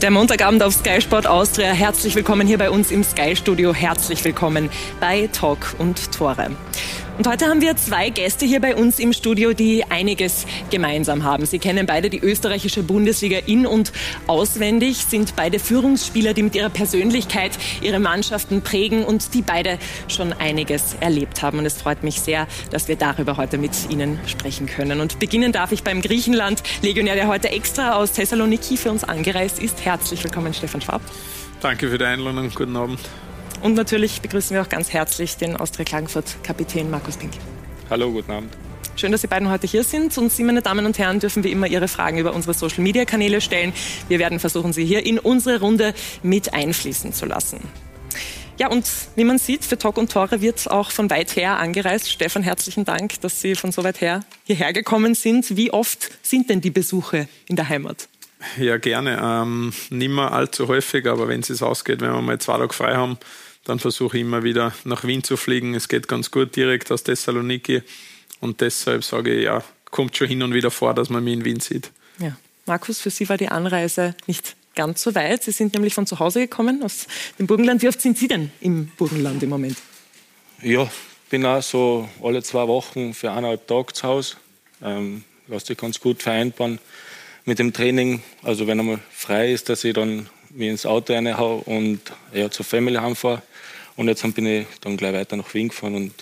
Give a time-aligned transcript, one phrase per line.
[0.00, 1.72] Der Montagabend auf Sky Sport Austria.
[1.72, 3.74] Herzlich willkommen hier bei uns im Sky Studio.
[3.74, 4.70] Herzlich willkommen
[5.00, 6.52] bei Talk und Tore.
[7.18, 11.46] Und heute haben wir zwei Gäste hier bei uns im Studio, die einiges gemeinsam haben.
[11.46, 13.92] Sie kennen beide die österreichische Bundesliga in- und
[14.28, 20.32] auswendig, sind beide Führungsspieler, die mit ihrer Persönlichkeit ihre Mannschaften prägen und die beide schon
[20.32, 21.58] einiges erlebt haben.
[21.58, 25.00] Und es freut mich sehr, dass wir darüber heute mit Ihnen sprechen können.
[25.00, 29.58] Und beginnen darf ich beim Griechenland, Legionär, der heute extra aus Thessaloniki für uns angereist
[29.58, 29.84] ist.
[29.84, 31.02] Herzlich willkommen, Stefan Schwab.
[31.60, 32.52] Danke für die Einladung.
[32.54, 33.00] Guten Abend.
[33.60, 37.32] Und natürlich begrüßen wir auch ganz herzlich den Austria Klagenfurt-Kapitän Markus Pink.
[37.90, 38.52] Hallo, guten Abend.
[38.94, 40.16] Schön, dass Sie beiden heute hier sind.
[40.16, 43.72] Und Sie, meine Damen und Herren, dürfen wie immer Ihre Fragen über unsere Social-Media-Kanäle stellen.
[44.08, 47.60] Wir werden versuchen, Sie hier in unsere Runde mit einfließen zu lassen.
[48.58, 52.10] Ja, und wie man sieht, für Talk und Tore wird auch von weit her angereist.
[52.10, 55.56] Stefan, herzlichen Dank, dass Sie von so weit her hierher gekommen sind.
[55.56, 58.08] Wie oft sind denn die Besuche in der Heimat?
[58.56, 59.20] Ja, gerne.
[59.20, 62.94] Ähm, nicht mehr allzu häufig, aber wenn es ausgeht, wenn wir mal zwei Tage frei
[62.94, 63.18] haben,
[63.68, 65.74] dann versuche ich immer wieder nach Wien zu fliegen.
[65.74, 67.82] Es geht ganz gut direkt aus Thessaloniki
[68.40, 71.44] und deshalb sage ich, ja, kommt schon hin und wieder vor, dass man mich in
[71.44, 71.90] Wien sieht.
[72.18, 72.34] Ja.
[72.64, 75.42] Markus, für Sie war die Anreise nicht ganz so weit.
[75.42, 77.06] Sie sind nämlich von zu Hause gekommen, aus
[77.38, 77.82] dem Burgenland.
[77.82, 79.76] Wie oft sind Sie denn im Burgenland im Moment?
[80.62, 80.90] Ja,
[81.28, 84.36] bin auch so alle zwei Wochen für eineinhalb Tage zu Hause.
[84.82, 86.78] Ähm, lasse sich ganz gut vereinbaren
[87.44, 88.22] mit dem Training.
[88.42, 92.00] Also wenn einmal frei ist, dass ich dann mich ins Auto reinhaue und
[92.32, 93.42] ja, zur Family heimfahre.
[93.98, 96.12] Und jetzt bin ich dann gleich weiter nach Wien gefahren und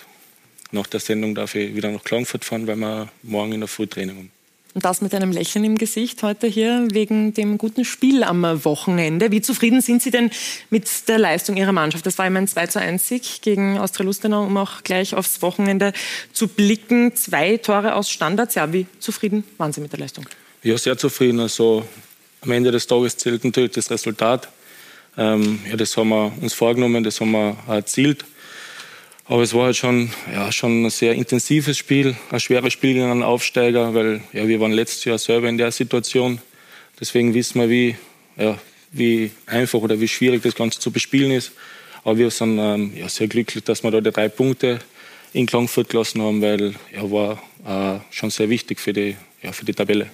[0.71, 3.85] nach der Sendung darf ich wieder nach Klagenfurt fahren, weil wir morgen in der Früh
[3.85, 4.31] Training haben.
[4.73, 9.29] Und das mit einem Lächeln im Gesicht heute hier wegen dem guten Spiel am Wochenende.
[9.29, 10.31] Wie zufrieden sind Sie denn
[10.71, 12.07] mit der Leistung Ihrer Mannschaft?
[12.07, 15.43] Das war immer ein 2 zu 1 Sieg gegen Austria Lustenau, um auch gleich aufs
[15.43, 15.93] Wochenende
[16.33, 17.15] zu blicken.
[17.15, 18.55] Zwei Tore aus Standards.
[18.55, 20.25] Ja, wie zufrieden waren Sie mit der Leistung?
[20.63, 21.39] Ja, sehr zufrieden.
[21.41, 21.85] Also
[22.41, 24.49] am Ende des Tages zählt natürlich das Resultat.
[25.17, 28.23] Ähm, ja, das haben wir uns vorgenommen, das haben wir erzielt.
[29.25, 33.11] Aber es war halt schon, ja, schon ein sehr intensives Spiel, ein schweres Spiel gegen
[33.11, 36.39] einen Aufsteiger, weil ja, wir waren letztes Jahr selber in der Situation.
[36.99, 37.97] Deswegen wissen wir, wie,
[38.37, 38.57] ja,
[38.91, 41.51] wie einfach oder wie schwierig das Ganze zu bespielen ist.
[42.05, 44.79] Aber wir sind ähm, ja, sehr glücklich, dass wir da die drei Punkte
[45.33, 49.65] in Klagenfurt gelassen haben, weil ja, war äh, schon sehr wichtig für die, ja, für
[49.65, 50.09] die Tabelle.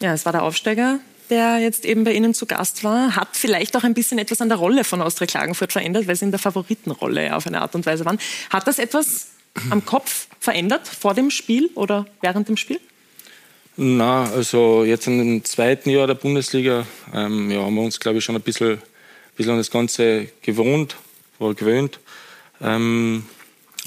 [0.00, 0.98] Ja, es war der Aufsteiger,
[1.30, 4.48] der jetzt eben bei Ihnen zu Gast war, hat vielleicht auch ein bisschen etwas an
[4.48, 7.86] der Rolle von Austria Klagenfurt verändert, weil Sie in der Favoritenrolle auf eine Art und
[7.86, 8.18] Weise waren.
[8.50, 9.28] Hat das etwas
[9.70, 12.80] am Kopf verändert vor dem Spiel oder während dem Spiel?
[13.76, 18.18] Na, also jetzt in dem zweiten Jahr der Bundesliga ähm, ja, haben wir uns, glaube
[18.18, 18.80] ich, schon ein bisschen,
[19.36, 20.96] bisschen an das Ganze gewohnt
[21.38, 22.00] oder gewöhnt.
[22.62, 23.26] Ähm,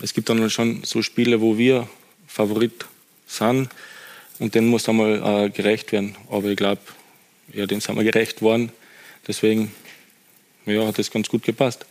[0.03, 1.87] es gibt dann schon so Spiele, wo wir
[2.27, 2.85] Favorit
[3.25, 3.69] sind
[4.37, 6.15] und denen muss einmal äh, gerecht werden.
[6.29, 6.81] Aber ich glaube,
[7.53, 8.71] ja, dem sind wir gerecht worden.
[9.27, 9.71] Deswegen
[10.65, 11.85] ja, hat das ganz gut gepasst.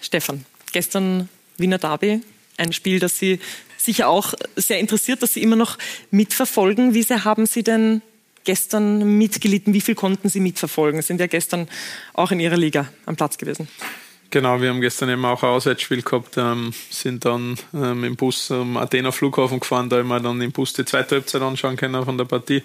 [0.00, 2.20] Stefan, gestern Wiener Derby,
[2.56, 3.40] ein Spiel, das Sie
[3.76, 5.78] sicher auch sehr interessiert, dass Sie immer noch
[6.10, 6.94] mitverfolgen.
[6.94, 8.02] Wie sehr haben Sie denn
[8.44, 9.74] gestern mitgelitten?
[9.74, 11.00] Wie viel konnten Sie mitverfolgen?
[11.02, 11.68] Sie sind ja gestern
[12.14, 13.68] auch in Ihrer Liga am Platz gewesen.
[14.30, 18.50] Genau, wir haben gestern eben auch ein Auswärtsspiel gehabt, ähm, sind dann ähm, im Bus
[18.50, 22.04] am Athener Flughafen gefahren, da haben wir dann im Bus die zweite Halbzeit anschauen können
[22.04, 22.62] von der Partie.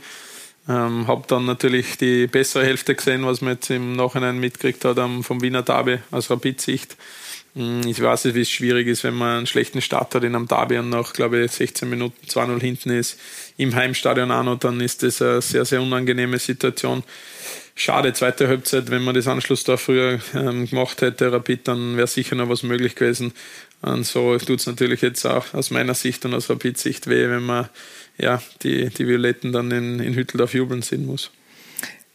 [0.67, 4.97] Ähm, habe dann natürlich die bessere Hälfte gesehen, was man jetzt im Nachhinein mitgekriegt hat
[4.97, 6.95] um, vom Wiener Derby aus Rapid-Sicht.
[7.55, 10.35] Mm, ich weiß nicht, wie es schwierig ist, wenn man einen schlechten Start hat in
[10.35, 13.19] einem Derby und nach, glaube ich, 16 Minuten 2-0 hinten ist,
[13.57, 17.03] im Heimstadion auch noch, dann ist das eine sehr, sehr unangenehme Situation.
[17.75, 22.07] Schade, zweite Halbzeit, wenn man das Anschluss da früher ähm, gemacht hätte, Rapid, dann wäre
[22.07, 23.33] sicher noch was möglich gewesen.
[23.81, 27.43] Und so tut es natürlich jetzt auch aus meiner Sicht und aus Rapid-Sicht weh, wenn
[27.43, 27.67] man
[28.23, 31.29] ja, die, die Violetten dann in, in Hütteldorf jubeln sehen muss.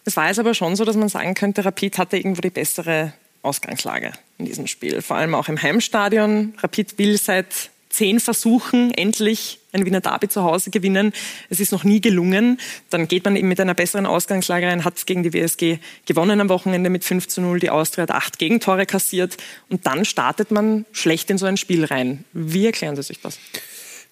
[0.05, 3.13] Es war jetzt aber schon so, dass man sagen könnte, Rapid hatte irgendwo die bessere
[3.43, 5.03] Ausgangslage in diesem Spiel.
[5.03, 6.55] Vor allem auch im Heimstadion.
[6.63, 11.13] Rapid will seit zehn Versuchen endlich ein Wiener Derby zu Hause gewinnen.
[11.51, 12.59] Es ist noch nie gelungen.
[12.91, 16.49] Dann geht man eben mit einer besseren Ausgangslage rein, hat gegen die WSG gewonnen am
[16.49, 17.61] Wochenende mit 5 zu 0.
[17.61, 19.37] Die Austria hat acht Gegentore kassiert.
[19.69, 22.25] Und dann startet man schlecht in so ein Spiel rein.
[22.33, 23.39] Wie erklären Sie sich das?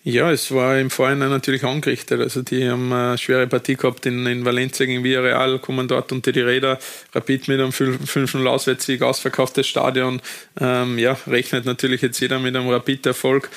[0.09, 2.21] Ja, es war im Vorhinein natürlich angerichtet.
[2.21, 6.31] Also die haben eine schwere Partie gehabt in, in Valencia gegen Villarreal, kommen dort unter
[6.31, 6.79] die Räder.
[7.13, 10.23] Rapid mit einem 5-0 Auswärtssieg, ausverkauftes Stadion.
[10.61, 13.51] Ähm, ja, rechnet natürlich jetzt jeder mit einem Rapid-Erfolg.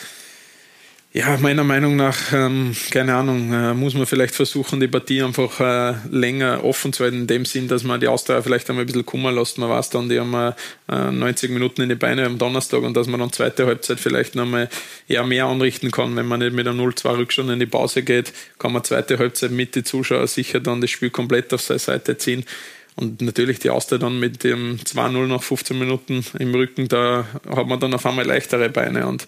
[1.12, 5.60] Ja, meiner Meinung nach, ähm, keine Ahnung, äh, muss man vielleicht versuchen, die Partie einfach
[5.60, 8.86] äh, länger offen zu halten, in dem Sinn, dass man die Austria vielleicht einmal ein
[8.86, 9.58] bisschen kummer lässt.
[9.58, 10.54] Man weiß dann, die haben
[10.88, 14.36] äh, 90 Minuten in die Beine am Donnerstag und dass man dann zweite Halbzeit vielleicht
[14.36, 14.70] nochmal
[15.08, 16.16] eher mehr anrichten kann.
[16.16, 19.50] Wenn man nicht mit einem 0-2 Rückstand in die Pause geht, kann man zweite Halbzeit
[19.50, 22.46] mit den Zuschauern sicher dann das Spiel komplett auf seine Seite ziehen.
[23.00, 27.66] Und natürlich die Austria dann mit dem 2-0 nach 15 Minuten im Rücken, da hat
[27.66, 29.08] man dann auf einmal leichtere Beine.
[29.08, 29.26] Und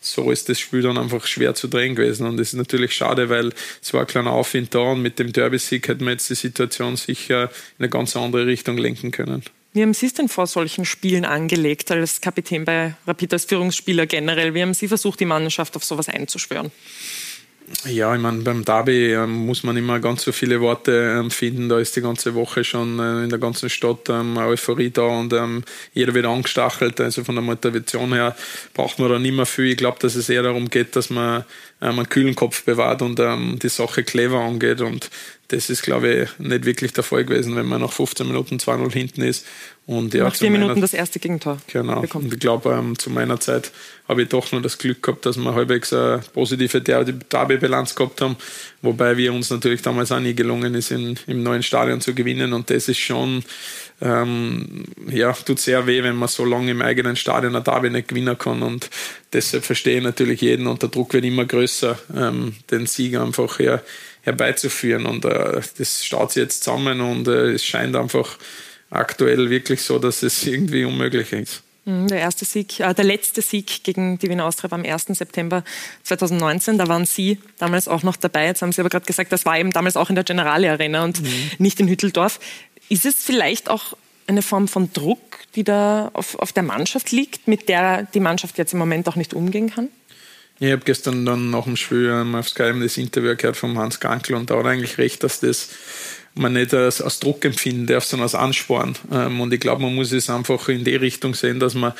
[0.00, 2.26] so ist das Spiel dann einfach schwer zu drehen gewesen.
[2.26, 3.52] Und es ist natürlich schade, weil
[3.82, 6.96] es war ein kleiner Aufwind da und mit dem Derby-Sieg hätten wir jetzt die Situation
[6.96, 9.42] sicher in eine ganz andere Richtung lenken können.
[9.74, 14.06] Wie haben Sie es denn vor solchen Spielen angelegt, als Kapitän bei Rapid, als Führungsspieler
[14.06, 14.54] generell?
[14.54, 16.72] Wie haben Sie versucht, die Mannschaft auf sowas einzuschwören?
[17.84, 21.68] Ja, ich meine, beim Derby ähm, muss man immer ganz so viele Worte ähm, finden.
[21.68, 25.32] Da ist die ganze Woche schon äh, in der ganzen Stadt ähm, Euphorie da und
[25.32, 25.62] ähm,
[25.94, 27.00] jeder wird angestachelt.
[27.00, 28.36] Also von der Motivation her
[28.74, 29.66] braucht man da nicht mehr viel.
[29.66, 31.44] Ich glaube, dass es eher darum geht, dass man
[31.80, 34.80] einen kühlen Kopf bewahrt und ähm, die Sache clever angeht.
[34.82, 35.08] Und
[35.48, 38.92] das ist, glaube ich, nicht wirklich der Fall gewesen, wenn man nach 15 Minuten 2-0
[38.92, 39.46] hinten ist.
[39.86, 41.58] Und ja, nach vier Minuten das erste Gegentor.
[41.72, 42.02] Genau.
[42.02, 42.26] Bekommt.
[42.26, 43.72] Und ich glaube, ähm, zu meiner Zeit
[44.10, 48.36] habe ich doch nur das Glück gehabt, dass wir halbwegs eine positive Derby-Bilanz gehabt haben.
[48.82, 52.52] Wobei wir uns natürlich damals auch nie gelungen ist, in, im neuen Stadion zu gewinnen.
[52.52, 53.44] Und das ist schon,
[54.00, 58.08] ähm, ja, tut sehr weh, wenn man so lange im eigenen Stadion ein Derby nicht
[58.08, 58.62] gewinnen kann.
[58.62, 58.90] Und
[59.32, 63.60] deshalb verstehe ich natürlich jeden und der Druck wird immer größer, ähm, den Sieg einfach
[63.60, 63.80] her,
[64.22, 65.06] herbeizuführen.
[65.06, 68.38] Und äh, das staut sich jetzt zusammen und äh, es scheint einfach
[68.90, 71.62] aktuell wirklich so, dass es irgendwie unmöglich ist.
[71.84, 75.06] Mhm, der erste Sieg, äh, der letzte Sieg gegen die Wiener Austria war am 1.
[75.08, 75.64] September
[76.04, 76.78] 2019.
[76.78, 78.46] Da waren Sie damals auch noch dabei.
[78.46, 81.04] Jetzt haben Sie aber gerade gesagt, das war eben damals auch in der Generale Arena
[81.04, 81.50] und mhm.
[81.58, 82.38] nicht in Hütteldorf.
[82.88, 83.96] Ist es vielleicht auch
[84.26, 88.58] eine Form von Druck, die da auf, auf der Mannschaft liegt, mit der die Mannschaft
[88.58, 89.88] jetzt im Moment auch nicht umgehen kann?
[90.62, 94.36] Ich habe gestern dann nach dem Spiel auf Sky das Interview gehört von Hans Gankel
[94.36, 95.70] und da hat er eigentlich recht, dass das
[96.34, 98.96] man nicht als, als Druck empfinden darf, sondern als Ansporn.
[99.12, 101.92] Ähm, und ich glaube, man muss es einfach in die Richtung sehen, dass man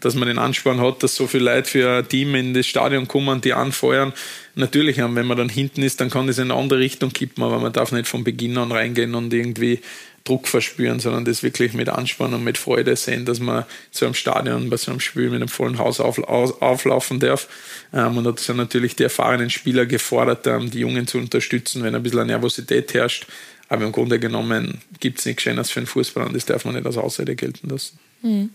[0.00, 3.08] dass man den Ansporn hat, dass so viele Leute für ein Team in das Stadion
[3.08, 4.12] kommen, die anfeuern.
[4.54, 7.58] Natürlich, wenn man dann hinten ist, dann kann das in eine andere Richtung kippen, aber
[7.58, 9.80] man darf nicht von Beginn an reingehen und irgendwie
[10.26, 14.14] Druck verspüren, sondern das wirklich mit Ansporn und mit Freude sehen, dass man zu einem
[14.14, 17.48] Stadion bei so einem Spiel mit einem vollen Haus auf, auf, auflaufen darf.
[17.94, 21.94] Ähm, und da sind natürlich die erfahrenen Spieler gefordert, ähm, die Jungen zu unterstützen, wenn
[21.94, 23.26] ein bisschen Nervosität herrscht.
[23.68, 26.74] Aber im Grunde genommen gibt es nichts Schönes für einen Fußball und das darf man
[26.74, 27.98] nicht als Ausrede gelten lassen.
[28.22, 28.50] Mhm.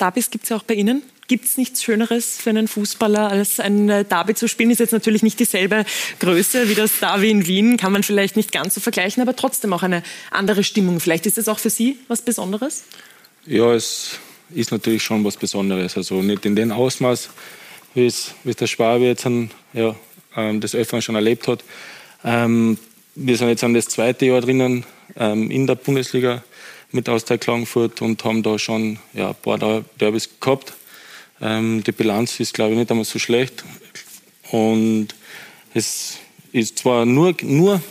[0.00, 1.02] Derbys gibt es ja auch bei Ihnen.
[1.26, 4.70] Gibt es nichts Schöneres für einen Fußballer, als ein äh, Derby zu spielen?
[4.70, 5.86] Ist jetzt natürlich nicht dieselbe
[6.20, 9.72] Größe wie das Derby in Wien, kann man vielleicht nicht ganz so vergleichen, aber trotzdem
[9.72, 11.00] auch eine andere Stimmung.
[11.00, 12.84] Vielleicht ist es auch für Sie was Besonderes?
[13.46, 14.18] Ja, es
[14.54, 15.96] ist natürlich schon was Besonderes.
[15.96, 17.30] Also nicht in dem Ausmaß,
[17.94, 19.96] wie es, wie es der Schwabe jetzt an, ja,
[20.36, 21.64] ähm, des Öfteren schon erlebt hat.
[22.22, 22.76] Ähm,
[23.14, 24.84] wir sind jetzt an das zweite Jahr drinnen
[25.16, 26.42] ähm, in der Bundesliga
[26.90, 30.74] mit Austria Klagenfurt und haben da schon ja, ein paar Derbys gehabt.
[31.40, 33.64] Ähm, die Bilanz ist, glaube ich, nicht einmal so schlecht.
[34.50, 35.08] Und
[35.74, 36.18] es
[36.52, 37.82] ist zwar nur, nur,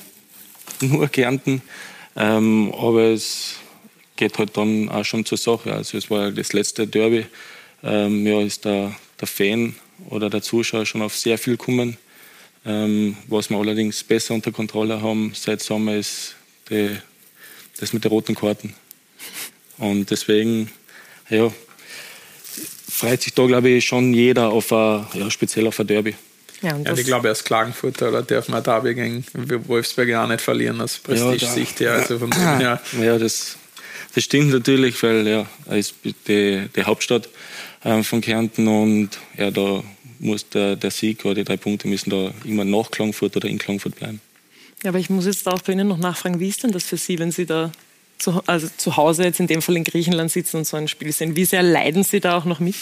[0.81, 1.61] nur Kärnten,
[2.15, 3.55] ähm, aber es
[4.15, 5.73] geht halt dann auch schon zur Sache.
[5.73, 7.25] Also es war das letzte Derby.
[7.83, 9.75] Ähm, ja, ist der, der Fan
[10.09, 11.97] oder der Zuschauer schon auf sehr viel gekommen.
[12.65, 16.35] Ähm, was wir allerdings besser unter Kontrolle haben seit Sommer ist
[16.69, 16.95] die,
[17.79, 18.73] das mit den roten Karten.
[19.77, 20.71] Und deswegen,
[21.29, 21.51] ja,
[22.89, 26.15] freut sich da, glaube ich, schon jeder auf ein, ja, speziell auf ein Derby.
[26.61, 29.25] Ja, ja ich glaube, als Klagenfurter oder darf man Derby gegen
[29.67, 31.93] Wolfsberg auch nicht verlieren, aus Prestige-Sicht her.
[31.93, 32.81] Also von dem her.
[33.01, 33.57] Ja, das,
[34.15, 37.27] das stimmt natürlich, weil ja, er ist die, die Hauptstadt
[37.83, 39.83] ähm, von Kärnten und ja, da
[40.23, 43.57] muss der, der Sieg oder die drei Punkte müssen da immer nach Klagenfurt oder in
[43.57, 44.21] Klagenfurt bleiben.
[44.83, 46.97] Ja, aber ich muss jetzt auch bei Ihnen noch nachfragen, wie ist denn das für
[46.97, 47.71] Sie, wenn Sie da
[48.19, 51.11] zu, also zu Hause jetzt in dem Fall in Griechenland sitzen und so ein Spiel
[51.11, 51.35] sehen?
[51.35, 52.75] Wie sehr leiden Sie da auch noch mit?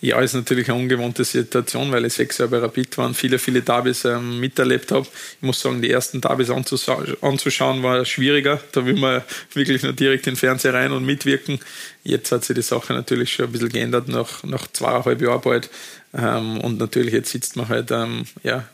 [0.00, 3.38] Ja, ist natürlich eine ungewohnte Situation, weil ich sechs Jahre bei Rapid war und viele,
[3.38, 5.06] viele Derbys ähm, miterlebt habe.
[5.06, 8.60] Ich muss sagen, die ersten Derbys anzuschauen war schwieriger.
[8.72, 9.22] Da will man
[9.52, 11.58] wirklich nur direkt in den Fernseher rein und mitwirken.
[12.02, 15.70] Jetzt hat sich die Sache natürlich schon ein bisschen geändert, nach, nach zweieinhalb Jahren bald.
[16.14, 18.68] Ähm, und natürlich jetzt sitzt man halt ähm, ja,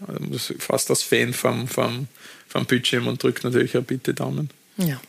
[0.59, 2.09] fast als Fan vom, vom,
[2.49, 4.51] vom Bildschirm und drückt natürlich auch bitte Daumen.
[4.77, 5.01] Ja.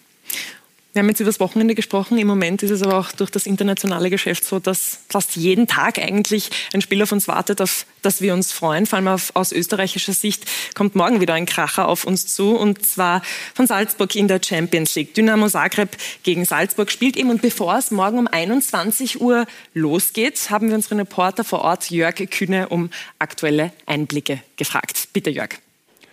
[0.98, 2.18] Wir haben jetzt über das Wochenende gesprochen.
[2.18, 6.00] Im Moment ist es aber auch durch das internationale Geschäft so, dass fast jeden Tag
[6.00, 8.88] eigentlich ein Spiel auf uns wartet, auf das wir uns freuen.
[8.88, 12.84] Vor allem auf, aus österreichischer Sicht kommt morgen wieder ein Kracher auf uns zu und
[12.84, 13.22] zwar
[13.54, 15.14] von Salzburg in der Champions League.
[15.14, 20.70] Dynamo Zagreb gegen Salzburg spielt eben und bevor es morgen um 21 Uhr losgeht, haben
[20.70, 22.90] wir unseren Reporter vor Ort Jörg Kühne um
[23.20, 25.10] aktuelle Einblicke gefragt.
[25.14, 25.60] Bitte Jörg.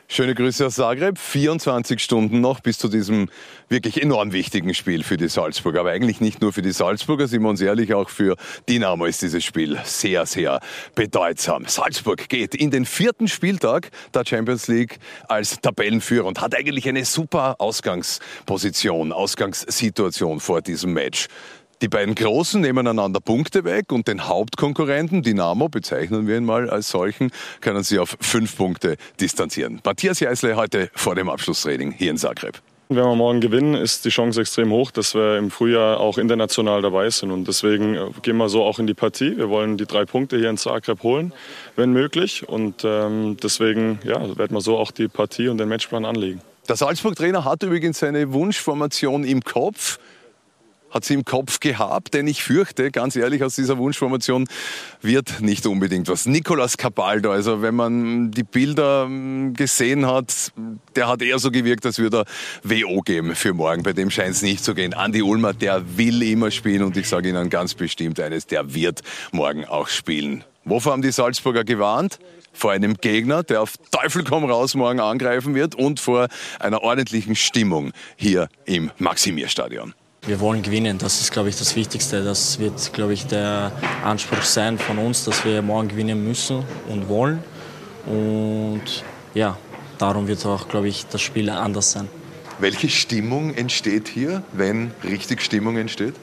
[0.07, 1.19] Schöne Grüße aus Zagreb.
[1.19, 3.31] 24 Stunden noch bis zu diesem
[3.69, 5.81] wirklich enorm wichtigen Spiel für die Salzburger.
[5.81, 8.37] Aber eigentlich nicht nur für die Salzburger, sind wir uns ehrlich, auch für
[8.69, 10.61] Dynamo ist dieses Spiel sehr, sehr
[10.95, 11.65] bedeutsam.
[11.67, 17.07] Salzburg geht in den vierten Spieltag der Champions League als Tabellenführer und hat eigentlich eine
[17.07, 21.29] super Ausgangsposition, Ausgangssituation vor diesem Match.
[21.83, 26.71] Die beiden Großen nehmen einander Punkte weg und den Hauptkonkurrenten Dynamo, bezeichnen wir ihn mal
[26.71, 29.81] als solchen, können sie auf fünf Punkte distanzieren.
[29.85, 32.61] Matthias Jeißle heute vor dem Abschlusstraining hier in Zagreb.
[32.91, 36.83] Wenn wir morgen gewinnen, ist die Chance extrem hoch, dass wir im Frühjahr auch international
[36.83, 37.31] dabei sind.
[37.31, 39.37] Und deswegen äh, gehen wir so auch in die Partie.
[39.37, 41.33] Wir wollen die drei Punkte hier in Zagreb holen,
[41.77, 42.47] wenn möglich.
[42.47, 46.43] Und ähm, deswegen ja, werden wir so auch die Partie und den Matchplan anlegen.
[46.69, 49.99] Der Salzburg-Trainer hat übrigens seine Wunschformation im Kopf
[50.95, 54.47] hat sie im Kopf gehabt, denn ich fürchte, ganz ehrlich, aus dieser Wunschformation
[55.03, 56.27] wird nicht unbedingt was.
[56.27, 60.53] Nicolas Cabaldo, also wenn man die Bilder hm, gesehen hat,
[60.95, 62.25] der hat eher so gewirkt, als würde er
[62.63, 63.83] WO geben für morgen.
[63.83, 64.95] Bei dem scheint es nicht zu gehen.
[64.95, 69.01] Andi Ulmer, der will immer spielen und ich sage Ihnen ganz bestimmt eines, der wird
[69.33, 70.45] morgen auch spielen.
[70.65, 72.19] Wovor haben die Salzburger gewarnt?
[72.57, 76.29] vor einem Gegner, der auf Teufel komm raus morgen angreifen wird und vor
[76.61, 79.93] einer ordentlichen Stimmung hier im Maximierstadion.
[80.27, 82.25] Wir wollen gewinnen, das ist, glaube ich, das Wichtigste.
[82.25, 87.09] Das wird, glaube ich, der Anspruch sein von uns, dass wir morgen gewinnen müssen und
[87.11, 87.45] wollen.
[88.07, 89.05] Und
[89.35, 89.59] ja,
[89.99, 92.09] darum wird auch, glaube ich, das Spiel anders sein.
[92.59, 96.15] Welche Stimmung entsteht hier, wenn richtig Stimmung entsteht?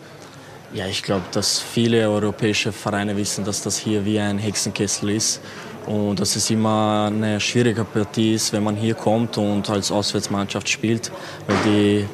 [0.73, 5.41] Ja, ich glaube, dass viele europäische Vereine wissen, dass das hier wie ein Hexenkessel ist
[5.85, 10.69] und dass es immer eine schwierige Partie ist, wenn man hier kommt und als Auswärtsmannschaft
[10.69, 11.11] spielt,
[11.45, 12.05] weil die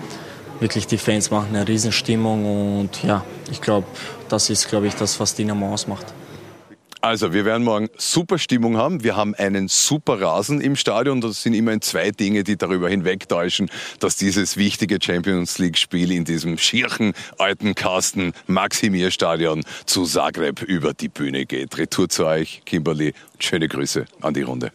[0.59, 3.87] wirklich die Fans machen eine Riesenstimmung und ja, ich glaube,
[4.29, 6.05] das ist, glaube ich, das, was Dynamo ausmacht.
[6.99, 9.03] Also, wir werden morgen super Stimmung haben.
[9.03, 11.21] Wir haben einen super Rasen im Stadion.
[11.21, 16.57] Das sind immerhin zwei Dinge, die darüber hinwegtäuschen, dass dieses wichtige Champions League-Spiel in diesem
[16.57, 21.77] schierchen alten Kasten Maximir Stadion zu Zagreb über die Bühne geht.
[21.77, 23.13] Retour zu euch, Kimberly.
[23.39, 24.71] Schöne Grüße an die Runde.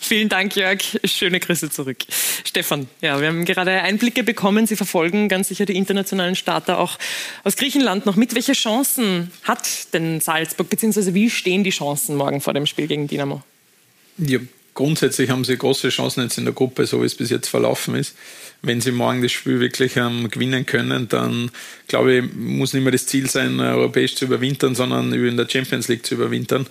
[0.00, 0.78] Vielen Dank, Jörg.
[1.04, 1.98] Schöne Grüße zurück.
[2.44, 4.66] Stefan, ja, wir haben gerade Einblicke bekommen.
[4.66, 6.98] Sie verfolgen ganz sicher die internationalen Starter auch
[7.44, 8.34] aus Griechenland noch mit.
[8.34, 13.06] Welche Chancen hat denn Salzburg, beziehungsweise wie stehen die Chancen morgen vor dem Spiel gegen
[13.06, 13.42] Dynamo?
[14.18, 14.38] Ja,
[14.74, 17.94] grundsätzlich haben sie große Chancen jetzt in der Gruppe, so wie es bis jetzt verlaufen
[17.94, 18.16] ist.
[18.62, 21.50] Wenn sie morgen das Spiel wirklich ähm, gewinnen können, dann
[21.86, 25.88] glaube ich, muss nicht mehr das Ziel sein, europäisch zu überwintern, sondern in der Champions
[25.88, 26.66] League zu überwintern.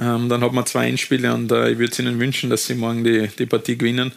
[0.00, 2.74] Ähm, dann hat man zwei Endspiele und äh, ich würde es ihnen wünschen, dass sie
[2.74, 4.12] morgen die, die Partie gewinnen.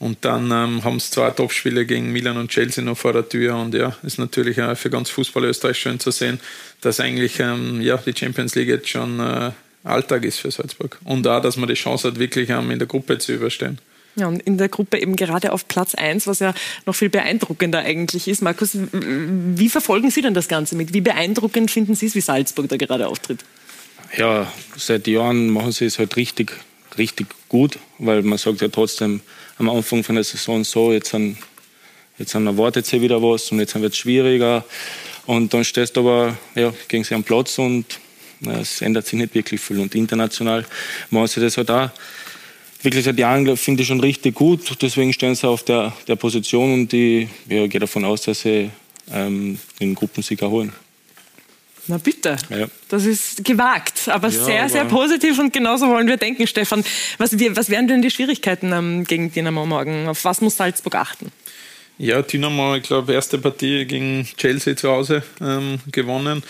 [0.00, 3.56] Und dann ähm, haben sie zwei Topspiele gegen Milan und Chelsea noch vor der Tür.
[3.56, 6.40] Und ja, ist natürlich auch für ganz Fußball Österreich schön zu sehen,
[6.80, 9.50] dass eigentlich ähm, ja, die Champions League jetzt schon äh,
[9.84, 10.98] Alltag ist für Salzburg.
[11.04, 13.78] Und auch, dass man die Chance hat, wirklich ähm, in der Gruppe zu überstehen.
[14.14, 16.52] Ja, und in der Gruppe eben gerade auf Platz 1, was ja
[16.86, 18.42] noch viel beeindruckender eigentlich ist.
[18.42, 20.92] Markus, wie verfolgen Sie denn das Ganze mit?
[20.92, 23.44] Wie beeindruckend finden Sie es, wie Salzburg da gerade auftritt?
[24.16, 26.52] Ja, seit Jahren machen sie es halt richtig,
[26.96, 29.20] richtig gut, weil man sagt ja trotzdem
[29.58, 31.36] am Anfang von der Saison so, jetzt, an,
[32.18, 34.64] jetzt an erwartet sie wieder was und jetzt wird es schwieriger.
[35.26, 37.84] Und dann stehst du aber ja, gegen sie am Platz und
[38.40, 39.78] ja, es ändert sich nicht wirklich viel.
[39.80, 40.64] Und international
[41.10, 41.90] machen sie das halt auch
[42.82, 44.60] wirklich seit Jahren, finde ich schon richtig gut.
[44.80, 48.70] Deswegen stehen sie auf der, der Position und ich ja, gehe davon aus, dass sie
[49.12, 50.72] ähm, den Gruppensieg erholen.
[51.88, 52.36] Na bitte.
[52.50, 52.66] Ja.
[52.88, 56.84] Das ist gewagt, aber ja, sehr, aber sehr positiv und genauso wollen wir denken, Stefan.
[57.16, 60.06] Was, was wären denn die Schwierigkeiten ähm, gegen Dynamo morgen?
[60.06, 61.32] Auf was muss Salzburg achten?
[61.96, 66.44] Ja, Dynamo, ich glaube, erste Partie gegen Chelsea zu Hause ähm, gewonnen.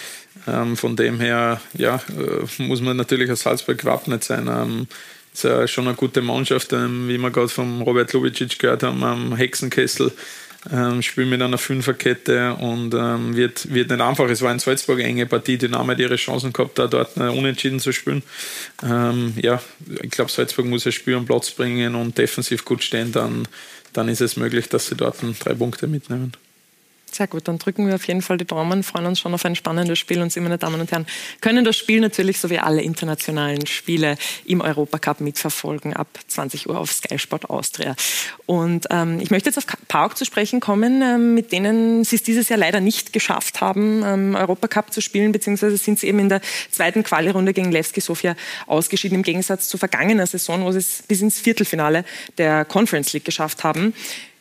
[0.47, 4.49] Ähm, von dem her, ja, äh, muss man natürlich als Salzburg gewappnet sein.
[4.49, 4.89] Ähm,
[5.33, 9.03] ist ja schon eine gute Mannschaft, ähm, wie wir gerade vom Robert Lubicic gehört haben,
[9.05, 10.13] am Hexenkessel
[10.73, 14.29] ähm, spielt mit einer Fünferkette und ähm, wird, wird nicht einfach.
[14.29, 17.17] Es war in Salzburg eine enge Partie, die Name hat ihre Chancen gehabt, da dort
[17.17, 18.23] äh, unentschieden zu spielen.
[18.83, 19.63] Ähm, ja,
[20.03, 23.47] ich glaube, Salzburg muss ein Spiel am Platz bringen und defensiv gut stehen, dann,
[23.93, 26.33] dann ist es möglich, dass sie dort drei Punkte mitnehmen.
[27.11, 29.57] Sehr gut, dann drücken wir auf jeden Fall die Daumen, freuen uns schon auf ein
[29.57, 31.07] spannendes Spiel und Sie, meine Damen und Herren,
[31.41, 36.79] können das Spiel natürlich so wie alle internationalen Spiele im Europacup mitverfolgen ab 20 Uhr
[36.79, 37.97] auf Sky Sport Austria.
[38.47, 42.23] Und ähm, ich möchte jetzt auf Park zu sprechen kommen, ähm, mit denen Sie es
[42.23, 46.29] dieses Jahr leider nicht geschafft haben, ähm, Europacup zu spielen, beziehungsweise sind Sie eben in
[46.29, 48.37] der zweiten Quali-Runde gegen Levski Sofia
[48.67, 52.05] ausgeschieden, im Gegensatz zur vergangenen Saison, wo Sie es bis ins Viertelfinale
[52.37, 53.95] der Conference League geschafft haben.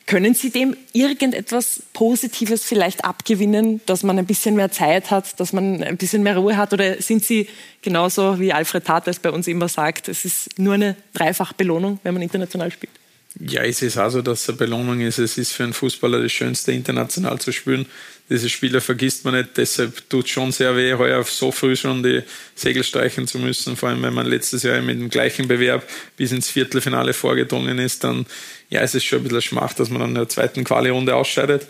[0.08, 5.52] Können Sie dem irgendetwas Positives vielleicht abgewinnen, dass man ein bisschen mehr Zeit hat, dass
[5.52, 6.72] man ein bisschen mehr Ruhe hat?
[6.72, 7.50] Oder sind Sie
[7.82, 12.24] genauso wie Alfred Tates bei uns immer sagt, es ist nur eine Dreifachbelohnung, wenn man
[12.24, 12.94] international spielt?
[13.40, 15.20] Ja, es ist auch so, dass es eine Belohnung ist.
[15.20, 17.86] Es ist für einen Fußballer das Schönste, international zu spielen.
[18.30, 22.04] Diese Spiele vergisst man nicht, deshalb tut es schon sehr weh, heuer so früh schon
[22.04, 22.24] die
[22.56, 23.78] Segel streichen zu müssen.
[23.78, 25.88] Vor allem, wenn man letztes Jahr mit dem gleichen Bewerb
[26.18, 28.26] bis ins Viertelfinale vorgedrungen ist, dann
[28.70, 31.68] ja, es ist schon ein bisschen Schmach, dass man in der zweiten Quali-Runde ausscheidet.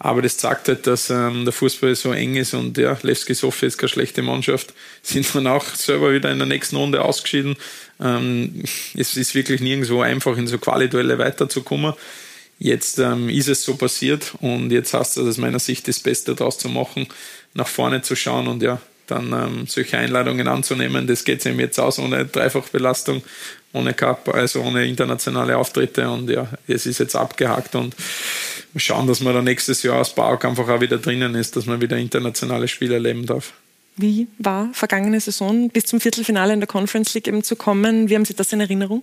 [0.00, 3.66] Aber das zeigt halt, dass ähm, der Fußball so eng ist und ja, Levski Sofia
[3.66, 4.72] ist keine schlechte Mannschaft.
[5.02, 7.56] Sind dann auch selber wieder in der nächsten Runde ausgeschieden.
[8.00, 8.62] Ähm,
[8.94, 11.94] es ist wirklich nirgendwo einfach, in so Quali-Duelle weiterzukommen.
[12.60, 16.34] Jetzt ähm, ist es so passiert und jetzt heißt es aus meiner Sicht das Beste
[16.34, 17.06] daraus zu machen,
[17.54, 21.06] nach vorne zu schauen und ja, dann ähm, solche Einladungen anzunehmen.
[21.06, 23.22] Das geht eben jetzt aus ohne Dreifachbelastung,
[23.72, 27.94] ohne Cup, also ohne internationale Auftritte und ja, es ist jetzt abgehakt und
[28.76, 31.80] schauen, dass man dann nächstes Jahr aus Park einfach auch wieder drinnen ist, dass man
[31.80, 33.52] wieder internationale Spiele erleben darf.
[33.96, 38.08] Wie war vergangene Saison bis zum Viertelfinale in der Conference League eben zu kommen?
[38.08, 39.02] Wie haben Sie das in Erinnerung?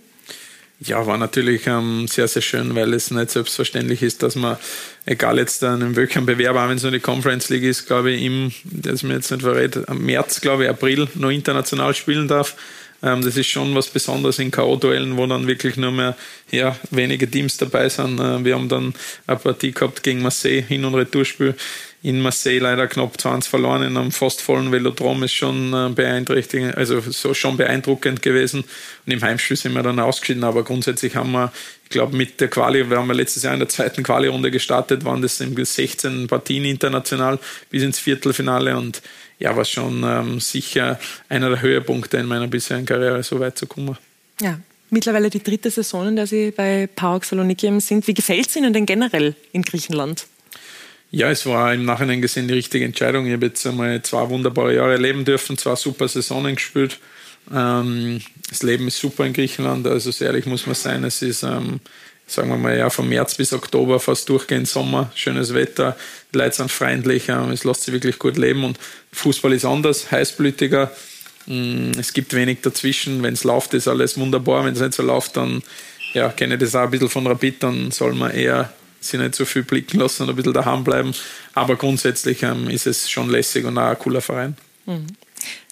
[0.80, 4.58] Ja, war natürlich ähm, sehr, sehr schön, weil es nicht selbstverständlich ist, dass man,
[5.06, 8.10] egal jetzt dann in welchem Bewerb, auch wenn es nur die Conference League ist, glaube
[8.12, 12.56] ich, im, das mir jetzt nicht verrät, März, glaube ich, April noch international spielen darf.
[13.02, 16.16] Ähm, das ist schon was Besonderes in K.O.-Duellen, wo dann wirklich nur mehr
[16.50, 18.18] ja, wenige Teams dabei sind.
[18.18, 18.94] Äh, wir haben dann
[19.26, 21.54] eine Partie gehabt gegen Marseille, Hin- und Retourspiel
[22.06, 26.76] in Marseille leider knapp 20 verloren in einem fast vollen Velodrom ist schon äh, beeindruckend,
[26.76, 28.62] also so schon beeindruckend gewesen.
[29.04, 32.46] Und im Heimspiel sind wir dann ausgeschieden, aber grundsätzlich haben wir, ich glaube, mit der
[32.46, 37.40] Quali, wir haben letztes Jahr in der zweiten Quali-Runde gestartet, waren das 16 Partien international
[37.70, 39.02] bis ins Viertelfinale und
[39.38, 43.66] ja, war schon ähm, sicher einer der Höhepunkte in meiner bisherigen Karriere, so weit zu
[43.66, 43.96] kommen.
[44.40, 44.58] Ja,
[44.90, 48.06] mittlerweile die dritte Saison, in der Sie bei PAOK Saloniki sind.
[48.06, 50.26] Wie gefällt es Ihnen denn generell in Griechenland?
[51.10, 53.26] Ja, es war im Nachhinein gesehen die richtige Entscheidung.
[53.26, 56.98] Ich habe jetzt einmal zwei wunderbare Jahre leben dürfen, zwei super Saisonen gespielt.
[57.54, 61.04] Ähm, das Leben ist super in Griechenland, also sehr ehrlich muss man sein.
[61.04, 61.80] Es ist, ähm,
[62.26, 65.96] sagen wir mal, ja, von März bis Oktober fast durchgehend Sommer, schönes Wetter,
[66.34, 68.78] die Leute sind freundlich, es lässt sich wirklich gut leben und
[69.12, 70.90] Fußball ist anders, heißblütiger.
[71.46, 73.22] Mm, es gibt wenig dazwischen.
[73.22, 74.64] Wenn es läuft, ist alles wunderbar.
[74.64, 75.62] Wenn es nicht so läuft, dann
[76.12, 79.34] ja, kenne ich das auch ein bisschen von Rapid, dann soll man eher sich nicht
[79.34, 81.12] so viel blicken lassen und ein bisschen daheim bleiben.
[81.54, 84.56] Aber grundsätzlich ähm, ist es schon lässig und auch ein cooler Verein.
[84.86, 85.06] Mhm.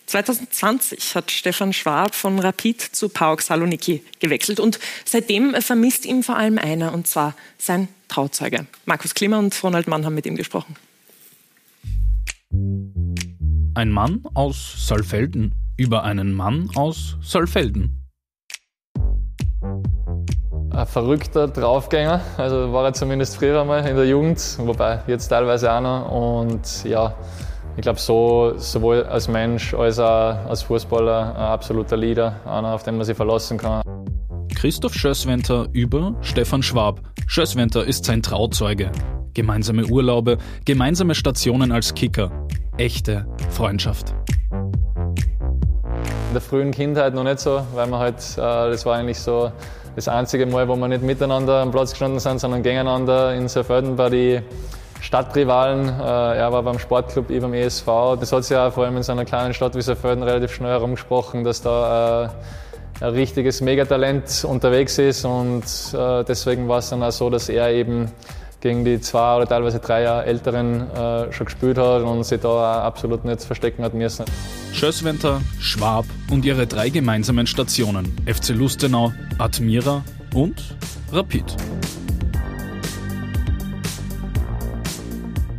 [0.06, 6.36] 2020 hat Stefan Schwab von Rapid zu PAOK Saloniki gewechselt und seitdem vermisst ihm vor
[6.36, 8.66] allem einer, und zwar sein Trauzeuge.
[8.84, 10.76] Markus Klimmer und Ronald Mann haben mit ihm gesprochen.
[13.74, 18.04] Ein Mann aus Saalfelden über einen Mann aus Saalfelden
[20.74, 22.20] ein verrückter Draufgänger.
[22.36, 26.10] Also war er zumindest früher einmal in der Jugend, wobei jetzt teilweise auch noch.
[26.10, 27.14] Und ja,
[27.76, 32.82] ich glaube, so, sowohl als Mensch als auch als Fußballer ein absoluter Leader, einer, auf
[32.84, 33.82] den man sich verlassen kann.
[34.54, 37.00] Christoph Schösswenter über Stefan Schwab.
[37.26, 38.90] Schösswenter ist sein Trauzeuge.
[39.34, 42.30] Gemeinsame Urlaube, gemeinsame Stationen als Kicker.
[42.76, 44.14] Echte Freundschaft.
[46.28, 49.52] In der frühen Kindheit noch nicht so, weil man halt, äh, das war eigentlich so
[49.96, 53.96] das einzige Mal, wo wir nicht miteinander am Platz gestanden sind, sondern gegeneinander in Sörfelden
[53.96, 54.42] bei den
[55.04, 55.86] Stadtrivalen.
[55.86, 57.86] Äh, er war beim Sportclub, ich beim ESV.
[58.18, 60.70] Das hat sich ja vor allem in so einer kleinen Stadt wie Sörfelden relativ schnell
[60.70, 62.32] herumgesprochen, dass da
[63.00, 67.50] äh, ein richtiges Megatalent unterwegs ist und äh, deswegen war es dann auch so, dass
[67.50, 68.10] er eben
[68.60, 70.86] gegen die zwei oder teilweise drei Jahre Älteren
[71.32, 74.24] schon gespielt hat und sich da absolut nicht verstecken hat müssen.
[74.72, 80.62] Schösswenter, Schwab und ihre drei gemeinsamen Stationen FC Lustenau, Admira und
[81.12, 81.44] Rapid.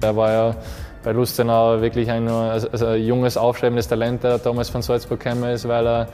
[0.05, 0.55] Er war ja
[1.03, 5.67] bei Lustenau wirklich ein, also ein junges, aufstrebendes Talent, der damals von Salzburg gekommen ist,
[5.67, 6.07] weil er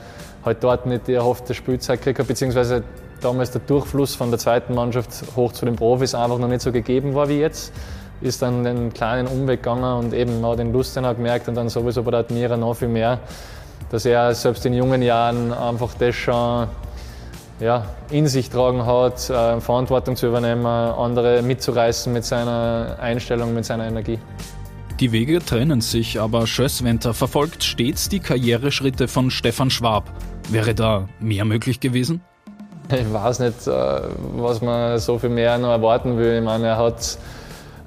[0.44, 2.82] halt dort nicht die erhoffte Spielzeit gekriegt hat, beziehungsweise
[3.20, 6.72] damals der Durchfluss von der zweiten Mannschaft hoch zu den Profis einfach noch nicht so
[6.72, 7.72] gegeben war wie jetzt.
[8.20, 12.02] Ist dann den kleinen Umweg gegangen und eben hat den Lustenau gemerkt und dann sowieso
[12.02, 13.18] bei der Admira noch viel mehr,
[13.90, 16.66] dass er selbst in jungen Jahren einfach das schon
[17.62, 23.64] ja, in sich tragen hat, äh, Verantwortung zu übernehmen, andere mitzureißen mit seiner Einstellung, mit
[23.64, 24.18] seiner Energie.
[24.98, 30.04] Die Wege trennen sich, aber Schösswenter verfolgt stets die Karriereschritte von Stefan Schwab.
[30.50, 32.20] Wäre da mehr möglich gewesen?
[32.90, 33.70] Ich weiß nicht, äh,
[34.36, 36.38] was man so viel mehr noch erwarten will.
[36.38, 37.18] Ich meine, er hat,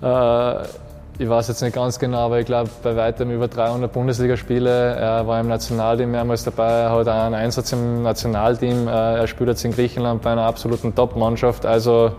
[0.02, 0.68] äh,
[1.18, 4.96] ich weiß jetzt nicht ganz genau, aber ich glaube bei weitem über 300 Bundesligaspiele.
[4.96, 8.88] Er war im Nationalteam mehrmals dabei, er hat auch einen Einsatz im Nationalteam.
[8.88, 11.66] Äh, er spielt jetzt in Griechenland bei einer absoluten Top-Mannschaft.
[11.66, 12.12] Also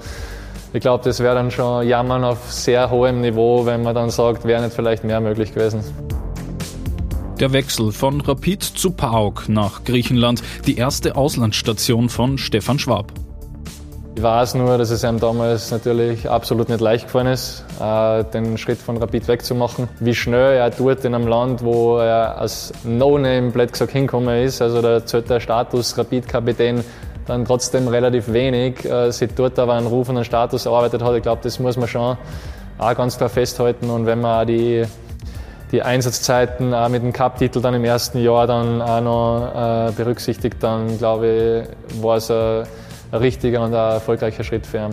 [0.73, 4.45] ich glaube, das wäre dann schon Jammern auf sehr hohem Niveau, wenn man dann sagt,
[4.45, 5.85] wäre nicht vielleicht mehr möglich gewesen.
[7.39, 13.13] Der Wechsel von Rapid zu PAOK nach Griechenland, die erste Auslandsstation von Stefan Schwab.
[14.17, 18.57] Ich weiß nur, dass es ihm damals natürlich absolut nicht leicht gefallen ist, äh, den
[18.57, 19.91] Schritt von Rapid wegzumachen.
[20.01, 24.63] Wie schnell er dort in einem Land, wo er als No-Name blöd gesagt hingekommen ist,
[24.63, 26.83] also da zählt der Status Rapid-Kapitän
[27.27, 31.15] dann trotzdem relativ wenig, äh, sich dort aber einen Ruf und einen Status erarbeitet hat.
[31.15, 32.17] Ich glaube, das muss man schon
[32.79, 33.91] auch ganz klar festhalten.
[33.91, 34.87] Und wenn man auch die,
[35.73, 40.57] die Einsatzzeiten auch mit dem Cup-Titel dann im ersten Jahr dann auch noch äh, berücksichtigt,
[40.63, 41.67] dann glaube
[41.99, 42.65] ich, war es ein,
[43.13, 44.91] ein richtiger und ein erfolgreicher Schritt für ihn.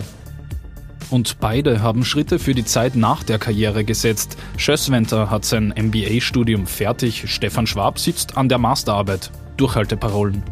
[1.10, 4.36] Und beide haben Schritte für die Zeit nach der Karriere gesetzt.
[4.56, 9.30] Schösswenter hat sein MBA-Studium fertig, Stefan Schwab sitzt an der Masterarbeit.
[9.56, 10.42] Durchhalteparolen.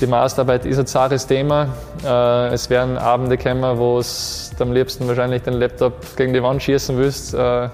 [0.00, 1.68] Die Masterarbeit ist ein zartes Thema.
[2.04, 6.60] Äh, es werden Abende kommen, wo es am liebsten wahrscheinlich den Laptop gegen die Wand
[6.62, 7.34] schießen willst.
[7.34, 7.68] Äh,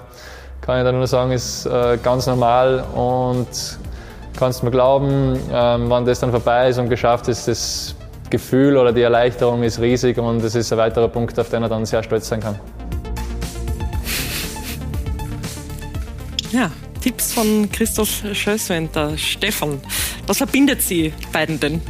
[0.61, 3.47] kann ich da nur sagen, ist äh, ganz normal und
[4.37, 7.95] kannst mir glauben, wenn das dann vorbei ist und geschafft ist, das
[8.29, 11.69] Gefühl oder die Erleichterung ist riesig und es ist ein weiterer Punkt, auf den er
[11.69, 12.59] dann sehr stolz sein kann.
[16.51, 19.17] Ja, Tipps von Christoph Schösswenter.
[19.17, 19.79] Stefan,
[20.25, 21.81] was verbindet Sie beiden denn?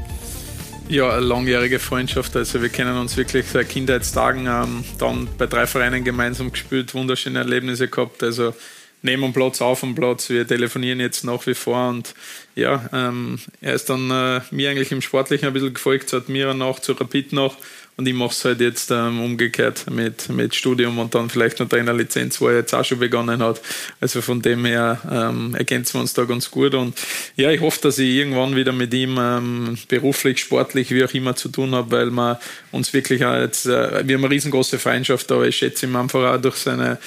[0.90, 2.36] Ja, eine langjährige Freundschaft.
[2.36, 4.48] Also wir kennen uns wirklich seit Kindheitstagen.
[4.48, 8.24] Ähm, dann bei drei Vereinen gemeinsam gespielt, wunderschöne Erlebnisse gehabt.
[8.24, 8.54] Also
[9.04, 10.30] dem Platz, auf dem Platz.
[10.30, 12.14] Wir telefonieren jetzt nach wie vor und
[12.56, 16.54] ja, ähm, er ist dann äh, mir eigentlich im Sportlichen ein bisschen gefolgt, hat mir
[16.54, 17.56] noch zu Rapid noch
[18.00, 21.68] und ich mache es halt jetzt ähm, umgekehrt mit, mit Studium und dann vielleicht noch
[21.68, 23.60] Trainerlizenz, wo er jetzt auch schon begonnen hat.
[24.00, 26.76] Also von dem her ähm, ergänzen wir uns da ganz gut.
[26.76, 26.98] Und
[27.36, 31.36] ja, ich hoffe, dass ich irgendwann wieder mit ihm ähm, beruflich, sportlich, wie auch immer
[31.36, 32.40] zu tun habe, weil wir
[32.72, 36.34] uns wirklich auch jetzt, äh, wir haben eine riesengroße Feindschaft, aber ich schätze ihn einfach
[36.34, 37.00] auch durch, seine,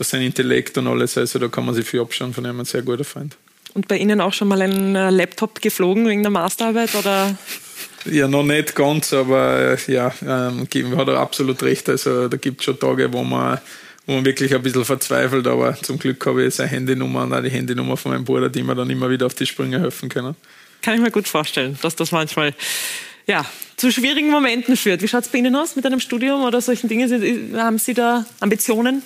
[0.00, 1.18] durch sein Intellekt und alles.
[1.18, 3.36] Also da kann man sich viel abschauen von ihm, ein sehr guter Freund.
[3.74, 7.36] Und bei Ihnen auch schon mal ein äh, Laptop geflogen wegen der Masterarbeit oder?
[8.06, 11.86] Ja, noch nicht ganz, aber äh, ja, ähm, hat er absolut recht.
[11.90, 13.60] Also da gibt es schon Tage, wo man,
[14.06, 17.42] wo man wirklich ein bisschen verzweifelt, aber zum Glück habe ich seine Handynummer und auch
[17.42, 20.34] die Handynummer von meinem Bruder, die mir dann immer wieder auf die Sprünge helfen können.
[20.80, 22.54] Kann ich mir gut vorstellen, dass das manchmal
[23.30, 25.02] ja, zu schwierigen Momenten führt.
[25.02, 27.56] Wie schaut es bei Ihnen aus mit einem Studium oder solchen Dingen?
[27.56, 29.02] Haben Sie da Ambitionen?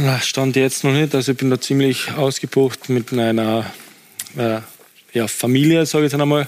[0.00, 1.14] Na, stand jetzt noch nicht.
[1.14, 3.66] Also ich bin da ziemlich ausgebucht mit einer
[4.36, 4.60] äh,
[5.12, 6.46] ja, Familie, sage ich jetzt einmal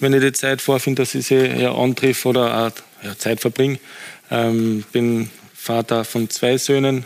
[0.00, 3.78] wenn ich die Zeit vorfinde, dass ich sie ja antreffe oder auch ja, Zeit verbringe.
[4.30, 7.04] Ähm, bin Vater von zwei Söhnen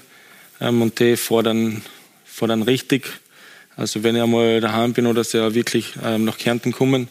[0.61, 1.83] ähm, und die fordern,
[2.25, 3.07] fordern richtig.
[3.77, 7.09] Also wenn ich einmal daheim bin oder sie ja wirklich ähm, nach Kärnten kommen,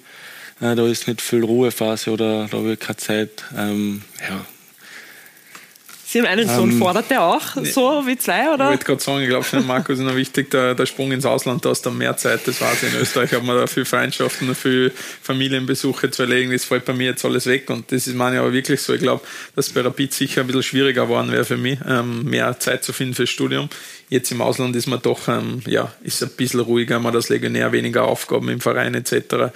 [0.62, 3.44] äh, da ist nicht viel Ruhephase oder da habe ich keine Zeit.
[3.56, 4.46] Ähm, ja,
[6.10, 8.64] Sie haben einen Sohn, ähm, fordert der auch so wie zwei, oder?
[8.64, 11.26] Ich wollte gerade sagen, ich glaube, für Markus ist noch wichtig, der, der Sprung ins
[11.26, 12.94] Ausland, da hast du mehr Zeit, das ich.
[12.94, 17.08] In Österreich hat man da viel Freundschaften, viel Familienbesuche zu erlegen, das fällt bei mir
[17.08, 18.94] jetzt alles weg und das ist meine aber wirklich so.
[18.94, 19.22] Ich glaube,
[19.58, 22.94] dass bei Rapid sicher ein bisschen schwieriger geworden wäre für mich, ähm, mehr Zeit zu
[22.94, 23.68] finden fürs Studium.
[24.08, 27.28] Jetzt im Ausland ist man doch, ähm, ja, ist ein bisschen ruhiger, man hat als
[27.28, 29.52] Legionär weniger Aufgaben im Verein etc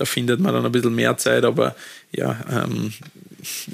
[0.00, 1.76] da findet man dann ein bisschen mehr Zeit, aber
[2.10, 2.90] ja, ähm,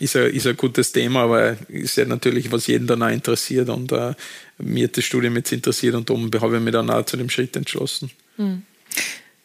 [0.00, 3.68] ist, ein, ist ein gutes Thema, aber ist ja natürlich, was jeden dann auch interessiert
[3.68, 4.14] und äh,
[4.58, 7.30] mir hat das Studium jetzt interessiert und darum habe ich mich dann auch zu dem
[7.30, 8.10] Schritt entschlossen.
[8.38, 8.62] Mhm.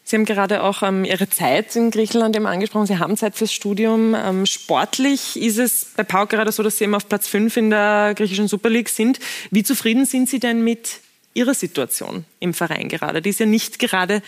[0.04, 2.88] Sie haben gerade auch ähm, Ihre Zeit in Griechenland eben angesprochen.
[2.88, 4.15] Sie haben Zeit fürs Studium.
[4.15, 7.70] Ähm, sportlich ist es bei Pau gerade so, dass Sie eben auf Platz 5 in
[7.70, 9.20] der griechischen Super League sind.
[9.52, 11.00] Wie zufrieden sind Sie denn mit
[11.36, 13.22] Ihrer Situation im Verein gerade?
[13.22, 14.24] Die ist ja nicht gerade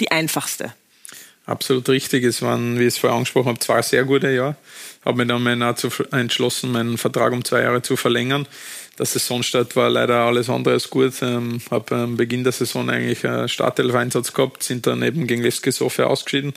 [0.00, 0.72] die einfachste.
[1.46, 2.24] Absolut richtig.
[2.24, 4.56] Es waren, wie ich es vorher angesprochen habe, zwei sehr gute Jahre.
[5.04, 8.48] Habe mich dann dazu entschlossen, meinen Vertrag um zwei Jahre zu verlängern.
[8.98, 11.14] Der Saisonstart war leider alles andere als gut.
[11.22, 15.70] Ähm, habe am Beginn der Saison eigentlich einen Startelf-Einsatz gehabt, sind dann eben gegen Levski
[15.70, 16.52] Sofia ausgeschieden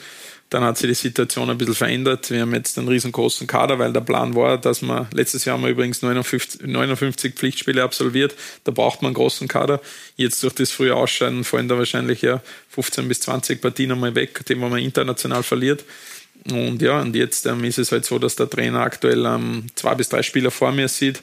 [0.49, 2.31] dann hat sich die Situation ein bisschen verändert.
[2.31, 5.63] Wir haben jetzt einen riesengroßen Kader, weil der Plan war, dass man, letztes Jahr haben
[5.63, 8.35] wir übrigens 59, 59 Pflichtspiele absolviert.
[8.63, 9.79] Da braucht man einen großen Kader.
[10.15, 14.43] Jetzt durch das frühe Ausscheiden fallen da wahrscheinlich ja 15 bis 20 Partien einmal weg,
[14.47, 15.85] die man international verliert.
[16.49, 19.93] Und ja, und jetzt ähm, ist es halt so, dass der Trainer aktuell ähm, zwei
[19.93, 21.21] bis drei Spieler vor mir sieht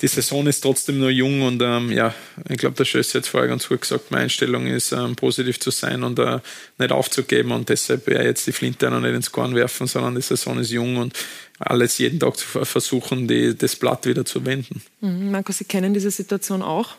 [0.00, 2.14] die Saison ist trotzdem nur jung und ähm, ja,
[2.48, 5.70] ich glaube, der Schöss hat vorher ganz gut gesagt, meine Einstellung ist, ähm, positiv zu
[5.70, 6.40] sein und äh,
[6.78, 10.22] nicht aufzugeben und deshalb wäre jetzt die Flinte noch nicht ins Korn werfen, sondern die
[10.22, 11.14] Saison ist jung und
[11.58, 14.82] alles jeden Tag zu versuchen, die, das Blatt wieder zu wenden.
[15.00, 15.30] Mhm.
[15.30, 16.96] Marco, Sie kennen diese Situation auch?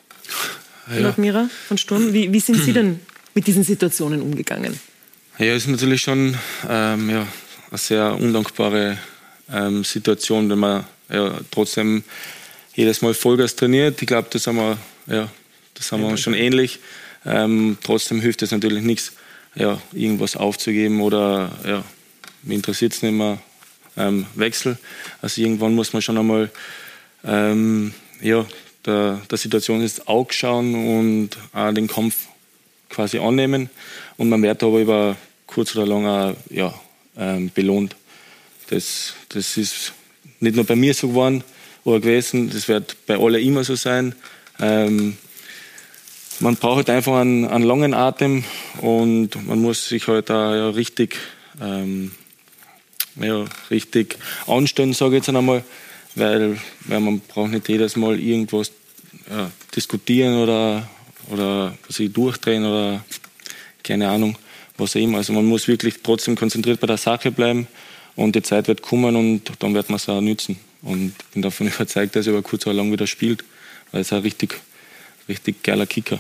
[0.98, 1.14] Ja.
[1.18, 2.14] Mira von Sturm.
[2.14, 3.00] Wie, wie sind Sie denn
[3.34, 4.80] mit diesen Situationen umgegangen?
[5.38, 6.38] Ja, es ist natürlich schon
[6.70, 7.28] ähm, ja,
[7.70, 8.98] eine sehr undankbare
[9.52, 12.04] ähm, Situation, wenn man ja, trotzdem
[12.76, 14.02] jedes Mal Vollgas trainiert.
[14.02, 15.30] Ich glaube, das haben wir, ja,
[15.74, 16.80] das haben wir schon ähnlich.
[17.26, 19.14] Ähm, trotzdem hilft es natürlich nichts,
[19.56, 21.84] ja, irgendwas aufzugeben oder ja,
[22.44, 23.40] mich interessiert es nicht mehr,
[23.98, 24.78] ähm, Wechsel.
[25.22, 26.52] Also irgendwann muss man schon einmal
[27.24, 28.46] ähm, ja,
[28.86, 32.28] der, der Situation ins Auge schauen und auch den Kampf
[32.90, 33.70] quasi annehmen.
[34.18, 35.16] Und man wird aber über
[35.48, 36.74] kurz oder lang auch, ja,
[37.18, 37.96] ähm, belohnt.
[38.70, 39.94] Das, das ist
[40.42, 41.44] nicht nur bei mir so geworden
[41.86, 44.14] oder gewesen, das wird bei allen immer so sein.
[44.60, 45.18] Ähm,
[46.42, 48.44] man braucht halt einfach einen, einen, langen Atem
[48.82, 51.16] und man muss sich halt auch ja, richtig,
[51.62, 52.12] ähm,
[53.16, 54.18] ja, richtig
[54.48, 55.64] anstellen, sage ich jetzt einmal,
[56.16, 58.72] weil, weil man braucht nicht jedes Mal irgendwas
[59.30, 60.90] ja, diskutieren oder,
[61.30, 63.06] oder sich durchdrehen oder
[63.84, 64.38] keine Ahnung,
[64.78, 65.20] was auch immer.
[65.20, 67.68] Also man muss wirklich trotzdem konzentriert bei der Sache bleiben
[68.16, 70.58] und die Zeit wird kommen und dann wird man es auch nützen.
[70.86, 73.44] Und bin davon überzeugt, dass er über kurz oder lang wieder spielt,
[73.92, 74.62] weil es ein richtig,
[75.28, 76.20] richtig geiler Kicker.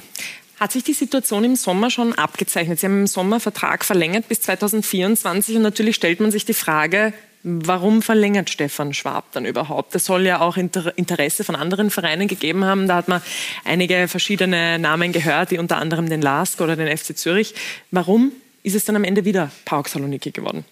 [0.59, 2.79] Hat sich die Situation im Sommer schon abgezeichnet?
[2.79, 7.13] Sie haben im Sommer Vertrag verlängert bis 2024 und natürlich stellt man sich die Frage,
[7.47, 9.93] Warum verlängert Stefan Schwab dann überhaupt?
[9.93, 12.87] Das soll ja auch Interesse von anderen Vereinen gegeben haben.
[12.87, 13.21] Da hat man
[13.63, 17.53] einige verschiedene Namen gehört, wie unter anderem den LASK oder den FC Zürich.
[17.91, 18.31] Warum
[18.63, 20.65] ist es dann am Ende wieder Pauk Saloniki geworden?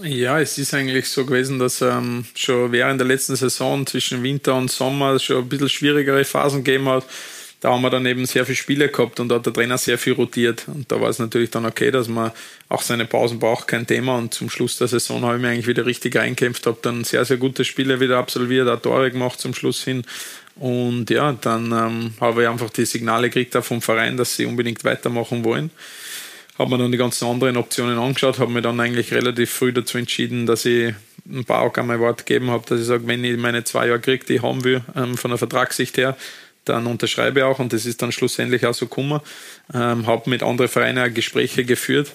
[0.00, 4.54] Ja, es ist eigentlich so gewesen, dass ähm, schon während der letzten Saison zwischen Winter
[4.54, 7.06] und Sommer schon ein bisschen schwierigere Phasen gegeben hat
[7.62, 9.96] da haben wir dann eben sehr viele Spiele gehabt und da hat der Trainer sehr
[9.96, 10.66] viel rotiert.
[10.66, 12.32] Und da war es natürlich dann okay, dass man
[12.68, 14.16] auch seine Pausen braucht, kein Thema.
[14.18, 17.24] Und zum Schluss der Saison habe ich mich eigentlich wieder richtig reinkämpft, habe dann sehr,
[17.24, 20.02] sehr gute Spiele wieder absolviert, auch Tore gemacht zum Schluss hin.
[20.56, 24.82] Und ja, dann ähm, habe ich einfach die Signale gekriegt vom Verein, dass sie unbedingt
[24.82, 25.70] weitermachen wollen.
[26.58, 29.98] Habe mir dann die ganzen anderen Optionen angeschaut, habe mir dann eigentlich relativ früh dazu
[29.98, 30.94] entschieden, dass ich
[31.28, 34.00] ein paar auch einmal Wort gegeben habe, dass ich sage, wenn ich meine zwei Jahre
[34.00, 36.16] kriege, die ich haben will, ähm, von der Vertragssicht her,
[36.64, 39.20] dann unterschreibe ich auch und das ist dann schlussendlich auch so gekommen.
[39.72, 42.12] Ähm, habe mit anderen Vereinen Gespräche geführt,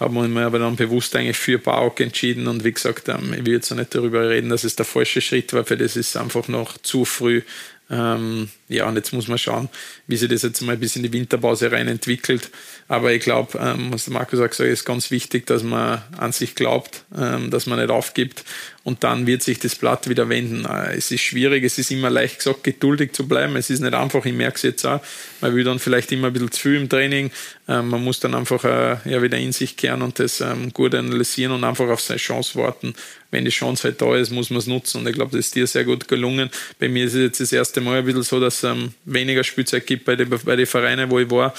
[0.00, 3.54] habe mir aber dann bewusst eigentlich für Bauk entschieden und wie gesagt, ähm, ich will
[3.54, 6.78] jetzt nicht darüber reden, dass es der falsche Schritt war, für das ist einfach noch
[6.78, 7.42] zu früh.
[7.90, 9.68] Ähm, ja, und jetzt muss man schauen,
[10.06, 12.50] wie sich das jetzt mal bis in die Winterpause rein entwickelt.
[12.88, 16.02] Aber ich glaube, ähm, was der Markus auch gesagt hat, ist ganz wichtig, dass man
[16.18, 18.44] an sich glaubt, ähm, dass man nicht aufgibt
[18.84, 20.64] und dann wird sich das Blatt wieder wenden.
[20.64, 23.54] Äh, es ist schwierig, es ist immer leicht gesagt, geduldig zu bleiben.
[23.56, 25.00] Es ist nicht einfach, ich merke es jetzt auch.
[25.40, 27.30] Man will dann vielleicht immer ein bisschen zu viel im Training.
[27.68, 30.94] Ähm, man muss dann einfach äh, ja, wieder in sich kehren und das ähm, gut
[30.96, 32.94] analysieren und einfach auf seine Chance warten.
[33.30, 34.98] Wenn die Chance halt da ist, muss man es nutzen.
[34.98, 36.50] Und ich glaube, das ist dir sehr gut gelungen.
[36.80, 39.44] Bei mir ist es jetzt das erste Mal ein bisschen so, dass es ähm, weniger
[39.44, 41.54] Spielzeit gibt bei den, bei den Vereinen, wo ich war.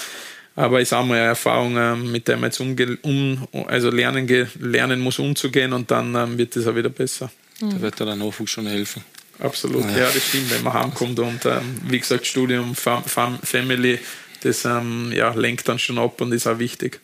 [0.56, 4.28] Aber ich sage mal eine Erfahrung, ähm, mit der man jetzt umge um, also lernen,
[4.60, 7.30] lernen muss, umzugehen und dann ähm, wird es auch wieder besser.
[7.60, 9.04] Da wird der Nachwuchs schon helfen.
[9.40, 13.02] Absolut, ja, ja das stimmt, wenn man heimkommt und ähm, wie gesagt, Studium, Fam
[13.42, 13.98] Family,
[14.42, 17.00] das ähm, ja, lenkt dann schon ab und ist auch wichtig.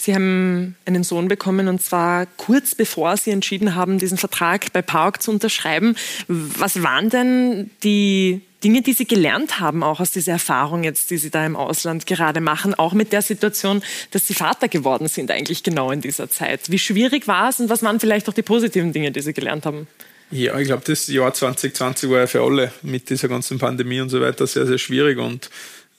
[0.00, 4.80] Sie haben einen Sohn bekommen und zwar kurz bevor Sie entschieden haben, diesen Vertrag bei
[4.80, 5.96] PAOK zu unterschreiben.
[6.28, 11.18] Was waren denn die Dinge, die Sie gelernt haben, auch aus dieser Erfahrung jetzt, die
[11.18, 13.82] Sie da im Ausland gerade machen, auch mit der Situation,
[14.12, 16.70] dass Sie Vater geworden sind eigentlich genau in dieser Zeit?
[16.70, 19.66] Wie schwierig war es und was waren vielleicht auch die positiven Dinge, die Sie gelernt
[19.66, 19.88] haben?
[20.30, 24.10] Ja, ich glaube, das Jahr 2020 war ja für alle mit dieser ganzen Pandemie und
[24.10, 25.50] so weiter sehr, sehr schwierig und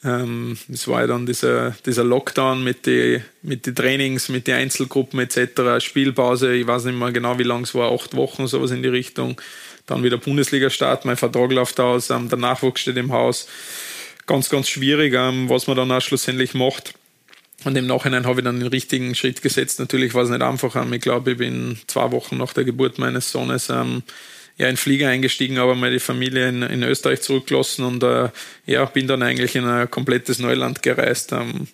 [0.03, 4.55] ähm, es war ja dann dieser, dieser Lockdown mit den mit die Trainings, mit den
[4.55, 8.71] Einzelgruppen etc., Spielpause, ich weiß nicht mehr genau, wie lang es war, acht Wochen, sowas
[8.71, 9.39] in die Richtung.
[9.88, 13.47] Dann wieder Bundesliga-Start, mein Vertrag läuft aus, ähm, der Nachwuchs steht im Haus.
[14.25, 16.93] Ganz, ganz schwierig, ähm, was man dann auch schlussendlich macht.
[17.65, 19.79] Und im Nachhinein habe ich dann den richtigen Schritt gesetzt.
[19.79, 20.75] Natürlich war es nicht einfach.
[20.75, 24.03] Ähm, ich glaube, ich bin zwei Wochen nach der Geburt meines Sohnes ähm,
[24.60, 28.30] ja, in Flieger eingestiegen, aber meine Familie in, in Österreich zurückgelassen und äh,
[28.65, 31.32] ja, bin dann eigentlich in ein komplettes Neuland gereist.
[31.32, 31.67] Ähm,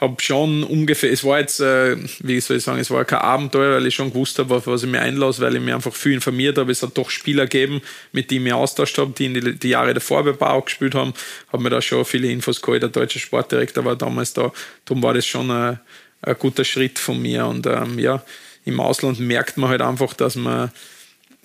[0.00, 3.74] habe schon ungefähr, es war jetzt, äh, wie soll ich sagen, es war kein Abenteuer,
[3.74, 6.14] weil ich schon gewusst habe, auf was ich mir einlasse, weil ich mir einfach viel
[6.14, 6.72] informiert habe.
[6.72, 9.68] Es hat doch Spieler gegeben, mit denen ich mich austauscht habe, die in die, die
[9.68, 11.12] Jahre davor bei Bau gespielt haben.
[11.52, 12.82] Habe mir da schon viele Infos geholt.
[12.82, 14.52] Der deutsche Sportdirektor war damals da.
[14.86, 15.80] Darum war das schon ein,
[16.22, 17.44] ein guter Schritt von mir.
[17.44, 18.24] Und ähm, ja,
[18.64, 20.70] im Ausland merkt man halt einfach, dass man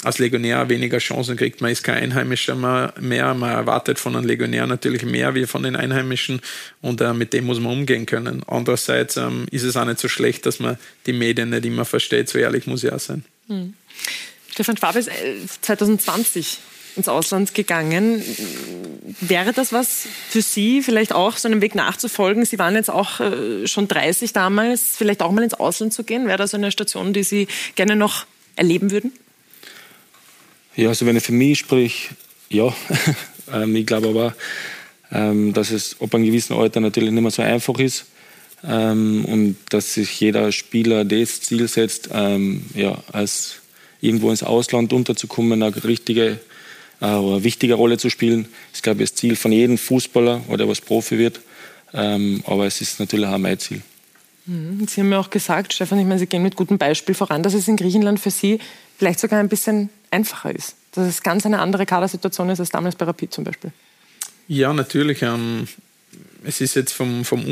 [0.05, 1.61] als Legionär weniger Chancen kriegt.
[1.61, 3.33] Man ist kein Einheimischer mehr.
[3.33, 6.41] Man erwartet von einem Legionär natürlich mehr wie von den Einheimischen
[6.81, 8.43] und äh, mit dem muss man umgehen können.
[8.47, 12.29] Andererseits ähm, ist es auch nicht so schlecht, dass man die Medien nicht immer versteht.
[12.29, 13.25] So ehrlich muss ich auch sein.
[13.47, 13.73] Hm.
[14.51, 15.09] Stefan Schwab ist
[15.61, 18.23] 2020 äh, ins Ausland gegangen.
[19.21, 22.45] Wäre das was für Sie, vielleicht auch so einen Weg nachzufolgen?
[22.45, 26.27] Sie waren jetzt auch äh, schon 30 damals, vielleicht auch mal ins Ausland zu gehen.
[26.27, 29.11] Wäre das eine Station, die Sie gerne noch erleben würden?
[30.75, 32.09] Ja, also wenn ich für mich sprich,
[32.49, 32.73] ja,
[33.53, 34.35] ähm, ich glaube aber,
[35.11, 38.05] ähm, dass es ab einem gewissen Alter natürlich nicht mehr so einfach ist
[38.63, 43.55] ähm, und dass sich jeder Spieler das Ziel setzt, ähm, ja, als
[44.01, 46.39] irgendwo ins Ausland unterzukommen, eine richtige
[47.01, 48.43] äh, oder wichtige Rolle zu spielen.
[48.71, 51.39] Das ist, glaube ich, das Ziel von jedem Fußballer, der was Profi wird.
[51.93, 53.81] Ähm, aber es ist natürlich auch mein Ziel.
[54.45, 54.85] Mhm.
[54.87, 57.53] Sie haben ja auch gesagt, Stefan, ich meine, Sie gehen mit gutem Beispiel voran, dass
[57.53, 58.59] es in Griechenland für Sie
[58.97, 60.75] vielleicht sogar ein bisschen einfacher ist.
[60.93, 63.71] Dass es ganz eine andere Kadersituation ist als damals bei Rapid zum Beispiel.
[64.47, 65.21] Ja, natürlich.
[65.21, 65.67] Ähm,
[66.43, 67.43] es ist jetzt vom, vom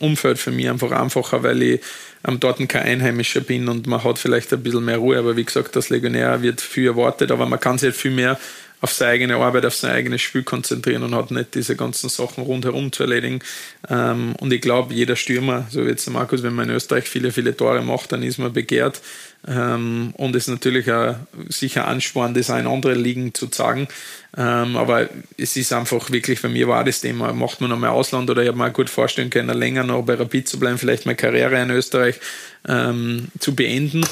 [0.00, 1.80] Umfeld für mich einfach einfacher, weil ich
[2.26, 5.18] ähm, dort kein Einheimischer bin und man hat vielleicht ein bisschen mehr Ruhe.
[5.18, 8.38] Aber wie gesagt, das Legionär wird viel erwartet, aber man kann sich halt viel mehr
[8.82, 12.42] auf seine eigene Arbeit, auf sein eigenes Spiel konzentrieren und hat nicht diese ganzen Sachen
[12.42, 13.40] rundherum zu erledigen.
[13.88, 17.08] Ähm, und ich glaube, jeder Stürmer, so wie jetzt der Markus, wenn man in Österreich
[17.08, 19.00] viele, viele Tore macht, dann ist man begehrt.
[19.48, 21.16] Ähm, und es ist natürlich auch
[21.48, 23.88] sicher Ansporn, das auch in andere Ligen zu zeigen.
[24.36, 27.88] Ähm, aber es ist einfach wirklich, bei mir war das Thema, macht man noch mal
[27.88, 31.06] Ausland oder ich habe mir gut vorstellen können, länger noch bei Rapid zu bleiben, vielleicht
[31.06, 32.20] meine Karriere in Österreich
[32.68, 34.04] ähm, zu beenden.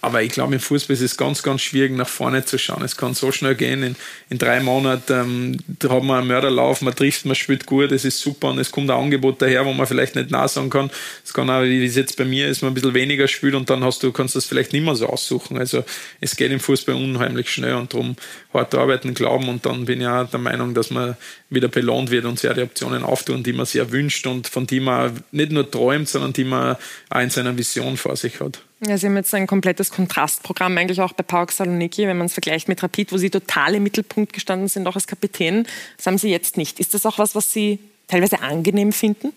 [0.00, 2.82] Aber ich glaube, im Fußball ist es ganz, ganz schwierig, nach vorne zu schauen.
[2.82, 3.82] Es kann so schnell gehen.
[3.82, 3.96] In,
[4.30, 8.04] in drei Monaten ähm, da hat man einen Mörderlauf, man trifft, man spielt gut, das
[8.04, 10.90] ist super und es kommt ein Angebot daher, wo man vielleicht nicht nah sagen kann.
[11.24, 13.70] Es kann auch, wie es jetzt bei mir ist, man ein bisschen weniger spielt und
[13.70, 15.58] dann hast du, kannst du das vielleicht nicht mehr so aussuchen.
[15.58, 15.84] Also
[16.20, 18.16] es geht im Fußball unheimlich schnell und darum
[18.52, 21.16] hart arbeiten, glauben und dann bin ich auch der Meinung, dass man
[21.48, 24.80] wieder belohnt wird und sehr die Optionen auftun, die man sich erwünscht und von die
[24.80, 26.76] man nicht nur träumt, sondern die man
[27.10, 28.60] auch in seiner Vision vor sich hat.
[28.86, 32.32] Ja, Sie haben jetzt ein komplettes Kontrastprogramm eigentlich auch bei PAOK Saloniki, wenn man es
[32.32, 35.66] vergleicht mit Rapid, wo Sie total im Mittelpunkt gestanden sind, auch als Kapitän.
[35.98, 36.80] Das haben Sie jetzt nicht.
[36.80, 39.32] Ist das auch was, was Sie teilweise angenehm finden?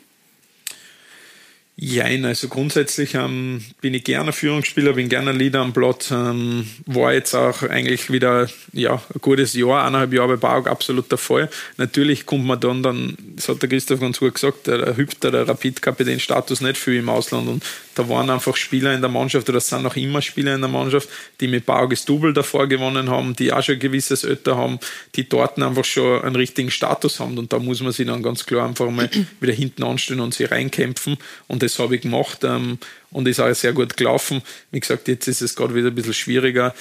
[1.75, 6.11] Jein, also grundsätzlich ähm, bin ich gerne Führungsspieler, bin gerne Leader am Platz.
[6.11, 11.09] Ähm, war jetzt auch eigentlich wieder ja, ein gutes Jahr, eineinhalb Jahre bei Baug, absolut
[11.09, 11.49] der Fall.
[11.77, 15.47] Natürlich kommt man dann, dann das hat der Christoph ganz gut gesagt, der hüpft der
[15.47, 17.63] Rapid-Kapitän-Status nicht viel im Ausland und
[17.95, 20.69] da waren einfach Spieler in der Mannschaft oder es sind noch immer Spieler in der
[20.69, 24.79] Mannschaft, die mit Bauges Double davor gewonnen haben, die auch schon ein gewisses Alter haben,
[25.15, 28.45] die dort einfach schon einen richtigen Status haben und da muss man sich dann ganz
[28.45, 32.77] klar einfach mal wieder hinten anstellen und sich reinkämpfen und das habe ich gemacht ähm,
[33.11, 34.41] und ist auch sehr gut gelaufen.
[34.71, 36.73] Wie gesagt, jetzt ist es gerade wieder ein bisschen schwieriger,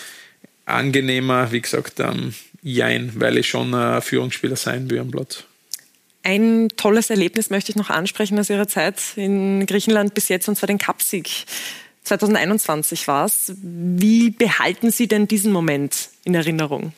[0.66, 5.44] angenehmer, wie gesagt, ähm, jein, weil ich schon ein Führungsspieler sein will am Platz.
[6.22, 10.56] Ein tolles Erlebnis möchte ich noch ansprechen aus Ihrer Zeit in Griechenland bis jetzt, und
[10.56, 11.28] zwar den Cupsieg.
[12.04, 13.52] 2021 war es.
[13.62, 16.92] Wie behalten Sie denn diesen Moment in Erinnerung?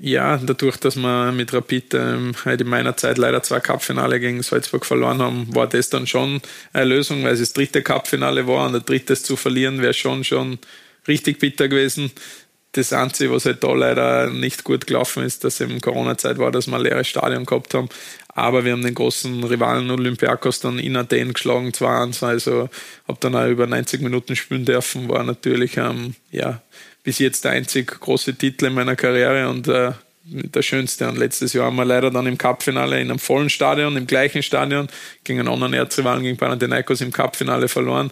[0.00, 4.86] Ja, dadurch, dass wir mit Rapid ähm, in meiner Zeit leider zwei Cupfinale gegen Salzburg
[4.86, 6.40] verloren haben, war das dann schon
[6.72, 10.22] eine Lösung, weil es das dritte Cupfinale war und der drittes zu verlieren wäre schon
[10.22, 10.58] schon
[11.08, 12.12] richtig bitter gewesen.
[12.72, 16.68] Das Einzige, was halt da leider nicht gut gelaufen ist, dass eben Corona-Zeit war, dass
[16.68, 17.88] wir ein leeres Stadion gehabt haben.
[18.38, 22.24] Aber wir haben den großen Rivalen Olympiakos dann in Athen geschlagen, 2-1.
[22.24, 22.68] Also
[23.06, 25.08] habe dann auch über 90 Minuten spielen dürfen.
[25.08, 26.62] War natürlich ähm, ja,
[27.02, 29.92] bis jetzt der einzig große Titel in meiner Karriere und äh,
[30.24, 31.08] der schönste.
[31.08, 34.42] Und letztes Jahr haben wir leider dann im Cupfinale in einem vollen Stadion, im gleichen
[34.42, 34.88] Stadion,
[35.24, 38.10] gegen einen anderen Erzrivalen, gegen Panathinaikos im Cupfinale verloren.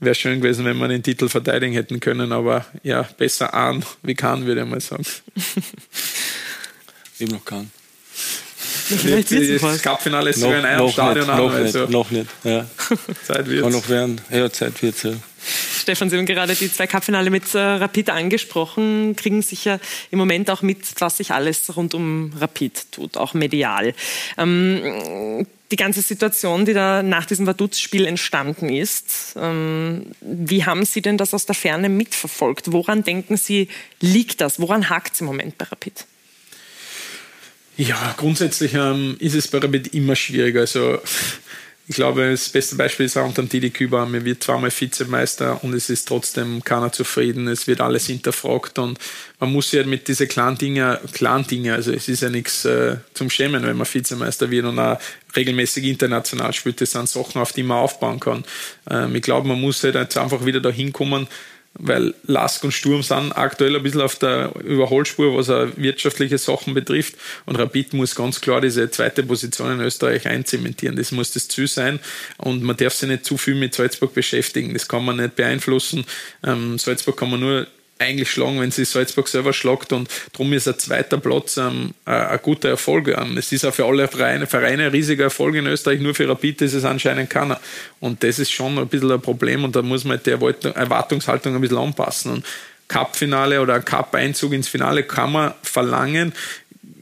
[0.00, 4.14] Wäre schön gewesen, wenn wir den Titel verteidigen hätten können, aber ja, besser an wie
[4.14, 5.04] kann, würde ich mal sagen.
[7.18, 7.70] Eben noch kann.
[8.90, 11.38] Das Cupfinale ist sogar in einem Stadion nicht, an.
[11.38, 11.80] Noch also.
[11.80, 12.26] nicht, noch nicht.
[12.44, 12.66] Ja.
[13.26, 14.20] Zeit wird Kann noch werden.
[14.30, 15.12] Ja, Zeit wird ja.
[15.78, 20.50] Stefan, Sie haben gerade die zwei Cupfinale mit äh, Rapid angesprochen, kriegen sicher im Moment
[20.50, 23.94] auch mit, was sich alles rund um Rapid tut, auch medial.
[24.38, 31.02] Ähm, die ganze Situation, die da nach diesem Vaduz-Spiel entstanden ist, ähm, wie haben Sie
[31.02, 32.72] denn das aus der Ferne mitverfolgt?
[32.72, 33.68] Woran denken Sie,
[34.00, 34.60] liegt das?
[34.60, 36.06] Woran hakt es im Moment bei Rapid?
[37.76, 40.60] Ja, grundsätzlich ähm, ist es bei Rapid immer schwieriger.
[40.60, 41.00] Also
[41.86, 44.08] ich glaube, das beste Beispiel ist auch unter Didi Küber.
[44.10, 47.46] Er wird zweimal Vizemeister und es ist trotzdem keiner zufrieden.
[47.46, 48.98] Es wird alles hinterfragt und
[49.38, 52.96] man muss ja mit diesen kleinen Dingen, kleinen Dingen, also es ist ja nichts äh,
[53.12, 54.98] zum Schämen, wenn man Vizemeister wird und auch
[55.36, 56.80] regelmäßig international spielt.
[56.80, 58.44] Das sind Sachen, auf die man aufbauen kann.
[58.88, 61.26] Ähm, ich glaube, man muss halt jetzt einfach wieder dahin kommen,
[61.78, 66.74] weil Lask und Sturm sind aktuell ein bisschen auf der Überholspur, was auch wirtschaftliche Sachen
[66.74, 67.16] betrifft.
[67.46, 70.96] Und Rapid muss ganz klar diese zweite Position in Österreich einzementieren.
[70.96, 71.98] Das muss das Ziel sein.
[72.38, 74.72] Und man darf sich nicht zu viel mit Salzburg beschäftigen.
[74.72, 76.04] Das kann man nicht beeinflussen.
[76.44, 77.66] Ähm, Salzburg kann man nur
[77.98, 82.38] eigentlich schlagen, wenn sie Salzburg selber schlagt und darum ist ein zweiter Platz ähm, ein
[82.42, 83.08] guter Erfolg.
[83.08, 86.28] Ähm, es ist auch für alle Vereine, Vereine ein riesiger Erfolg in Österreich, nur für
[86.28, 87.60] Rapid ist es anscheinend keiner.
[88.00, 91.60] Und das ist schon ein bisschen ein Problem und da muss man die Erwartungshaltung ein
[91.60, 92.32] bisschen anpassen.
[92.32, 92.46] Und
[92.88, 96.32] Cup-Finale oder Cup-Einzug ins Finale kann man verlangen.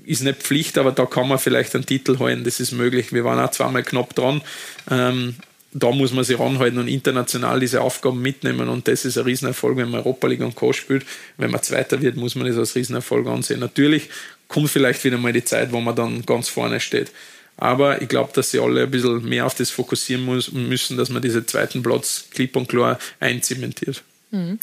[0.05, 3.13] ist nicht Pflicht, aber da kann man vielleicht einen Titel holen, das ist möglich.
[3.13, 4.43] Wir waren auch zweimal knapp dran.
[4.91, 5.37] Ähm,
[5.73, 9.77] da muss man sich ranhalten und international diese Aufgaben mitnehmen und das ist ein Riesenerfolg,
[9.77, 10.73] wenn man Europa League und Co.
[10.73, 11.07] spielt.
[11.39, 13.61] Wenn man Zweiter wird, muss man das als Riesenerfolg ansehen.
[13.61, 14.11] Natürlich
[14.49, 17.11] kommt vielleicht wieder mal die Zeit, wo man dann ganz vorne steht.
[17.57, 21.11] Aber ich glaube, dass sie alle ein bisschen mehr auf das fokussieren muss, müssen, dass
[21.11, 24.03] man diesen zweiten Platz klipp und klar einzementiert.
[24.31, 24.59] Mhm.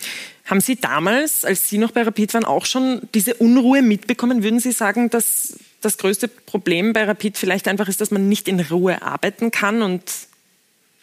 [0.46, 4.44] Haben Sie damals, als Sie noch bei Rapid waren, auch schon diese Unruhe mitbekommen?
[4.44, 8.48] Würden Sie sagen, dass das größte Problem bei Rapid vielleicht einfach ist, dass man nicht
[8.48, 10.02] in Ruhe arbeiten kann und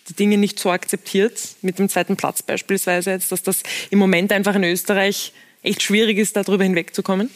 [0.09, 4.33] die Dinge nicht so akzeptiert, mit dem zweiten Platz beispielsweise jetzt, dass das im Moment
[4.33, 5.33] einfach in Österreich
[5.63, 7.31] echt schwierig ist, darüber hinwegzukommen?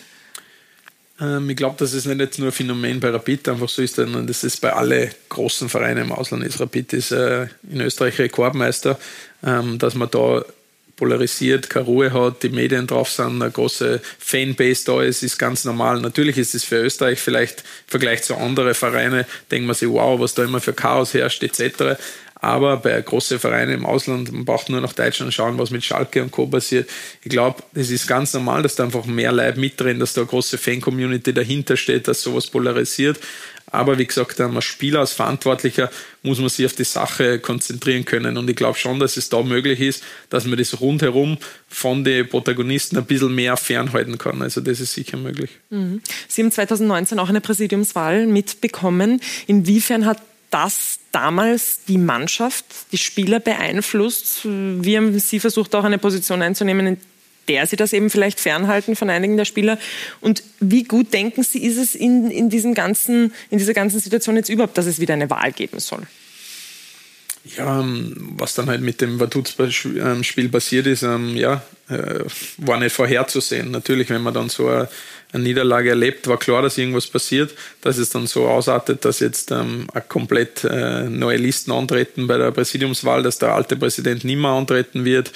[1.21, 3.97] Ähm, ich glaube, dass es nicht jetzt nur ein Phänomen bei Rapid einfach so ist,
[3.97, 6.61] sondern das ist bei allen großen Vereinen im Ausland ist.
[6.61, 8.99] Rapid ist äh, in Österreich Rekordmeister,
[9.45, 10.45] ähm, dass man da
[10.97, 15.65] polarisiert, keine Ruhe hat, die Medien drauf sind, eine große Fanbase da ist, ist ganz
[15.65, 15.99] normal.
[16.01, 20.21] Natürlich ist es für Österreich vielleicht im Vergleich zu anderen Vereinen, denkt man sich, wow,
[20.21, 21.99] was da immer für Chaos herrscht, etc.
[22.41, 26.23] Aber bei großen Vereinen im Ausland, man braucht nur nach Deutschland schauen, was mit Schalke
[26.23, 26.47] und Co.
[26.47, 26.89] passiert.
[27.23, 30.29] Ich glaube, es ist ganz normal, dass da einfach mehr Leute mitdrehen, dass da eine
[30.31, 33.21] große Fan-Community dahinter steht, dass sowas polarisiert.
[33.73, 35.91] Aber wie gesagt, als Spieler, als Verantwortlicher
[36.23, 38.37] muss man sich auf die Sache konzentrieren können.
[38.37, 41.39] Und ich glaube schon, dass es da möglich ist, dass man das rundherum
[41.69, 44.43] von den Protagonisten ein bisschen mehr fernhalten kann.
[44.43, 45.51] Also das ist sicher möglich.
[45.71, 46.01] Mhm.
[46.27, 49.21] Sie haben 2019 auch eine Präsidiumswahl mitbekommen.
[49.47, 50.21] Inwiefern hat
[50.51, 54.41] das damals die Mannschaft, die Spieler beeinflusst?
[54.45, 56.97] Wie haben Sie versucht, auch eine Position einzunehmen, in
[57.49, 59.79] der Sie das eben vielleicht fernhalten von einigen der Spieler?
[60.21, 64.37] Und wie gut denken Sie, ist es in, in, diesem ganzen, in dieser ganzen Situation
[64.37, 66.07] jetzt überhaupt, dass es wieder eine Wahl geben soll?
[67.45, 72.21] Ja, ähm, was dann halt mit dem Vaduz-Spiel passiert ist, ähm, ja, äh,
[72.59, 73.71] war nicht vorherzusehen.
[73.71, 74.89] Natürlich, wenn man dann so eine,
[75.33, 79.87] Niederlage erlebt, war klar, dass irgendwas passiert, dass es dann so ausartet, dass jetzt ähm,
[80.09, 85.05] komplett äh, neue Listen antreten bei der Präsidiumswahl, dass der alte Präsident nicht mehr antreten
[85.05, 85.31] wird.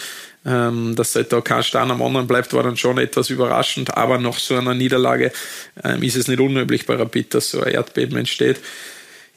[0.47, 4.19] Ähm, dass halt da kein Stein am anderen bleibt, war dann schon etwas überraschend, aber
[4.19, 5.33] nach so einer Niederlage
[5.83, 8.59] ähm, ist es nicht unüblich bei Rapid, dass so ein Erdbeben entsteht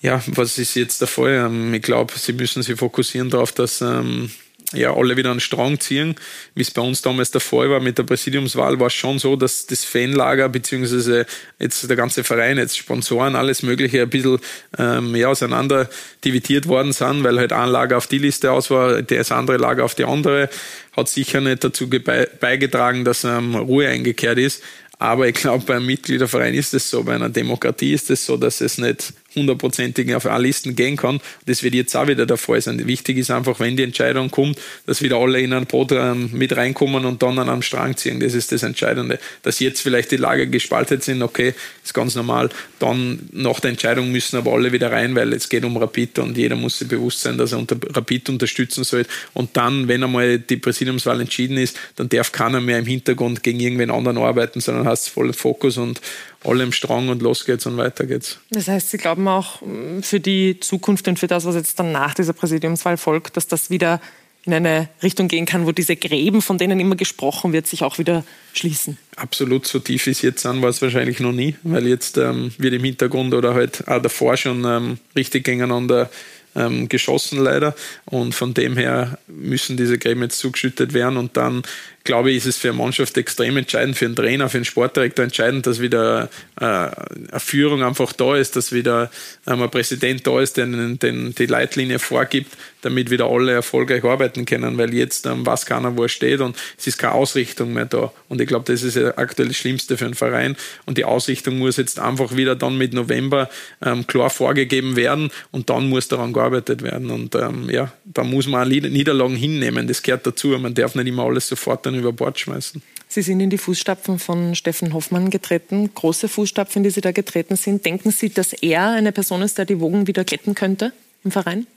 [0.02, 1.34] ja, was ist jetzt der Fall?
[1.34, 4.30] Ähm, ich glaube, sie müssen sich fokussieren darauf, dass ähm,
[4.74, 6.16] ja, alle wieder einen Strang ziehen.
[6.54, 9.38] Wie es bei uns damals der Fall war mit der Präsidiumswahl, war es schon so,
[9.38, 11.26] dass das Fanlager beziehungsweise
[11.58, 14.40] jetzt der ganze Verein, jetzt Sponsoren, alles Mögliche ein bisschen
[14.78, 15.90] ähm, ja, auseinander
[16.26, 19.86] dividiert worden sind, weil halt ein Lager auf die Liste aus war, das andere Lager
[19.86, 20.50] auf die andere.
[20.96, 24.62] Hat sicher nicht dazu beigetragen, dass ähm, Ruhe eingekehrt ist.
[25.00, 28.62] Aber ich glaube, beim Mitgliederverein ist es so, bei einer Demokratie ist es so, dass
[28.62, 31.20] es nicht hundertprozentig auf alle Listen gehen kann.
[31.46, 32.86] Das wird jetzt auch wieder der Fall sein.
[32.88, 36.56] Wichtig ist einfach, wenn die Entscheidung kommt, dass wieder alle in ein Boot ähm, mit
[36.56, 38.20] reinkommen und dann an einem Strang ziehen.
[38.20, 39.20] Das ist das Entscheidende.
[39.44, 42.50] Dass jetzt vielleicht die Lager gespalten sind, okay, ist ganz normal.
[42.80, 46.38] Dann nach der Entscheidung müssen aber alle wieder rein, weil es geht um Rapid und
[46.38, 49.06] jeder muss sich bewusst sein, dass er unter Rapid unterstützen soll.
[49.34, 53.60] Und dann, wenn einmal die Präsidiumswahl entschieden ist, dann darf keiner mehr im Hintergrund gegen
[53.60, 56.02] irgendwen anderen arbeiten, sondern hast vollen Fokus und
[56.48, 58.40] alle im Strang und los geht's und weiter geht's.
[58.50, 61.92] Das heißt, Sie glauben auch mm, für die Zukunft und für das, was jetzt dann
[61.92, 64.02] nach dieser Präsidiumswahl folgt, dass das wieder
[64.48, 68.00] in eine Richtung gehen kann, wo diese Gräben, von denen immer gesprochen wird, sich auch
[68.00, 68.24] wieder
[68.54, 68.98] schließen.
[69.18, 72.74] Absolut, so tief ist jetzt an, war es wahrscheinlich noch nie, weil jetzt ähm, wird
[72.74, 76.10] im Hintergrund oder halt auch davor schon ähm, richtig gegeneinander
[76.56, 77.76] ähm, geschossen leider
[78.06, 81.64] und von dem her müssen diese Gräben jetzt zugeschüttet werden und dann
[82.08, 85.26] glaube ich, ist es für eine Mannschaft extrem entscheidend, für einen Trainer, für einen Sportdirektor
[85.26, 86.30] entscheidend, dass wieder
[86.60, 86.92] äh, eine
[87.38, 89.12] Führung einfach da ist, dass wieder
[89.46, 94.46] ähm, ein Präsident da ist, der den, die Leitlinie vorgibt, damit wieder alle erfolgreich arbeiten
[94.46, 97.86] können, weil jetzt ähm, weiß keiner, wo er steht und es ist keine Ausrichtung mehr
[97.86, 98.14] da.
[98.30, 100.56] Und ich glaube, das ist ja aktuell das Schlimmste für einen Verein
[100.86, 103.50] und die Ausrichtung muss jetzt einfach wieder dann mit November
[103.86, 107.12] ähm, klar vorgegeben werden und dann muss daran gearbeitet werden.
[107.12, 110.48] Und ähm, ja, da muss man auch Niederlagen hinnehmen, das gehört dazu.
[110.58, 112.82] Man darf nicht immer alles sofort dann über Bord schmeißen.
[113.10, 117.56] Sie sind in die Fußstapfen von Steffen Hoffmann getreten, große Fußstapfen, die Sie da getreten
[117.56, 117.86] sind.
[117.86, 120.92] Denken Sie, dass er eine Person ist, der die Wogen wieder glätten könnte
[121.24, 121.68] im Verein?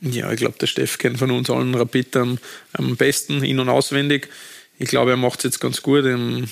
[0.00, 2.38] Ja, ich glaube, der Steff kennt von uns allen Rapid am,
[2.74, 4.28] am besten, in- und auswendig.
[4.78, 6.04] Ich glaube, er macht es jetzt ganz gut.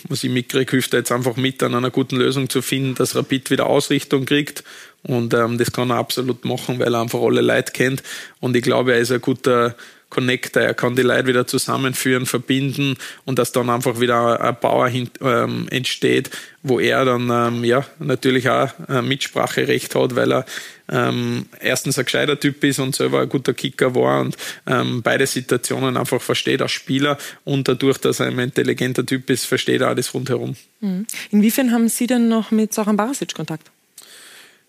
[0.09, 3.15] Was ich mitkriege, hilft er jetzt einfach mit, an einer guten Lösung zu finden, dass
[3.15, 4.65] Rapid wieder Ausrichtung kriegt.
[5.05, 8.03] Und ähm, das kann er absolut machen, weil er einfach alle Leute kennt.
[8.41, 9.77] Und ich glaube, er ist ein guter
[10.17, 12.97] Connector, er kann die Leute wieder zusammenführen, verbinden
[13.27, 16.31] und dass dann einfach wieder ein Bauer hin, ähm, entsteht,
[16.63, 20.47] wo er dann ähm, ja natürlich auch äh, Mitspracherecht hat, weil er
[20.89, 25.27] ähm, erstens ein gescheiter Typ ist und selber ein guter Kicker war und ähm, beide
[25.27, 29.95] Situationen einfach versteht als Spieler und dadurch, dass er ein intelligenter Typ ist, versteht er
[29.95, 30.57] das rundherum.
[30.81, 31.07] Mhm.
[31.31, 33.71] Inwiefern haben Sie denn noch mit Soran Barasic Kontakt?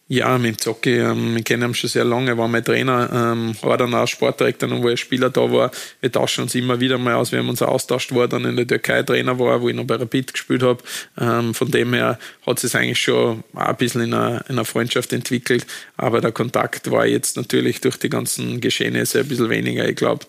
[0.09, 3.53] Ja, mit Zocki, ähm, ich kenne ihn schon sehr lange, er war mein Trainer, ähm,
[3.61, 5.69] war dann auch Sportdirektor, wo er Spieler da war.
[5.99, 8.55] Wir tauschen uns immer wieder mal aus, wir haben uns austauscht, wo er dann in
[8.55, 10.81] der Türkei Trainer war, wo ich noch bei Rapid gespielt habe.
[11.19, 15.11] Ähm, von dem her hat es eigentlich schon ein bisschen in einer, in einer Freundschaft
[15.11, 19.89] entwickelt, aber der Kontakt war jetzt natürlich durch die ganzen Geschehnisse ein bisschen weniger.
[19.89, 20.25] Ich glaube,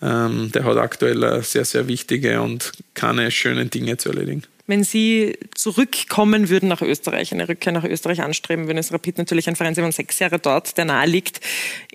[0.00, 5.36] ähm, der hat aktuell sehr, sehr wichtige und keine schönen Dinge zu erledigen wenn Sie
[5.54, 9.74] zurückkommen würden nach Österreich, eine Rückkehr nach Österreich anstreben würden, ist Rapid natürlich ein Verein,
[9.74, 11.40] Sie waren sechs Jahre dort, der nahe liegt.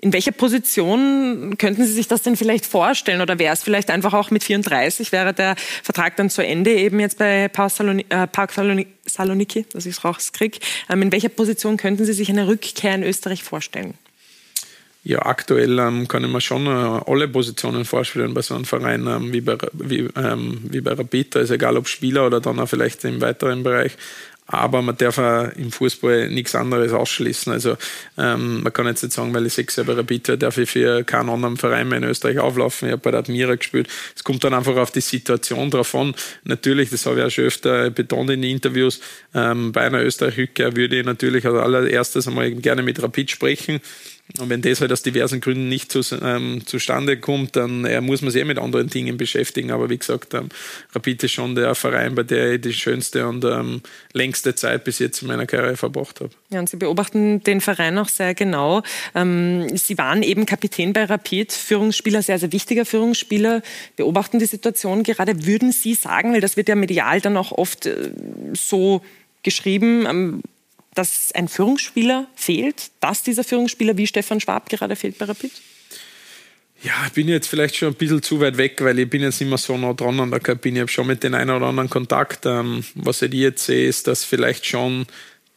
[0.00, 3.20] In welcher Position könnten Sie sich das denn vielleicht vorstellen?
[3.20, 6.98] Oder wäre es vielleicht einfach auch mit 34, wäre der Vertrag dann zu Ende, eben
[7.00, 10.58] jetzt bei Park Saloniki, äh, Park Saloniki dass ich es rauskriege.
[10.90, 13.94] Ähm, in welcher Position könnten Sie sich eine Rückkehr in Österreich vorstellen?
[15.06, 19.06] Ja, aktuell ähm, kann ich mir schon äh, alle Positionen vorstellen bei so einem Verein
[19.06, 21.36] ähm, wie, bei, wie, ähm, wie bei Rapid.
[21.36, 23.98] ist egal ob Spieler oder dann auch vielleicht im weiteren Bereich.
[24.46, 27.52] Aber man darf auch im Fußball nichts anderes ausschließen.
[27.52, 27.76] Also
[28.16, 31.04] ähm, man kann jetzt nicht sagen, weil ich sechs Jahre Rapid war, darf ich für
[31.04, 32.88] keinen anderen Verein mehr in Österreich auflaufen.
[32.88, 33.88] Ich habe bei der Admira gespielt.
[34.16, 36.14] Es kommt dann einfach auf die Situation drauf an.
[36.44, 39.00] Natürlich, das habe ich auch schon öfter betont in den Interviews,
[39.34, 43.80] ähm, bei einer Österreich-Rückkehr würde ich natürlich als allererstes einmal gerne mit Rapid sprechen
[44.38, 48.22] und wenn das halt aus diversen Gründen nicht zu, ähm, zustande kommt, dann äh, muss
[48.22, 49.70] man sich eh mit anderen Dingen beschäftigen.
[49.70, 50.48] Aber wie gesagt, ähm,
[50.94, 53.82] Rapid ist schon der Verein, bei der ich die schönste und ähm,
[54.14, 56.30] längste Zeit bis jetzt in meiner Karriere verbracht habe.
[56.48, 58.82] Ja, und Sie beobachten den Verein auch sehr genau.
[59.14, 63.60] Ähm, Sie waren eben Kapitän bei Rapid, Führungsspieler, sehr, sehr wichtiger Führungsspieler,
[63.96, 65.44] beobachten die Situation gerade.
[65.44, 68.10] Würden Sie sagen, weil das wird ja medial dann auch oft äh,
[68.54, 69.02] so
[69.42, 70.42] geschrieben, ähm,
[70.94, 75.52] dass ein Führungsspieler fehlt, dass dieser Führungsspieler wie Stefan Schwab gerade fehlt bei Rapid?
[76.82, 79.40] Ja, ich bin jetzt vielleicht schon ein bisschen zu weit weg, weil ich bin jetzt
[79.40, 80.76] nicht mehr so nah dran an der Kabine.
[80.76, 82.44] Ich habe schon mit den einen oder anderen Kontakt.
[82.44, 85.06] Ähm, was ich jetzt sehe, ist, dass vielleicht schon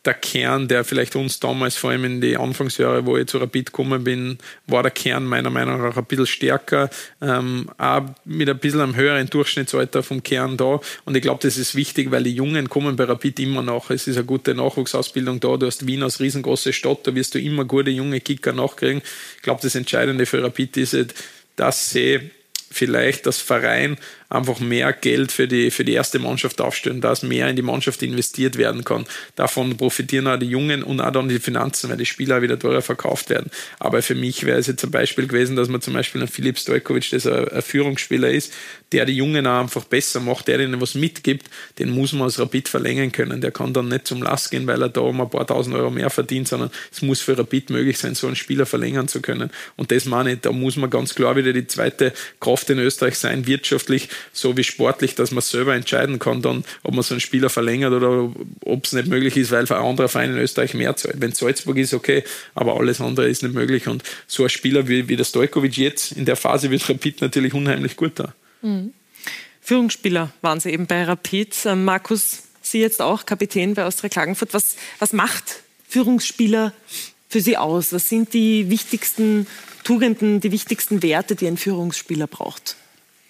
[0.07, 3.67] der Kern, der vielleicht uns damals, vor allem in die Anfangsjahre, wo ich zu Rapid
[3.67, 6.89] gekommen bin, war der Kern meiner Meinung nach ein bisschen stärker,
[7.21, 10.79] ähm, auch mit ein bisschen einem höheren Durchschnittsalter vom Kern da.
[11.03, 13.89] Und ich glaube, das ist wichtig, weil die Jungen kommen bei Rapid immer nach.
[13.89, 15.57] Es ist eine gute Nachwuchsausbildung da.
[15.57, 19.01] Du hast Wien als riesengroße Stadt, da wirst du immer gute junge Kicker nachkriegen.
[19.35, 21.13] Ich glaube, das Entscheidende für Rapid ist,
[21.57, 22.31] dass sie
[22.69, 23.97] vielleicht das Verein
[24.30, 28.03] einfach mehr Geld für die, für die erste Mannschaft aufstellen, dass mehr in die Mannschaft
[28.03, 29.05] investiert werden kann.
[29.36, 32.82] Davon profitieren auch die Jungen und auch dann die Finanzen, weil die Spieler wieder teurer
[32.82, 33.49] verkauft werden.
[33.80, 36.59] Aber für mich wäre es jetzt ein Beispiel gewesen, dass man zum Beispiel einen Philipp
[36.59, 38.53] Stojkovic, der ein Führungsspieler ist,
[38.91, 41.47] der die Jungen auch einfach besser macht, der ihnen was mitgibt,
[41.80, 43.41] den muss man als Rapid verlängern können.
[43.41, 45.89] Der kann dann nicht zum Last gehen, weil er da um ein paar tausend Euro
[45.89, 49.51] mehr verdient, sondern es muss für Rapid möglich sein, so einen Spieler verlängern zu können.
[49.75, 53.17] Und das meine ich, da muss man ganz klar wieder die zweite Kraft in Österreich
[53.17, 57.22] sein, wirtschaftlich so wie sportlich, dass man selber entscheiden kann, dann, ob man so einen
[57.22, 58.32] Spieler verlängert oder
[58.65, 61.15] ob es nicht möglich ist, weil ein anderer Verein in Österreich mehr zahlt.
[61.20, 62.24] Wenn Salzburg ist, okay,
[62.55, 63.88] aber alles andere ist nicht möglich.
[63.88, 67.53] Und so ein Spieler wie, wie der Stojkovic jetzt in der Phase wird Rapid natürlich
[67.53, 68.34] unheimlich gut da.
[68.61, 68.93] Mhm.
[69.61, 71.65] Führungsspieler waren Sie eben bei Rapid.
[71.65, 74.53] Ähm, Markus, Sie jetzt auch Kapitän bei Austria Klagenfurt.
[74.53, 76.74] Was, was macht Führungsspieler
[77.28, 77.91] für Sie aus?
[77.91, 79.45] Was sind die wichtigsten
[79.84, 82.78] Tugenden, die wichtigsten Werte, die ein Führungsspieler braucht?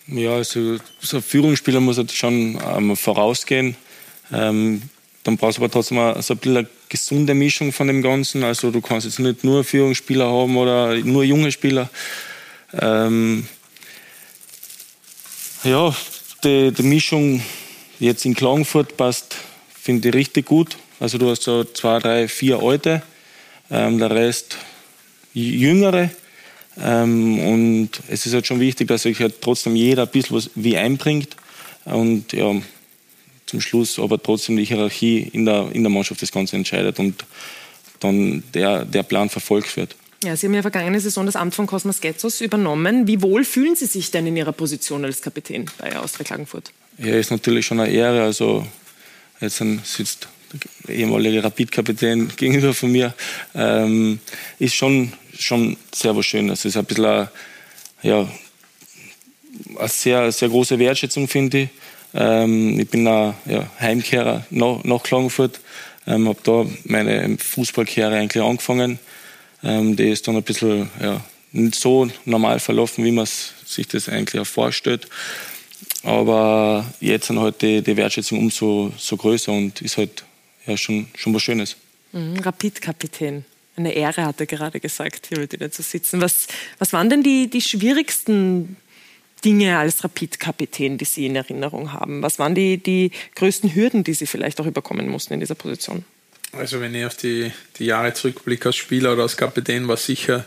[0.07, 3.75] Ja, also so ein Führungsspieler muss halt schon ähm, vorausgehen.
[4.31, 4.81] Ähm,
[5.23, 8.43] dann brauchst du aber trotzdem auch so ein bisschen eine gesunde Mischung von dem Ganzen.
[8.43, 11.89] Also du kannst jetzt nicht nur Führungsspieler haben oder nur junge Spieler.
[12.73, 13.47] Ähm,
[15.65, 15.93] ja,
[16.43, 17.41] die, die, Mischung
[17.99, 19.35] jetzt in Klagenfurt passt,
[19.73, 20.77] finde ich richtig gut.
[21.01, 23.01] Also du hast so zwei, drei, vier Alte,
[23.69, 24.57] ähm, der Rest
[25.33, 26.09] Jüngere.
[26.79, 30.49] Ähm, und es ist halt schon wichtig, dass sich halt trotzdem jeder ein bisschen was
[30.55, 31.35] wie einbringt.
[31.85, 32.53] Und ja,
[33.45, 37.25] zum Schluss aber trotzdem die Hierarchie in der, in der Mannschaft das Ganze entscheidet und
[37.99, 39.95] dann der, der Plan verfolgt wird.
[40.23, 43.07] Ja, Sie haben ja vergangene Saison das Amt von Cosmas Getzos übernommen.
[43.07, 46.71] Wie wohl fühlen Sie sich denn in Ihrer Position als Kapitän bei Austria Klagenfurt?
[46.97, 48.23] Ja, ist natürlich schon eine Ehre.
[48.23, 48.65] Also
[49.39, 50.27] jetzt sitzt
[50.87, 53.13] der ehemalige Rapid-Kapitän gegenüber von mir.
[53.53, 54.19] Ähm,
[54.57, 56.59] ist schon schon sehr was Schönes.
[56.59, 57.31] Es ist ein bisschen eine,
[58.01, 58.27] ja,
[59.77, 61.69] eine sehr, sehr große Wertschätzung, finde ich.
[62.13, 65.59] Ähm, ich bin ein ja, Heimkehrer nach, nach Klagenfurt,
[66.05, 68.99] ähm, habe da meine Fußballkarriere eigentlich angefangen.
[69.63, 71.21] Ähm, die ist dann ein bisschen ja,
[71.51, 73.27] nicht so normal verlaufen, wie man
[73.65, 75.07] sich das eigentlich auch vorstellt.
[76.03, 80.23] Aber jetzt sind halt die, die Wertschätzung umso so größer und ist halt
[80.65, 81.75] ja, schon, schon was Schönes.
[82.11, 83.45] Mhm, Rapid-Kapitän.
[83.77, 86.19] Eine Ehre, hat er gerade gesagt, hier mit Ihnen zu sitzen.
[86.19, 86.47] Was,
[86.79, 88.75] was waren denn die, die schwierigsten
[89.45, 92.23] Dinge als Rapid-Kapitän, die Sie in Erinnerung haben?
[92.23, 96.03] Was waren die, die größten Hürden, die Sie vielleicht auch überkommen mussten in dieser Position?
[96.53, 100.45] Also wenn ich auf die, die Jahre zurückblicke als Spieler oder als Kapitän, war sicher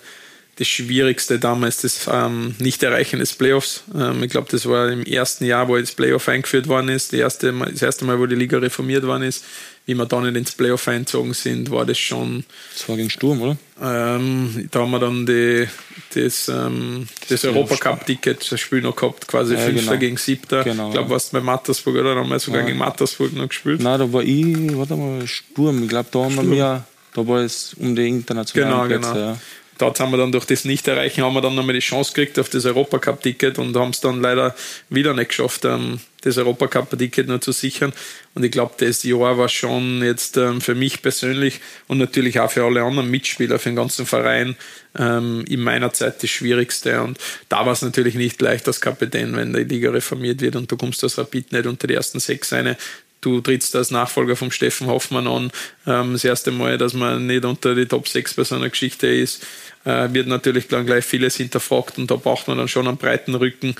[0.60, 3.82] das Schwierigste damals das ähm, Nicht-Erreichen des Playoffs.
[3.98, 7.20] Ähm, ich glaube, das war im ersten Jahr, wo das Playoff eingeführt worden ist, das
[7.20, 9.42] erste, Mal, das erste Mal, wo die Liga reformiert worden ist.
[9.86, 12.44] Wie wir dann nicht ins Playoff eingezogen sind, war das schon.
[12.74, 13.56] Das war gegen Sturm, oder?
[13.80, 15.66] Ähm, da haben wir dann die,
[16.14, 19.98] das, ähm, das, das Europacup-Ticket, das Spiel noch gehabt, quasi ja, Fünfter genau.
[19.98, 20.62] gegen Siebter.
[20.62, 21.10] Genau, ich glaube, ja.
[21.14, 22.16] warst bei Mattersburg, oder?
[22.16, 22.66] Haben wir sogar ja.
[22.66, 23.80] gegen Mattersburg noch gespielt.
[23.80, 25.84] Nein, da war ich, warte mal, Sturm.
[25.84, 26.50] Ich glaube, da haben Sturm.
[26.50, 26.84] wir mehr,
[27.14, 29.14] da war es um die internationalen genau, Plätze.
[29.14, 29.30] Genau.
[29.30, 29.38] Ja
[29.80, 32.48] dort haben wir dann durch das Nicht-Erreichen haben wir dann nochmal die Chance gekriegt auf
[32.48, 34.54] das Europacup-Ticket und haben es dann leider
[34.88, 37.92] wieder nicht geschafft, ähm, das Europacup-Ticket nur zu sichern.
[38.34, 42.50] Und ich glaube, das Jahr war schon jetzt ähm, für mich persönlich und natürlich auch
[42.50, 44.56] für alle anderen Mitspieler, für den ganzen Verein
[44.98, 47.02] ähm, in meiner Zeit das Schwierigste.
[47.02, 47.18] Und
[47.48, 50.76] da war es natürlich nicht leicht als Kapitän, wenn die Liga reformiert wird und du
[50.76, 52.76] kommst als Rapid nicht unter die ersten sechs eine
[53.20, 55.52] du trittst als Nachfolger vom Steffen Hoffmann an.
[55.84, 59.44] Das erste Mal, dass man nicht unter die Top 6 bei so einer Geschichte ist
[59.84, 63.34] äh, wird natürlich dann gleich vieles hinterfragt und da braucht man dann schon einen breiten
[63.34, 63.74] Rücken.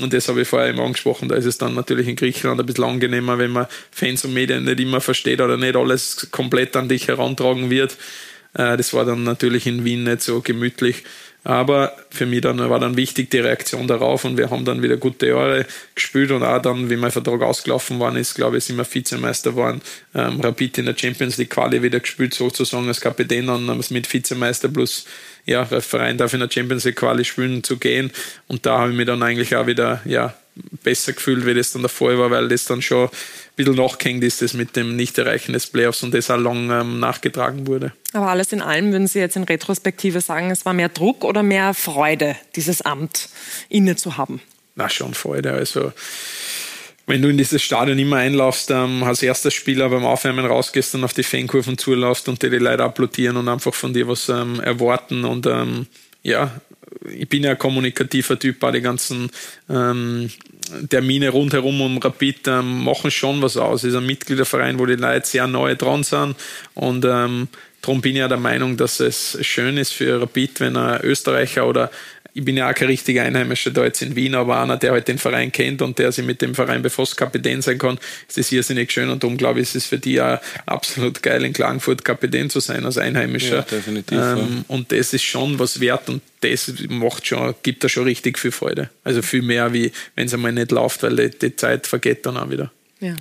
[0.00, 1.28] Und das habe ich vorher immer angesprochen.
[1.28, 4.64] Da ist es dann natürlich in Griechenland ein bisschen angenehmer, wenn man Fans und Medien
[4.64, 7.96] nicht immer versteht oder nicht alles komplett an dich herantragen wird.
[8.54, 11.04] Äh, das war dann natürlich in Wien nicht so gemütlich.
[11.44, 14.96] Aber für mich dann war dann wichtig die Reaktion darauf und wir haben dann wieder
[14.96, 18.76] gute Jahre gespielt und auch dann, wie mein Vertrag ausgelaufen war, ist, glaube ich, sind
[18.76, 19.80] wir Vizemeister geworden.
[20.12, 24.68] Ähm, Rapid in der Champions League Quali wieder gespielt, sozusagen als Kapitän dann mit Vizemeister
[24.68, 25.06] plus
[25.46, 28.10] ja, Verein darf in der Champions League Quali spielen zu gehen.
[28.48, 30.34] Und da habe ich mich dann eigentlich auch wieder ja,
[30.82, 33.10] besser gefühlt, wie das dann davor war, weil das dann schon ein
[33.54, 37.66] bisschen nachgehängt ist, das mit dem Nicht-Erreichen des Playoffs und das auch lang ähm, nachgetragen
[37.66, 37.92] wurde.
[38.12, 41.42] Aber alles in allem würden Sie jetzt in Retrospektive sagen, es war mehr Druck oder
[41.42, 43.28] mehr Freude, dieses Amt
[43.68, 44.40] inne zu haben?
[44.74, 45.52] Na, schon Freude.
[45.52, 45.92] Also
[47.06, 51.04] wenn du in dieses Stadion immer einlaufst, ähm, als erster Spieler beim Aufwärmen rausgehst und
[51.04, 54.60] auf die Fankurven zulaufst und dir die Leute applaudieren und einfach von dir was ähm,
[54.60, 55.86] erwarten und ähm,
[56.22, 56.60] ja,
[57.08, 59.30] ich bin ja ein kommunikativer Typ, auch die ganzen
[59.68, 60.30] ähm,
[60.88, 63.84] Termine rundherum um Rapid ähm, machen schon was aus.
[63.84, 66.34] Es ist ein Mitgliederverein, wo die Leute sehr neu dran sind
[66.74, 67.46] und ähm,
[67.82, 71.68] darum bin ich ja der Meinung, dass es schön ist für Rapid, wenn ein Österreicher
[71.68, 71.92] oder
[72.36, 75.08] ich bin ja auch kein richtiger Einheimischer da jetzt in Wien, aber einer, der halt
[75.08, 78.52] den Verein kennt und der sich mit dem Verein befasst, Kapitän sein kann, ist das
[78.52, 82.04] irrsinnig schön und darum glaube ich, ist es für die auch absolut geil, in Klagenfurt
[82.04, 83.56] Kapitän zu sein als Einheimischer.
[83.56, 84.18] Ja, definitiv.
[84.18, 84.64] Ähm, ja.
[84.68, 88.52] Und das ist schon was wert und das macht schon, gibt da schon richtig viel
[88.52, 88.90] Freude.
[89.02, 92.36] Also viel mehr, wie wenn es einmal nicht läuft, weil die, die Zeit vergeht dann
[92.36, 92.70] auch wieder.
[93.00, 93.14] Ja.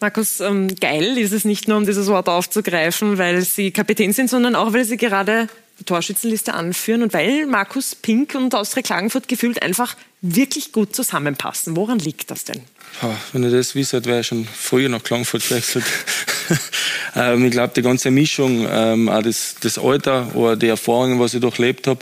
[0.00, 4.28] Markus, ähm, geil ist es nicht nur, um dieses Wort aufzugreifen, weil Sie Kapitän sind,
[4.28, 5.48] sondern auch, weil Sie gerade
[5.84, 11.76] Torschützenliste anführen und weil Markus Pink und Austria Klagenfurt gefühlt einfach wirklich gut zusammenpassen.
[11.76, 12.62] Woran liegt das denn?
[13.32, 15.84] Wenn ich das wüsste, wäre ich schon früher nach Klagenfurt gewechselt.
[17.16, 21.34] ähm, ich glaube, die ganze Mischung, ähm, auch das, das Alter oder die Erfahrungen, was
[21.34, 22.00] ich durchlebt habe,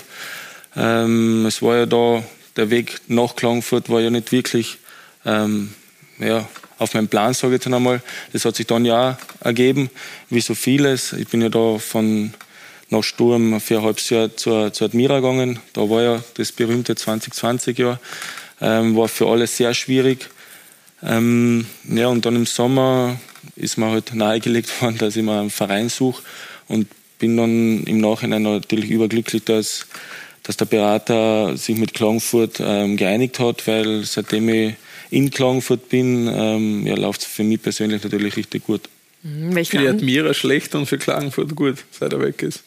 [0.77, 2.23] ähm, es war ja da,
[2.57, 4.79] der Weg nach Klagenfurt war ja nicht wirklich
[5.25, 6.49] ja,
[6.79, 8.03] auf meinem Plan, sage ich jetzt einmal.
[8.33, 9.89] Das hat sich dann ja ergeben,
[10.31, 11.13] wie so vieles.
[11.13, 12.35] Ich bin ja da von
[12.93, 15.59] nach Sturm für ein halbes Jahr zur, zur Admira gegangen.
[15.73, 17.99] Da war ja das berühmte 2020-Jahr.
[18.61, 20.29] Ähm, war für alle sehr schwierig.
[21.03, 23.19] Ähm, ja, und dann im Sommer
[23.57, 26.23] ist mir halt nahegelegt worden, dass ich mir einen Verein suche
[26.69, 26.87] und
[27.19, 29.87] bin dann im Nachhinein natürlich überglücklich, dass,
[30.43, 34.75] dass der Berater sich mit Klagenfurt ähm, geeinigt hat, weil seitdem ich
[35.11, 38.83] in Klagenfurt bin, ähm, ja, läuft es für mich persönlich natürlich richtig gut.
[39.23, 42.65] Mhm, für die Admira schlecht und für Klagenfurt gut, seit er weg ist.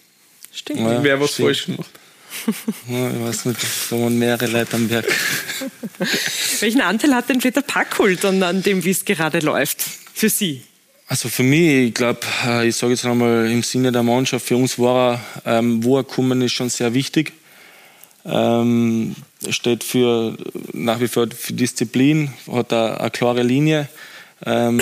[0.56, 0.80] Stimmt.
[0.80, 1.47] Ja, Wer was stimmt.
[1.47, 1.89] falsch gemacht?
[2.89, 5.06] Ja, ich weiß nicht, da waren mehrere Leute am Werk.
[6.60, 9.82] Welchen Anteil hat denn Peter Packhult an, an dem, wie es gerade läuft,
[10.14, 10.62] für Sie?
[11.08, 14.58] Also für mich, ich glaube, äh, ich sage jetzt einmal im Sinne der Mannschaft, für
[14.58, 17.32] uns war er, ähm, wo er kommen ist, schon sehr wichtig.
[18.26, 20.36] Ähm, er steht für,
[20.74, 23.88] nach wie vor für Disziplin, hat eine, eine klare Linie.
[24.45, 24.82] Ähm,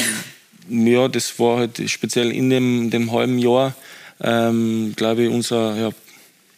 [0.70, 3.76] ja, das war halt speziell in dem, dem halben Jahr
[4.22, 5.92] ähm, glaube ich, unser ja,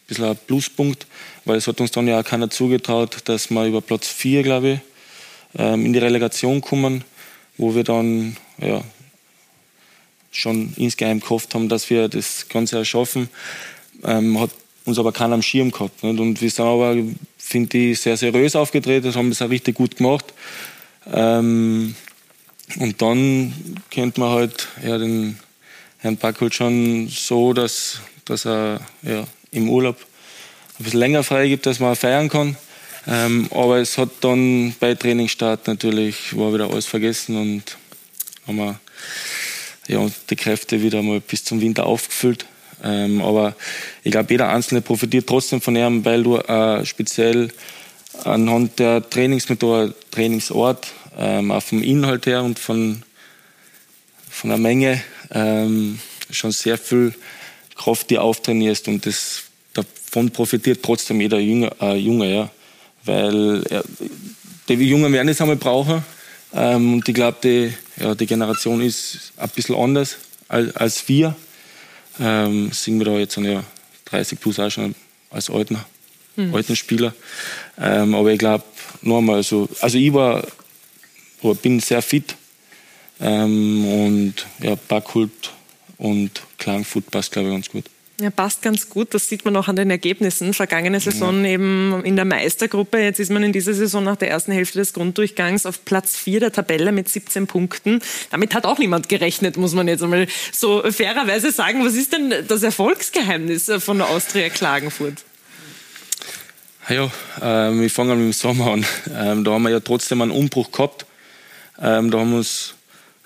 [0.08, 1.08] bisschen ein Pluspunkt,
[1.46, 4.70] weil es hat uns dann ja auch keiner zugetraut, dass wir über Platz 4, glaube
[4.70, 4.80] ich,
[5.58, 7.04] ähm, in die Relegation kommen,
[7.58, 8.82] wo wir dann ja,
[10.32, 13.30] schon insgeheim gehofft haben, dass wir das Ganze erschaffen.
[14.04, 14.52] Ähm, hat
[14.86, 16.04] uns aber keiner am Schirm gehabt.
[16.04, 16.20] Nicht?
[16.20, 16.96] Und wir sind aber,
[17.38, 20.26] finde ich, sehr seriös aufgetreten, haben das auch richtig gut gemacht.
[21.12, 21.96] Ähm,
[22.80, 23.54] und dann
[23.90, 25.40] kennt man halt ja, den
[26.06, 29.98] Herrn Backholt schon so, dass, dass er ja, im Urlaub
[30.78, 32.56] ein bisschen länger frei gibt, dass man feiern kann.
[33.08, 37.78] Ähm, aber es hat dann bei Trainingsstart natürlich, war wieder alles vergessen und
[38.46, 38.80] haben wir
[39.88, 42.46] ja, die Kräfte wieder mal bis zum Winter aufgefüllt.
[42.84, 43.56] Ähm, aber
[44.04, 47.52] ich glaube, jeder Einzelne profitiert trotzdem von ihm, weil du äh, speziell
[48.24, 50.86] anhand der Trainingsmethode, Trainingsort,
[51.18, 53.02] ähm, auch vom Inhalt her und von,
[54.30, 55.02] von der Menge
[55.32, 56.00] ähm,
[56.30, 57.14] schon sehr viel
[57.76, 62.52] Kraft dir auftrainierst und das, davon profitiert trotzdem jeder Junge, äh, Junge ja.
[63.04, 63.82] weil äh,
[64.68, 66.04] die Jungen werden es einmal brauchen
[66.54, 70.18] ähm, und ich glaube, die, ja, die Generation ist ein bisschen anders
[70.48, 71.36] als, als wir.
[72.20, 73.64] Ähm, sind wir da jetzt ja
[74.06, 74.96] 30 plus auch schon
[75.30, 75.78] als alten,
[76.38, 76.56] mhm.
[76.56, 77.14] alten Spieler.
[77.78, 78.64] Ähm, aber ich glaube,
[79.02, 80.48] nochmal so, also ich war,
[81.62, 82.36] bin sehr fit
[83.20, 85.54] ähm, und ja, Backhult
[85.98, 87.86] und Klangfoot passt, glaube ich, ganz gut.
[88.22, 89.14] Ja, passt ganz gut.
[89.14, 90.54] Das sieht man auch an den Ergebnissen.
[90.54, 91.52] Vergangene Saison ja.
[91.52, 93.00] eben in der Meistergruppe.
[93.00, 96.40] Jetzt ist man in dieser Saison nach der ersten Hälfte des Grunddurchgangs auf Platz 4
[96.40, 98.00] der Tabelle mit 17 Punkten.
[98.32, 101.84] Damit hat auch niemand gerechnet, muss man jetzt einmal so fairerweise sagen.
[101.84, 105.26] Was ist denn das Erfolgsgeheimnis von der Austria Klagenfurt?
[106.88, 107.06] Ja,
[107.42, 108.86] äh, wir fangen mit dem Sommer an.
[109.14, 111.06] Ähm, da haben wir ja trotzdem einen Umbruch gehabt.
[111.82, 112.75] Ähm, da haben wir uns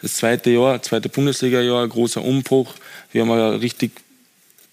[0.01, 2.73] das zweite Jahr, zweite Bundesliga-Jahr, großer Umbruch.
[3.11, 3.91] Wir haben ja richtig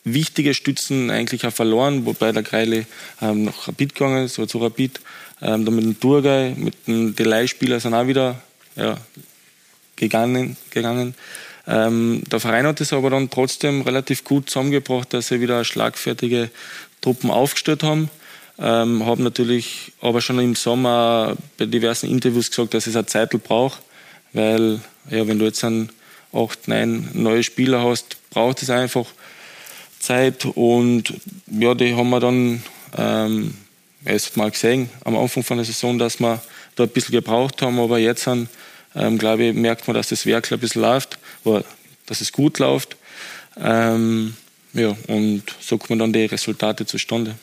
[0.04, 2.86] wichtige Stützen eigentlich auch verloren, wobei der Kreile
[3.20, 5.00] ähm, nach Rapid gegangen ist, oder zu Rapid.
[5.42, 8.40] Ähm, dann mit dem Turgay, mit dem Delay-Spieler sind auch wieder
[8.76, 8.96] ja,
[9.96, 10.56] gegangen.
[10.70, 11.14] gegangen.
[11.66, 16.50] Ähm, der Verein hat es aber dann trotzdem relativ gut zusammengebracht, dass sie wieder schlagfertige
[17.00, 18.08] Truppen aufgestellt haben.
[18.58, 23.30] Ähm, habe natürlich aber schon im Sommer bei diversen Interviews gesagt, dass es eine Zeit
[23.42, 23.80] braucht,
[24.32, 25.90] weil ja, wenn du jetzt einen
[26.32, 29.06] acht, neun neue Spieler hast, braucht es einfach
[29.98, 31.14] Zeit und
[31.46, 32.62] ja, die haben wir dann
[32.96, 33.54] ähm,
[34.04, 36.40] erst mal gesehen am Anfang von der Saison, dass wir
[36.76, 40.50] da ein bisschen gebraucht haben, aber jetzt ähm, glaube ich, merkt man, dass das Werk
[40.52, 41.64] ein bisschen läuft, oder
[42.06, 42.96] dass es gut läuft.
[43.58, 44.34] Ähm,
[44.72, 47.34] ja, und so kommen dann die Resultate zustande.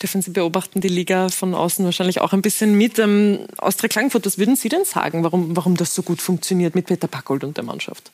[0.00, 2.98] Stefan, Sie beobachten die Liga von außen wahrscheinlich auch ein bisschen mit.
[2.98, 6.86] Ähm, Austria Klangfurt, was würden Sie denn sagen, warum, warum das so gut funktioniert mit
[6.86, 8.10] Peter Packold und der Mannschaft?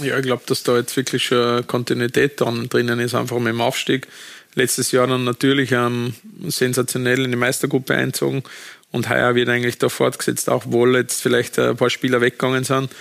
[0.00, 3.60] Ja, ich glaube, dass da jetzt wirklich schon Kontinuität dran, drinnen ist, einfach mit dem
[3.60, 4.06] Aufstieg.
[4.54, 6.14] Letztes Jahr dann natürlich ähm,
[6.46, 8.44] sensationell in die Meistergruppe einzogen
[8.92, 12.92] und heuer wird eigentlich da fortgesetzt, auch wohl jetzt vielleicht ein paar Spieler weggegangen sind.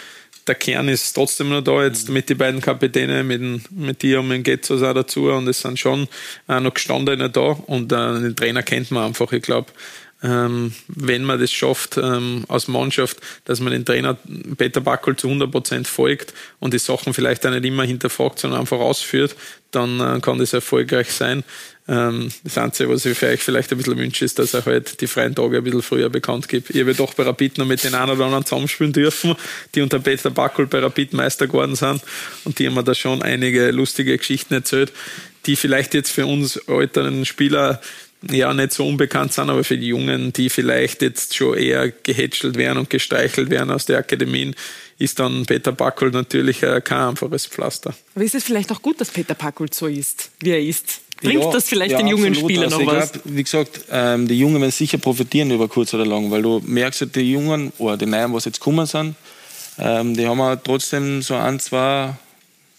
[0.48, 4.28] Der Kern ist trotzdem noch da, jetzt mit den beiden Kapitänen, mit, mit dir und
[4.28, 6.08] mit Getzos auch dazu und es sind schon
[6.50, 9.72] äh, noch Gestandene da und äh, den Trainer kennt man einfach, ich glaube
[10.24, 14.18] ähm, wenn man das schafft ähm, als Mannschaft, dass man den Trainer
[14.58, 18.62] Peter Backel zu 100 Prozent folgt und die Sachen vielleicht auch nicht immer hinterfragt, sondern
[18.62, 19.36] einfach ausführt,
[19.72, 21.44] dann äh, kann das erfolgreich sein.
[21.88, 25.02] Ähm, das Einzige, was ich für euch vielleicht ein bisschen wünsche, ist, dass er halt
[25.02, 26.70] die freien Tage ein bisschen früher bekannt gibt.
[26.70, 29.36] Ich habe doch bei Rapid noch mit den einen oder anderen zusammenspielen dürfen,
[29.74, 32.02] die unter Peter Backel bei Rapid Meister geworden sind
[32.44, 34.92] und die haben mir da schon einige lustige Geschichten erzählt,
[35.48, 37.82] die vielleicht jetzt für uns älteren Spieler
[38.30, 42.56] ja nicht so unbekannt sind, aber für die Jungen, die vielleicht jetzt schon eher gehätschelt
[42.56, 44.56] werden und gestreichelt werden aus der Akademien,
[45.00, 47.94] ist dann Peter Packold natürlich äh, kein einfaches Pflaster.
[48.14, 51.02] Aber ist es vielleicht auch gut, dass Peter Packold so ist, wie er ist?
[51.22, 52.52] Bringt ja, das vielleicht ja, den jungen absolut.
[52.52, 53.12] Spielern also noch was?
[53.12, 56.62] Glaub, wie gesagt, ähm, die Jungen werden sicher profitieren über kurz oder lang, weil du
[56.66, 59.16] merkst, die Jungen oder die Neuen, was jetzt gekommen sind,
[59.78, 62.18] ähm, die haben auch trotzdem so ein, zwei, ein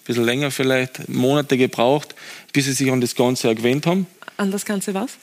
[0.05, 2.15] bisschen länger vielleicht, Monate gebraucht,
[2.53, 4.07] bis sie sich an das Ganze gewöhnt haben.
[4.37, 5.19] An das Ganze was?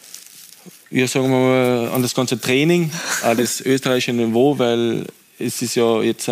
[0.92, 2.90] Ja, sagen wir mal, an das ganze Training,
[3.22, 5.06] an das österreichische Niveau, weil
[5.38, 6.28] es ist ja jetzt,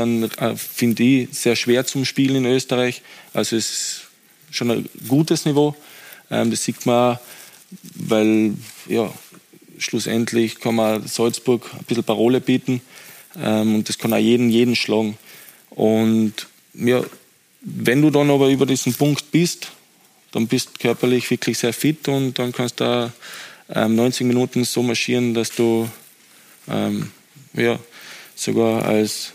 [0.55, 3.03] finde ich, sehr schwer zum Spielen in Österreich.
[3.33, 4.01] Also es ist
[4.49, 5.75] schon ein gutes Niveau.
[6.31, 7.19] Ähm, das sieht man,
[7.93, 8.55] weil
[8.87, 9.13] ja,
[9.77, 12.81] schlussendlich kann man Salzburg ein bisschen Parole bieten
[13.39, 15.19] ähm, und das kann auch jeden, jeden schlagen.
[15.69, 16.33] Und
[16.73, 17.03] ja,
[17.61, 19.67] wenn du dann aber über diesen Punkt bist,
[20.31, 23.13] dann bist du körperlich wirklich sehr fit und dann kannst du
[23.73, 25.89] ähm, 90 Minuten so marschieren, dass du
[26.67, 27.11] ähm,
[27.53, 27.79] ja,
[28.35, 29.33] sogar als,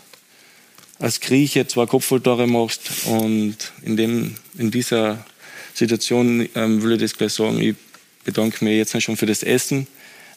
[0.99, 2.81] als Grieche zwei Kopfballtore machst.
[3.05, 5.25] Und in, dem, in dieser
[5.73, 7.75] Situation ähm, will ich das gleich sagen, ich
[8.23, 9.87] bedanke mich jetzt schon für das Essen,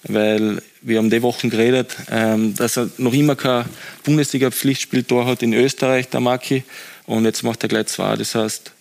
[0.03, 3.67] weil wir haben die Wochen geredet, ähm, dass er noch immer kein
[4.05, 6.65] Bundesliga-Pflichtspiel hat in Österreich, der Maki.
[7.07, 8.17] Und jetzt macht er gleich zwei.
[8.17, 8.73] Das heißt,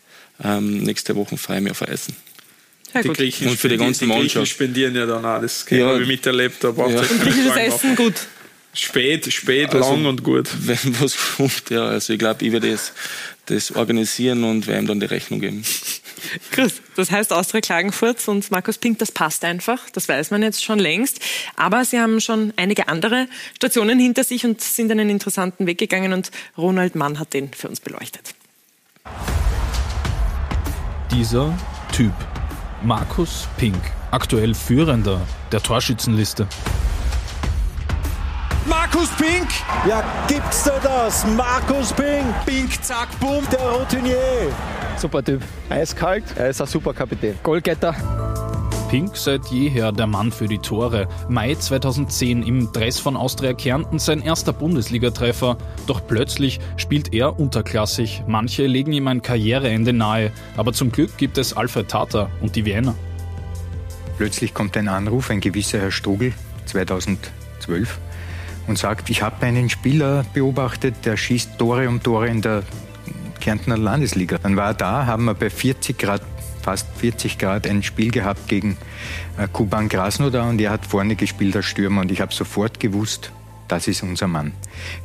[0.43, 2.15] ähm, nächste Woche freue ich mich auf Essen.
[3.03, 4.25] Die Griechen und für die ganze Mannschaft.
[4.25, 5.41] Die Griechen spendieren ja dann auch.
[5.41, 5.87] Das ja.
[5.87, 6.63] habe ich miterlebt.
[6.63, 6.83] Da ja.
[6.83, 8.15] Und griechisches Essen gut.
[8.73, 10.49] Spät, spät, also, lang und gut.
[10.59, 11.85] Wenn was kommt, ja.
[11.85, 12.91] Also ich glaube, ich werde das,
[13.45, 15.63] das organisieren und werde ihm dann die Rechnung geben.
[16.55, 20.63] Gut, das heißt Austria Klagenfurt und Markus Pink, das passt einfach, das weiß man jetzt
[20.63, 21.19] schon längst.
[21.55, 26.13] Aber Sie haben schon einige andere Stationen hinter sich und sind einen interessanten Weg gegangen
[26.13, 28.33] und Ronald Mann hat den für uns beleuchtet.
[31.11, 31.57] Dieser
[31.93, 32.13] Typ,
[32.85, 33.81] Markus Pink,
[34.11, 35.19] aktuell Führender
[35.51, 36.45] der Torschützenliste.
[38.67, 39.47] Markus Pink!
[39.89, 41.25] Ja, gibt's da das?
[41.35, 42.25] Markus Pink!
[42.45, 43.43] Pink, zack, bumm!
[43.51, 44.51] Der Routinier!
[44.97, 45.41] Super Typ.
[45.67, 47.39] Eiskalt, er ist ein super Kapitän.
[47.41, 47.95] Goalgetter.
[48.95, 51.09] Pink seit jeher der Mann für die Tore.
[51.27, 55.57] Mai 2010 im Dress von Austria Kärnten sein erster Bundesligatreffer.
[55.85, 58.23] Doch plötzlich spielt er unterklassig.
[58.25, 60.31] Manche legen ihm ein Karriereende nahe.
[60.55, 62.95] Aber zum Glück gibt es Alfred Tata und die Wiener.
[64.17, 66.31] Plötzlich kommt ein Anruf, ein gewisser Herr Strugel,
[66.67, 67.99] 2012,
[68.67, 72.63] und sagt, ich habe einen Spieler beobachtet, der schießt Tore um Tore in der
[73.41, 74.37] Kärntner Landesliga.
[74.41, 76.21] Dann war er da, haben wir bei 40 Grad,
[76.65, 78.75] fast 40 Grad ein Spiel gehabt gegen
[79.37, 83.31] äh, Kuban Krasnodar und er hat vorne gespielt als Stürmer und ich habe sofort gewusst,
[83.67, 84.51] das ist unser Mann.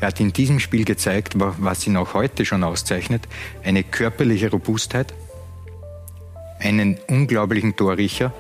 [0.01, 3.29] Er hat in diesem Spiel gezeigt, was ihn auch heute schon auszeichnet,
[3.63, 5.13] eine körperliche Robustheit,
[6.59, 8.33] einen unglaublichen Torricher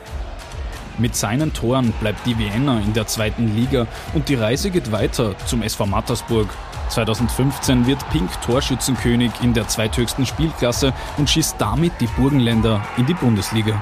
[0.98, 5.34] mit seinen Toren bleibt die Vienna in der zweiten Liga und die Reise geht weiter
[5.46, 6.48] zum SV Mattersburg.
[6.90, 13.14] 2015 wird Pink Torschützenkönig in der zweithöchsten Spielklasse und schießt damit die Burgenländer in die
[13.14, 13.80] Bundesliga.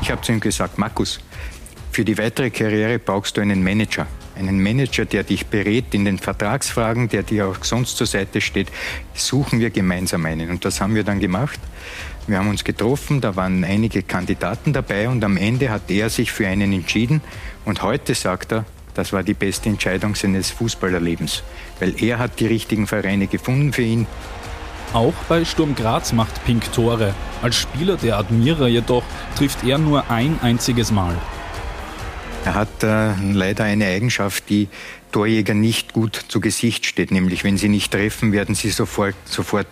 [0.00, 1.20] Ich habe zu ihm gesagt, Markus,
[1.92, 4.06] für die weitere Karriere brauchst du einen Manager.
[4.34, 8.68] Einen Manager, der dich berät in den Vertragsfragen, der dir auch sonst zur Seite steht.
[9.14, 10.50] Suchen wir gemeinsam einen.
[10.50, 11.58] Und das haben wir dann gemacht.
[12.26, 16.32] Wir haben uns getroffen, da waren einige Kandidaten dabei und am Ende hat er sich
[16.32, 17.22] für einen entschieden.
[17.64, 18.64] Und heute sagt er,
[18.96, 21.42] das war die beste Entscheidung seines Fußballerlebens,
[21.80, 24.06] weil er hat die richtigen Vereine gefunden für ihn.
[24.92, 27.14] Auch bei Sturm Graz macht Pink Tore.
[27.42, 29.02] Als Spieler der Admira jedoch
[29.36, 31.16] trifft er nur ein einziges Mal.
[32.44, 34.68] Er hat äh, leider eine Eigenschaft, die
[35.12, 39.66] Torjäger nicht gut zu Gesicht steht, nämlich wenn sie nicht treffen, werden sie sofort, sofort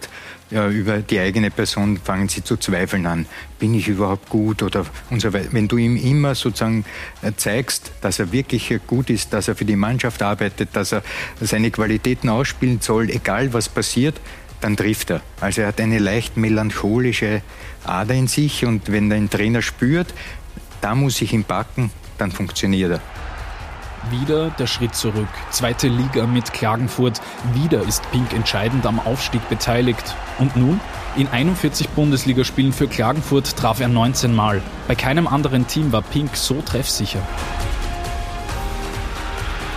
[0.51, 3.27] ja, über die eigene Person fangen sie zu zweifeln an.
[3.59, 5.49] Bin ich überhaupt gut oder und so weiter.
[5.53, 6.85] Wenn du ihm immer sozusagen
[7.23, 11.03] äh, zeigst, dass er wirklich gut ist, dass er für die Mannschaft arbeitet, dass er
[11.41, 14.21] seine Qualitäten ausspielen soll, egal was passiert,
[14.61, 15.21] dann trifft er.
[15.41, 17.43] Also er hat eine leicht melancholische
[17.85, 20.15] Ader in sich und wenn ein Trainer spürt,
[20.81, 23.24] da muss ich ihn backen, dann funktioniert er.
[24.11, 25.29] Wieder der Schritt zurück.
[25.51, 27.21] Zweite Liga mit Klagenfurt.
[27.55, 30.15] Wieder ist Pink entscheidend am Aufstieg beteiligt.
[30.39, 30.81] Und nun?
[31.17, 34.61] In 41 Bundesligaspielen für Klagenfurt traf er 19 Mal.
[34.89, 37.23] Bei keinem anderen Team war Pink so treffsicher.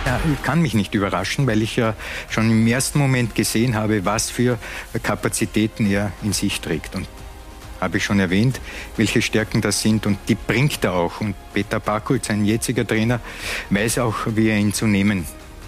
[0.04, 1.94] Ja, kann mich nicht überraschen, weil ich ja
[2.28, 4.58] schon im ersten Moment gesehen habe, was für
[5.02, 6.94] Kapazitäten er in sich trägt.
[6.94, 7.06] Und
[7.80, 8.60] habe ich schon erwähnt,
[8.96, 11.20] welche Stärken das sind und die bringt er auch.
[11.20, 13.20] Und Peter Bakul, sein jetziger Trainer,
[13.70, 15.26] weiß auch, wie er ihn zu nehmen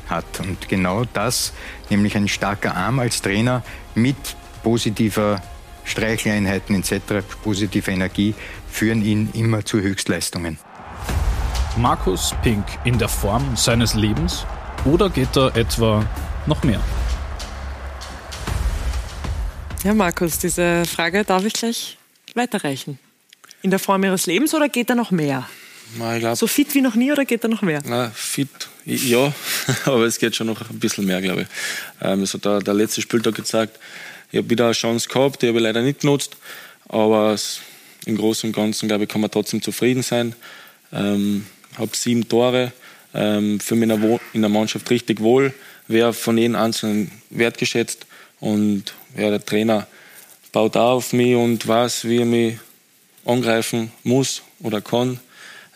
[0.08, 0.40] hat.
[0.40, 1.52] Und genau das,
[1.88, 3.62] nämlich ein starker Arm als Trainer
[3.94, 4.16] mit
[4.62, 5.40] positiver
[5.84, 8.34] Streicheleinheiten etc., positiver Energie,
[8.70, 10.58] führen ihn immer zu Höchstleistungen.
[11.76, 14.44] Markus Pink in der Form seines Lebens
[14.84, 16.04] oder geht er etwa
[16.46, 16.80] noch mehr?
[19.84, 21.99] Ja, Markus, diese Frage darf ich gleich
[22.36, 22.98] weiterreichen?
[23.62, 25.48] In der Form ihres Lebens oder geht da noch mehr?
[25.98, 27.82] Glaub, so fit wie noch nie oder geht da noch mehr?
[27.84, 28.48] Na, fit,
[28.84, 29.32] ja,
[29.84, 31.48] aber es geht schon noch ein bisschen mehr, glaube ich.
[32.00, 33.78] Ähm, also der, der letzte Spieltag gezeigt,
[34.30, 36.36] ich habe wieder eine Chance gehabt, die habe ich leider nicht genutzt,
[36.88, 37.36] aber
[38.06, 40.34] im Großen und Ganzen, glaube ich, kann man trotzdem zufrieden sein.
[40.92, 42.72] Ähm, habe sieben Tore,
[43.14, 43.90] ähm, für mich
[44.32, 45.52] in der Mannschaft richtig wohl,
[45.88, 48.06] wäre von jedem Einzelnen wertgeschätzt
[48.38, 49.86] und ja, der Trainer
[50.52, 52.58] baut auf mich und weiß, wie er mich
[53.24, 55.20] angreifen muss oder kann.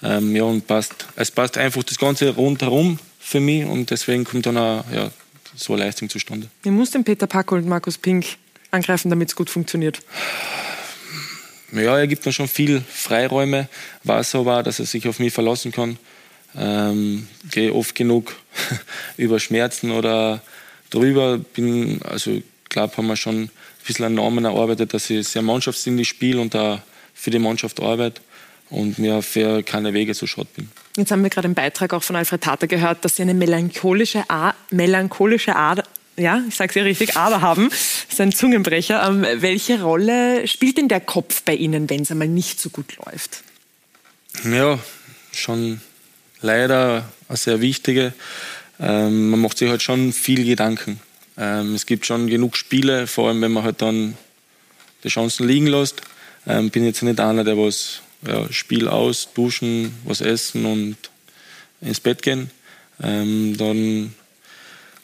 [0.02, 4.46] Ähm, ja, und passt, es passt einfach das Ganze rundherum für mich und deswegen kommt
[4.46, 5.10] dann auch ja,
[5.54, 6.48] so eine Leistung zustande.
[6.62, 8.26] Wie muss denn Peter Packel und Markus Pink
[8.70, 10.00] angreifen, damit es gut funktioniert?
[11.72, 13.68] Ja, er gibt mir schon viel Freiräume,
[14.04, 15.98] weiß aber, dass er sich auf mich verlassen kann.
[16.56, 18.36] Ähm, gehe oft genug
[19.16, 20.40] über Schmerzen oder
[20.90, 21.38] drüber.
[21.38, 23.50] Bin, also glaube, haben wir schon
[23.86, 26.82] bisschen an Normen erarbeitet, dass ich sehr mannschaftsdienlich spiele und da
[27.14, 28.20] für die Mannschaft arbeite
[28.70, 30.68] und mir für keine Wege zu schott bin.
[30.96, 34.28] Jetzt haben wir gerade einen Beitrag auch von Alfred Tater gehört, dass Sie eine melancholische,
[34.28, 39.06] Art, melancholische Art, ja, ich sage es ja richtig, aber haben, das ist ein Zungenbrecher.
[39.08, 42.96] Ähm, welche Rolle spielt denn der Kopf bei Ihnen, wenn es einmal nicht so gut
[43.04, 43.42] läuft?
[44.44, 44.78] Ja,
[45.32, 45.80] schon
[46.40, 48.12] leider eine sehr wichtige.
[48.78, 51.00] Ähm, man macht sich halt schon viel Gedanken.
[51.36, 54.16] Ähm, es gibt schon genug Spiele, vor allem wenn man halt dann
[55.02, 56.02] die Chancen liegen lässt.
[56.46, 60.96] Ähm, bin jetzt nicht einer, der was ja, Spiel aus, duschen, was essen und
[61.80, 62.50] ins Bett gehen.
[63.02, 64.14] Ähm, dann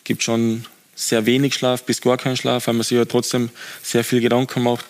[0.04, 0.64] gibt es schon
[0.94, 3.50] sehr wenig Schlaf bis gar keinen Schlaf, weil man sich ja trotzdem
[3.82, 4.86] sehr viel Gedanken macht.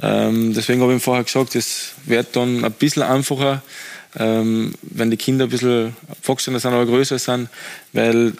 [0.00, 3.62] Ähm, deswegen habe ich vorher gesagt, es wird dann ein bisschen einfacher,
[4.18, 7.48] ähm, wenn die Kinder ein bisschen erwachsener sind oder größer sind,
[7.92, 8.32] weil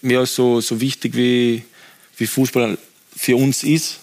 [0.00, 1.64] mir so, so wichtig wie,
[2.16, 2.78] wie Fußball
[3.14, 4.00] für uns ist,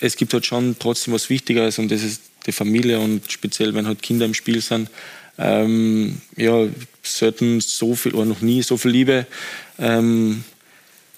[0.00, 3.86] es gibt halt schon trotzdem was Wichtigeres und das ist die Familie und speziell, wenn
[3.86, 4.90] halt Kinder im Spiel sind,
[5.38, 6.66] ähm, ja,
[7.02, 9.26] selten so viel oder noch nie so viel Liebe
[9.78, 10.44] ähm,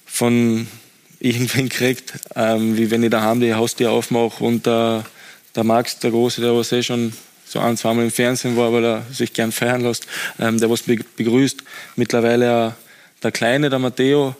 [0.07, 0.67] von
[1.21, 5.05] irgendwen kriegt, ähm, wie wenn ich daheim die Haustür aufmache und der,
[5.55, 7.13] der Max, der Große, der was eh schon
[7.47, 10.07] so ein, zweimal im Fernsehen war, weil er sich gern feiern lässt,
[10.39, 11.63] ähm, der was begrüßt.
[11.97, 12.73] Mittlerweile auch
[13.23, 14.37] der Kleine, der Matteo.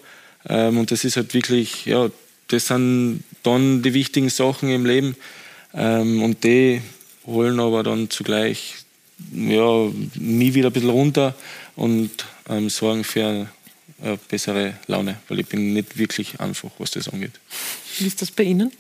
[0.49, 2.11] Ähm, und das ist halt wirklich, ja,
[2.49, 5.17] das sind dann die wichtigen Sachen im Leben.
[5.75, 6.83] Ähm, und die
[7.27, 8.77] holen aber dann zugleich
[9.33, 11.35] ja, nie wieder ein bisschen runter
[11.77, 12.11] und
[12.49, 17.33] ähm, sorgen für eine bessere Laune, weil ich bin nicht wirklich einfach, was das angeht.
[17.99, 18.73] Wie ist das bei Ihnen?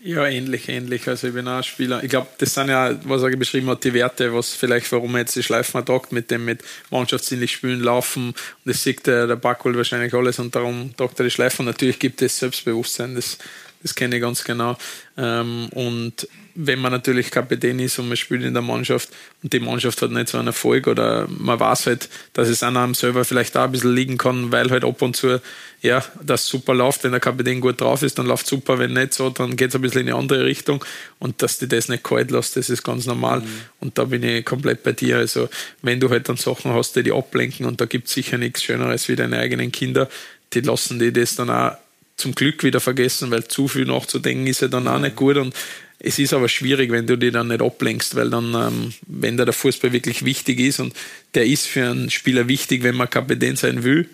[0.00, 1.08] Ja, ähnlich, ähnlich.
[1.08, 2.02] Also ich bin auch Spieler.
[2.02, 5.20] Ich glaube, das sind ja, was er beschrieben hat, die Werte, was vielleicht, warum er
[5.22, 8.28] jetzt die Schleifen tragt, mit dem mit mannschaftsdienlich spielen, laufen.
[8.28, 11.66] Und das sieht der, der Backwell wahrscheinlich alles und darum tragt er die Schleifen.
[11.66, 13.38] Natürlich gibt es Selbstbewusstsein, das,
[13.82, 14.76] das kenne ich ganz genau.
[15.16, 16.28] Ähm, und
[16.60, 19.10] wenn man natürlich Kapitän ist und man spielt in der Mannschaft
[19.44, 22.94] und die Mannschaft hat nicht so einen Erfolg oder man weiß halt, dass es einem
[22.94, 25.40] selber vielleicht auch ein bisschen liegen kann, weil halt ab und zu,
[25.82, 27.04] ja, das super läuft.
[27.04, 28.80] Wenn der Kapitän gut drauf ist, dann läuft super.
[28.80, 30.84] Wenn nicht so, dann geht es ein bisschen in eine andere Richtung
[31.20, 33.40] und dass du das nicht kalt lässt, das ist ganz normal.
[33.40, 33.46] Mhm.
[33.78, 35.18] Und da bin ich komplett bei dir.
[35.18, 35.48] Also,
[35.82, 38.64] wenn du halt dann Sachen hast, die die ablenken und da gibt es sicher nichts
[38.64, 40.08] Schöneres wie deine eigenen Kinder,
[40.54, 41.76] die lassen die das dann auch
[42.18, 45.36] zum Glück wieder vergessen, weil zu viel nachzudenken ist ja dann auch nicht gut.
[45.36, 45.54] Und
[46.00, 49.44] es ist aber schwierig, wenn du die dann nicht ablenkst, weil dann, ähm, wenn da
[49.44, 50.94] der Fußball wirklich wichtig ist und
[51.34, 54.08] der ist für einen Spieler wichtig, wenn man Kapitän sein will,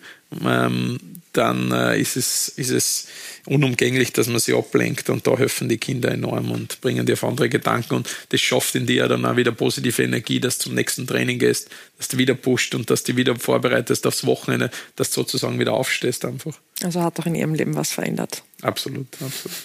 [0.44, 0.98] ähm,
[1.32, 3.08] dann äh, ist, es, ist es
[3.46, 7.24] unumgänglich, dass man sie ablenkt und da helfen die Kinder enorm und bringen dir auf
[7.24, 10.74] andere Gedanken und das schafft in dir dann auch wieder positive Energie, dass du zum
[10.74, 15.10] nächsten Training gehst, dass du wieder pusht und dass du wieder vorbereitest aufs Wochenende, dass
[15.10, 16.58] du sozusagen wieder aufstehst einfach.
[16.82, 18.42] Also hat auch in ihrem Leben was verändert.
[18.62, 19.56] Absolut, absolut.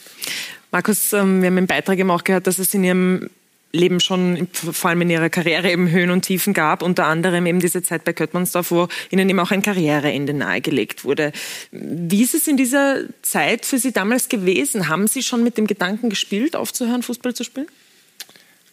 [0.72, 3.30] Markus, ähm, wir haben im Beitrag eben auch gehört, dass es in Ihrem
[3.72, 7.59] Leben schon, vor allem in Ihrer Karriere, eben Höhen und Tiefen gab, unter anderem eben
[7.59, 11.32] diese Zeit bei Köttmannsdorf, wo Ihnen eben auch ein Karriereende nahegelegt wurde.
[11.72, 14.88] Wie ist es in dieser Zeit für Sie damals gewesen?
[14.88, 17.67] Haben Sie schon mit dem Gedanken gespielt, aufzuhören, Fußball zu spielen?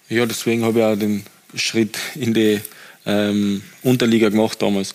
[0.08, 1.24] Ja, deswegen habe ich auch den
[1.54, 2.60] Schritt in die
[3.04, 4.94] ähm, Unterliga gemacht damals.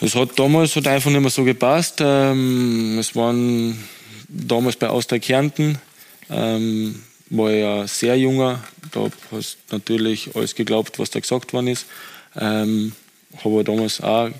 [0.00, 2.00] Es hat damals hat einfach nicht mehr so gepasst.
[2.00, 3.82] Ähm, es waren
[4.28, 5.78] damals bei Austria Kärnten,
[6.28, 8.62] ähm, war ja sehr junger.
[8.92, 11.86] Da hast du natürlich alles geglaubt, was da gesagt worden ist.
[12.38, 12.92] Ähm,
[13.44, 14.30] habe damals auch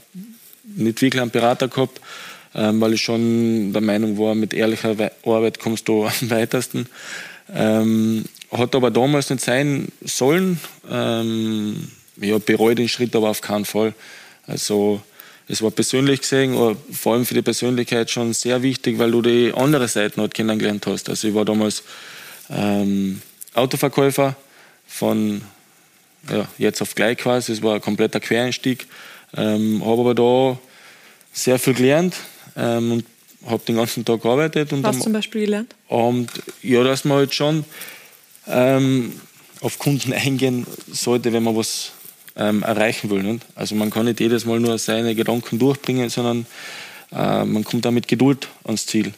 [0.64, 2.00] nicht wirklich einen Berater gehabt,
[2.54, 6.86] ähm, weil ich schon der Meinung war, mit ehrlicher Arbeit kommst du am weitesten.
[7.52, 10.60] Ähm, hat aber damals nicht sein sollen.
[10.90, 11.88] Ähm,
[12.20, 13.94] ja, bereue den Schritt aber auf keinen Fall.
[14.46, 15.00] Also
[15.48, 19.52] es war persönlich gesehen, vor allem für die Persönlichkeit schon sehr wichtig, weil du die
[19.54, 21.08] andere Seite noch kennengelernt hast.
[21.08, 21.84] Also ich war damals
[22.50, 23.22] ähm,
[23.54, 24.36] Autoverkäufer
[24.86, 25.42] von
[26.30, 27.52] ja, jetzt auf gleich quasi.
[27.52, 28.86] Es war ein kompletter Quereinstieg.
[29.36, 30.58] Ähm, habe aber da
[31.32, 32.14] sehr viel gelernt
[32.56, 33.04] ähm, und
[33.46, 34.72] habe den ganzen Tag gearbeitet.
[34.72, 35.74] Und Was zum Beispiel gelernt?
[35.88, 36.30] Und,
[36.62, 37.64] ja, dass man halt schon
[38.48, 39.20] ähm,
[39.60, 41.92] auf Kunden eingehen sollte, wenn man was
[42.36, 43.22] ähm, erreichen will.
[43.22, 43.46] Nicht?
[43.54, 46.46] Also man kann nicht jedes Mal nur seine Gedanken durchbringen, sondern
[47.12, 49.12] äh, man kommt da mit Geduld ans Ziel.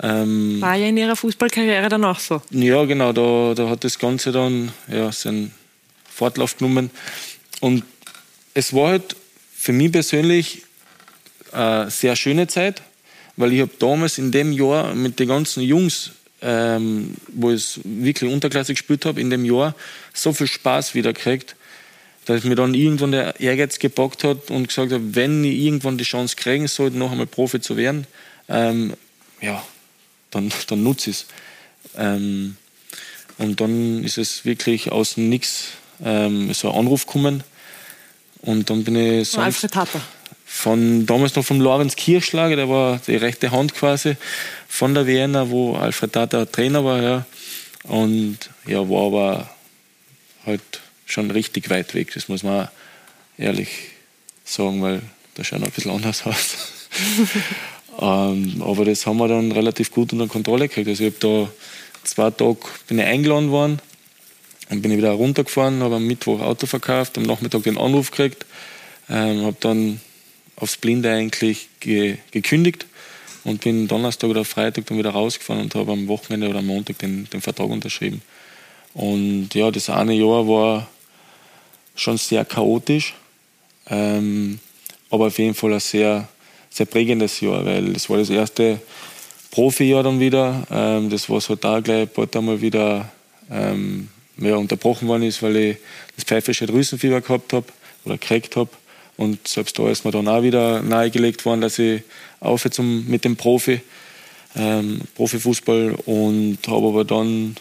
[0.00, 2.40] Ähm, War ja in Ihrer Fußballkarriere dann auch so?
[2.50, 5.52] Ja, genau, da, da hat das Ganze dann ja, seinen
[6.08, 6.90] Fortlauf genommen.
[7.60, 7.84] Und
[8.54, 9.16] es war halt
[9.54, 10.62] für mich persönlich
[11.52, 12.82] eine sehr schöne Zeit,
[13.36, 18.32] weil ich habe damals in dem Jahr mit den ganzen Jungs, ähm, wo ich wirklich
[18.32, 19.74] Unterklasse gespielt habe, in dem Jahr
[20.12, 21.54] so viel Spaß wieder gekriegt,
[22.24, 26.04] dass mir dann irgendwann der Ehrgeiz gepackt hat und gesagt habe, wenn ich irgendwann die
[26.04, 28.06] Chance kriegen sollte, noch einmal Profi zu werden,
[28.48, 28.94] ähm,
[29.40, 29.62] ja,
[30.32, 31.26] dann, dann nutze ich es.
[31.96, 32.56] Ähm,
[33.38, 35.68] und dann ist es wirklich aus dem Nix
[36.04, 37.44] ähm, so ein Anruf gekommen.
[38.42, 40.00] Und dann bin ich Von Alfred Hatter.
[40.44, 44.16] von damals noch vom Lorenz Kirschlager, der war die rechte Hand quasi
[44.68, 47.26] von der Vienna, wo Alfred Tata Trainer war, ja.
[47.84, 49.50] Und ja, war aber
[50.44, 50.62] halt
[51.06, 52.68] schon richtig weit weg, das muss man
[53.38, 53.68] ehrlich
[54.44, 55.02] sagen, weil
[55.34, 56.56] das schaut noch ein bisschen anders aus.
[58.00, 60.88] Ähm, aber das haben wir dann relativ gut unter Kontrolle gekriegt.
[60.88, 61.52] Also ich habe da
[62.04, 63.80] zwei Tage bin ich eingeladen worden,
[64.68, 68.46] dann bin ich wieder runtergefahren, habe am Mittwoch Auto verkauft, am Nachmittag den Anruf gekriegt,
[69.08, 70.00] ähm, habe dann
[70.56, 72.86] aufs Blinde eigentlich ge gekündigt
[73.44, 76.98] und bin Donnerstag oder Freitag dann wieder rausgefahren und habe am Wochenende oder am Montag
[76.98, 78.22] den, den Vertrag unterschrieben.
[78.94, 80.88] Und ja, das eine Jahr war
[81.94, 83.14] schon sehr chaotisch,
[83.88, 84.60] ähm,
[85.10, 86.28] aber auf jeden Fall ein sehr,
[86.72, 88.80] sehr prägendes Jahr, weil es war das erste
[89.50, 90.66] Profi-Jahr dann wieder.
[90.70, 93.10] Ähm, das war so da gleich ein paar mal wieder
[93.50, 94.08] ähm,
[94.38, 95.76] ja, unterbrochen worden ist, weil ich
[96.16, 97.66] das pfeifische Drüsenfieber gehabt habe
[98.04, 98.70] oder gekriegt habe.
[99.16, 102.02] Und selbst da ist mir dann auch wieder nahegelegt worden, dass ich
[102.40, 103.80] aufhöre zum, mit dem Profi,
[104.56, 107.56] ähm, Profifußball und habe aber dann,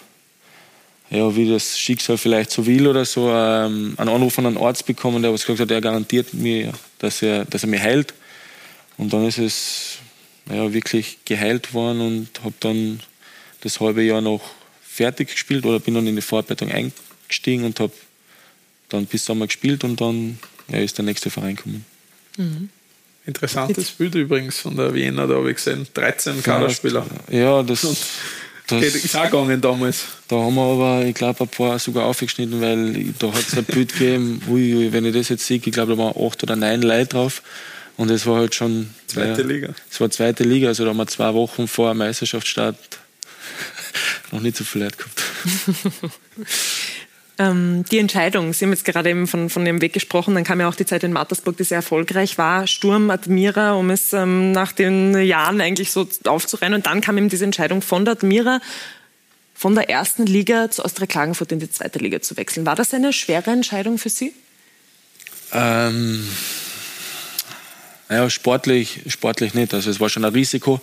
[1.09, 4.85] ja, wie das Schicksal vielleicht so will oder so, ähm, einen Anruf von einem Arzt
[4.85, 8.13] bekommen, der was gesagt hat, er garantiert mir, dass er, dass er mich heilt.
[9.01, 9.97] Und dann ist es
[10.47, 12.99] ja, wirklich geheilt worden und habe dann
[13.61, 14.41] das halbe Jahr noch
[14.83, 17.93] fertig gespielt oder bin dann in die Vorarbeitung eingestiegen und habe
[18.89, 20.37] dann bis Sommer gespielt und dann
[20.67, 21.83] ja, ist der nächste Verein gekommen.
[22.37, 22.69] Mhm.
[23.25, 27.03] Interessantes Bild übrigens von der Wiener, da habe ich gesehen, 13 Kaderspieler.
[27.31, 27.81] Ja, das,
[28.67, 30.05] das ist auch gegangen damals.
[30.27, 33.63] Da haben wir aber, ich glaube, ein paar sogar aufgeschnitten, weil da hat es ein
[33.63, 36.55] Bild gegeben, ui, ui, wenn ich das jetzt sehe, ich glaube, da waren acht oder
[36.55, 37.41] neun Leute drauf.
[38.01, 38.89] Und es war halt schon.
[39.05, 39.75] Zweite ja, Liga.
[39.91, 42.75] Es war zweite Liga, also da haben wir zwei Wochen vor Meisterschaftsstart
[44.31, 45.21] noch nicht so viel Leute gehabt.
[47.37, 50.59] ähm, die Entscheidung, Sie haben jetzt gerade eben von, von dem Weg gesprochen, dann kam
[50.59, 54.51] ja auch die Zeit in Mattersburg, die sehr erfolgreich war, Sturm, Admira, um es ähm,
[54.51, 56.77] nach den Jahren eigentlich so aufzurennen.
[56.77, 58.61] Und dann kam eben diese Entscheidung von der Admira,
[59.53, 62.65] von der ersten Liga zu Austria Klagenfurt in die zweite Liga zu wechseln.
[62.65, 64.33] War das eine schwere Entscheidung für Sie?
[65.53, 66.27] Ähm,
[68.11, 69.73] naja, sportlich, sportlich nicht.
[69.73, 70.81] Also es war schon ein Risiko,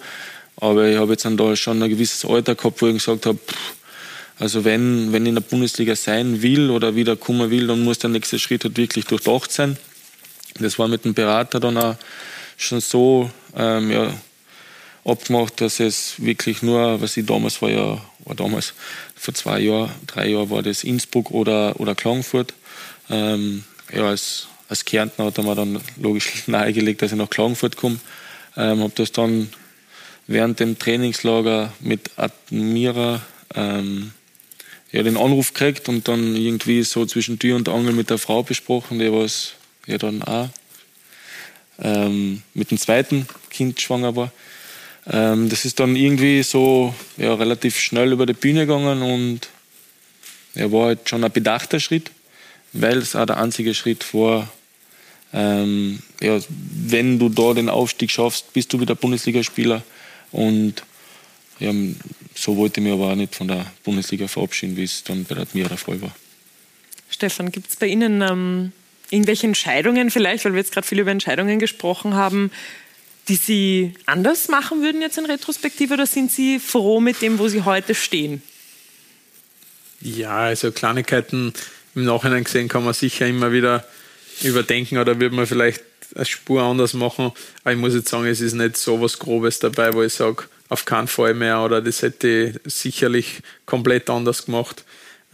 [0.57, 3.39] aber ich habe jetzt dann da schon ein gewisses Alter gehabt, wo ich gesagt habe,
[4.39, 7.99] also wenn, wenn ich in der Bundesliga sein will oder wieder kommen will, dann muss
[7.99, 9.77] der nächste Schritt halt wirklich durchdacht sein.
[10.59, 11.97] Das war mit dem Berater dann auch
[12.57, 14.11] schon so ähm, ja,
[15.05, 18.73] abgemacht, dass es wirklich nur, was ich damals war ja, war damals
[19.17, 22.55] vor zwei Jahren, drei Jahren war das Innsbruck oder, oder Klagenfurt.
[23.11, 27.77] Ähm, ja, als, als Kärntner hat er mir dann logisch nahegelegt, dass ich nach Klagenfurt
[27.77, 27.99] komme.
[28.57, 29.51] Ähm, habe das dann
[30.27, 33.23] während dem Trainingslager mit Admira
[33.55, 34.13] ähm,
[34.93, 38.43] ja, den Anruf gekriegt und dann irgendwie so zwischen Tür und Angel mit der Frau
[38.43, 39.55] besprochen, die was
[39.87, 40.49] ja dann auch
[41.81, 44.33] ähm, mit dem zweiten Kind schwanger war.
[45.11, 49.49] Ähm, das ist dann irgendwie so ja, relativ schnell über die Bühne gegangen und
[50.55, 52.11] er war halt schon ein bedachter Schritt,
[52.73, 54.51] weil es auch der einzige Schritt war,
[55.33, 59.83] ähm, ja, wenn du da den Aufstieg schaffst, bist du wieder Bundesligaspieler
[60.33, 60.83] und
[61.61, 61.73] ja,
[62.35, 65.35] so wollte ich mich aber auch nicht von der Bundesliga verabschieden, wie es dann bei
[65.35, 66.15] der Admira der Fall war.
[67.11, 68.73] Stefan, gibt es bei Ihnen ähm,
[69.11, 72.51] irgendwelche Entscheidungen vielleicht, weil wir jetzt gerade viel über Entscheidungen gesprochen haben,
[73.29, 77.49] die Sie anders machen würden jetzt in Retrospektive oder sind Sie froh mit dem, wo
[77.49, 78.43] Sie heute stehen?
[80.01, 81.53] Ja, also Kleinigkeiten
[81.95, 83.85] im Nachhinein gesehen kann man sicher immer wieder
[84.43, 85.83] überdenken oder würde man vielleicht
[86.15, 87.33] eine Spur anders machen.
[87.63, 90.45] Aber ich muss jetzt sagen, es ist nicht so was Grobes dabei, wo ich sage,
[90.69, 94.85] auf keinen Fall mehr oder das hätte ich sicherlich komplett anders gemacht.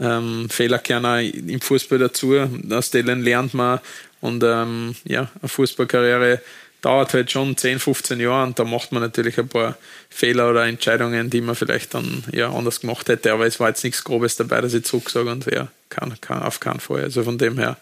[0.00, 2.34] Ähm, Fehler gehören auch im Fußball dazu,
[2.70, 3.80] aus denen lernt man
[4.20, 6.40] und ähm, ja, eine Fußballkarriere
[6.80, 9.78] dauert halt schon 10, 15 Jahre und da macht man natürlich ein paar
[10.10, 13.84] Fehler oder Entscheidungen, die man vielleicht dann ja anders gemacht hätte, aber es war jetzt
[13.84, 17.02] nichts Grobes dabei, dass ich zurücksage und ja, kann, kann auf keinen Fall.
[17.02, 17.76] Also von dem her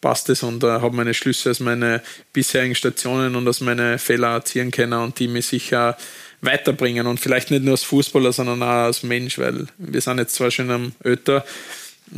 [0.00, 2.00] passt es und äh, habe meine Schlüsse aus meinen
[2.32, 5.96] bisherigen Stationen und aus meinen Fehler erzielen können und die mich sicher
[6.40, 10.34] weiterbringen und vielleicht nicht nur als Fußballer, sondern auch als Mensch, weil wir sind jetzt
[10.34, 11.44] zwar schon am Öter,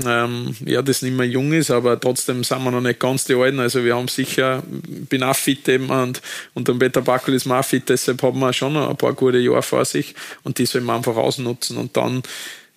[0.06, 3.34] ähm, ja, das nicht mehr jung ist, aber trotzdem sind wir noch nicht ganz die
[3.34, 3.58] Alten.
[3.58, 6.20] Also wir haben sicher, bin auch fit eben und,
[6.54, 9.38] und der Peter Backel ist auch fit, deshalb haben wir schon noch ein paar gute
[9.38, 12.22] Jahre vor sich und die sollen wir einfach ausnutzen und dann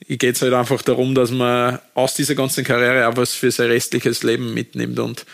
[0.08, 3.70] geht es halt einfach darum, dass man aus dieser ganzen Karriere auch was für sein
[3.70, 5.26] restliches Leben mitnimmt und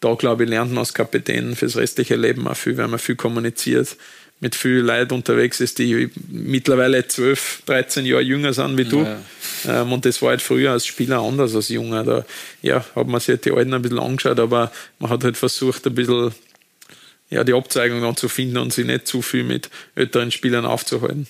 [0.00, 3.16] da glaube ich lernt man als Kapitän fürs restliche Leben auch viel, weil man viel
[3.16, 3.96] kommuniziert
[4.40, 9.02] mit vielen Leuten unterwegs ist, die mittlerweile 12, 13 Jahre jünger sind wie du.
[9.02, 9.18] Ja,
[9.64, 9.82] ja.
[9.82, 12.04] Ähm, und das war halt früher als Spieler anders als Junger.
[12.04, 12.26] Da
[12.60, 15.86] ja, hat man sich halt die Alten ein bisschen angeschaut, aber man hat halt versucht,
[15.86, 16.34] ein bisschen
[17.30, 21.26] ja, die Abzweigung dann zu finden und sich nicht zu viel mit älteren Spielern aufzuhalten.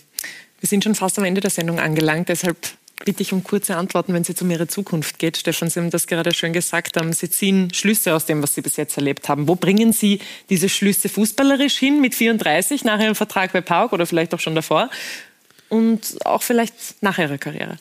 [0.60, 2.56] Wir sind schon fast am Ende der Sendung angelangt, deshalb
[3.04, 5.36] bitte ich um kurze Antworten, wenn es jetzt um Ihre Zukunft geht.
[5.36, 6.96] Stefan, Sie haben das gerade schön gesagt.
[7.10, 9.48] Sie ziehen Schlüsse aus dem, was Sie bis jetzt erlebt haben.
[9.48, 10.20] Wo bringen Sie
[10.50, 14.54] diese Schlüsse fußballerisch hin mit 34 nach Ihrem Vertrag bei Pauk oder vielleicht auch schon
[14.54, 14.90] davor
[15.68, 17.78] und auch vielleicht nach Ihrer Karriere?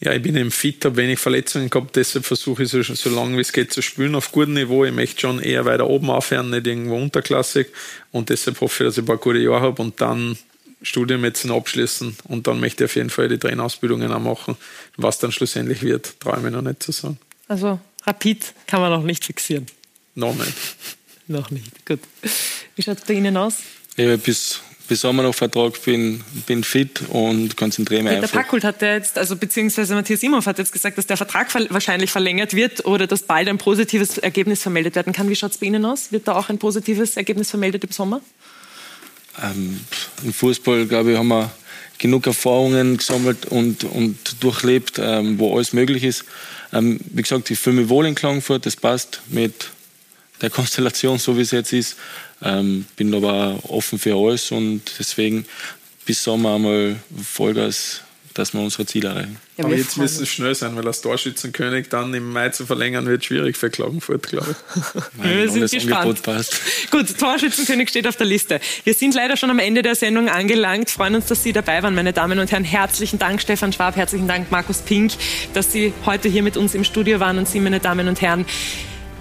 [0.00, 3.36] Ja, ich bin eben fit, habe wenig Verletzungen gehabt, deshalb versuche ich so, so lange
[3.38, 4.84] wie es geht zu spielen auf gutem Niveau.
[4.84, 7.68] Ich möchte schon eher weiter oben aufhören, nicht irgendwo unterklassig
[8.12, 10.36] und deshalb hoffe ich, dass ich ein paar gute Jahre habe und dann
[10.84, 14.56] Studium jetzt noch abschließen und dann möchte ich auf jeden Fall die Trainerausbildungen auch machen.
[14.96, 17.18] Was dann schlussendlich wird, traue ich mir noch nicht zu sagen.
[17.48, 19.66] Also Rapid kann man noch nicht fixieren?
[20.14, 20.52] Noch nicht.
[21.26, 22.00] noch nicht, gut.
[22.76, 23.58] Wie schaut es bei Ihnen aus?
[23.96, 28.42] Ja, bis, bis Sommer noch Vertrag, bin, bin fit und konzentriere mich Peter einfach.
[28.42, 32.54] Packult hat jetzt, also beziehungsweise Matthias Imhoff hat jetzt gesagt, dass der Vertrag wahrscheinlich verlängert
[32.54, 35.28] wird oder dass bald ein positives Ergebnis vermeldet werden kann.
[35.28, 36.12] Wie schaut es bei Ihnen aus?
[36.12, 38.20] Wird da auch ein positives Ergebnis vermeldet im Sommer?
[39.42, 39.80] Ähm,
[40.22, 41.50] Im Fußball, glaube ich, haben wir
[41.98, 46.24] genug Erfahrungen gesammelt und, und durchlebt, ähm, wo alles möglich ist.
[46.72, 49.70] Ähm, wie gesagt, ich fühle mich wohl in Klagenfurt, das passt mit
[50.42, 51.96] der Konstellation, so wie es jetzt ist.
[52.42, 55.46] Ähm, bin aber offen für alles und deswegen
[56.04, 58.02] bis Sommer einmal Vollgas
[58.34, 59.36] dass wir unsere Ziele erreichen.
[59.56, 63.06] Ja, aber jetzt müssen es schnell sein, weil als Torschützenkönig dann im Mai zu verlängern
[63.06, 65.02] wird schwierig für Klagenfurt, glaube ich.
[65.22, 66.20] Nein, wir sind gespannt.
[66.90, 68.60] Gut, Torschützenkönig steht auf der Liste.
[68.82, 70.90] Wir sind leider schon am Ende der Sendung angelangt.
[70.90, 72.64] Freuen uns, dass Sie dabei waren, meine Damen und Herren.
[72.64, 73.96] Herzlichen Dank, Stefan Schwab.
[73.96, 75.12] Herzlichen Dank, Markus Pink,
[75.54, 78.44] dass Sie heute hier mit uns im Studio waren und Sie, meine Damen und Herren.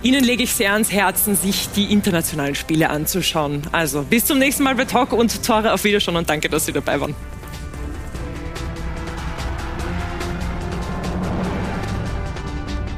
[0.01, 3.61] Ihnen lege ich sehr ans Herzen, sich die internationalen Spiele anzuschauen.
[3.71, 6.73] Also bis zum nächsten Mal bei Talk und Tore auf Wiederschauen und danke, dass Sie
[6.73, 7.15] dabei waren.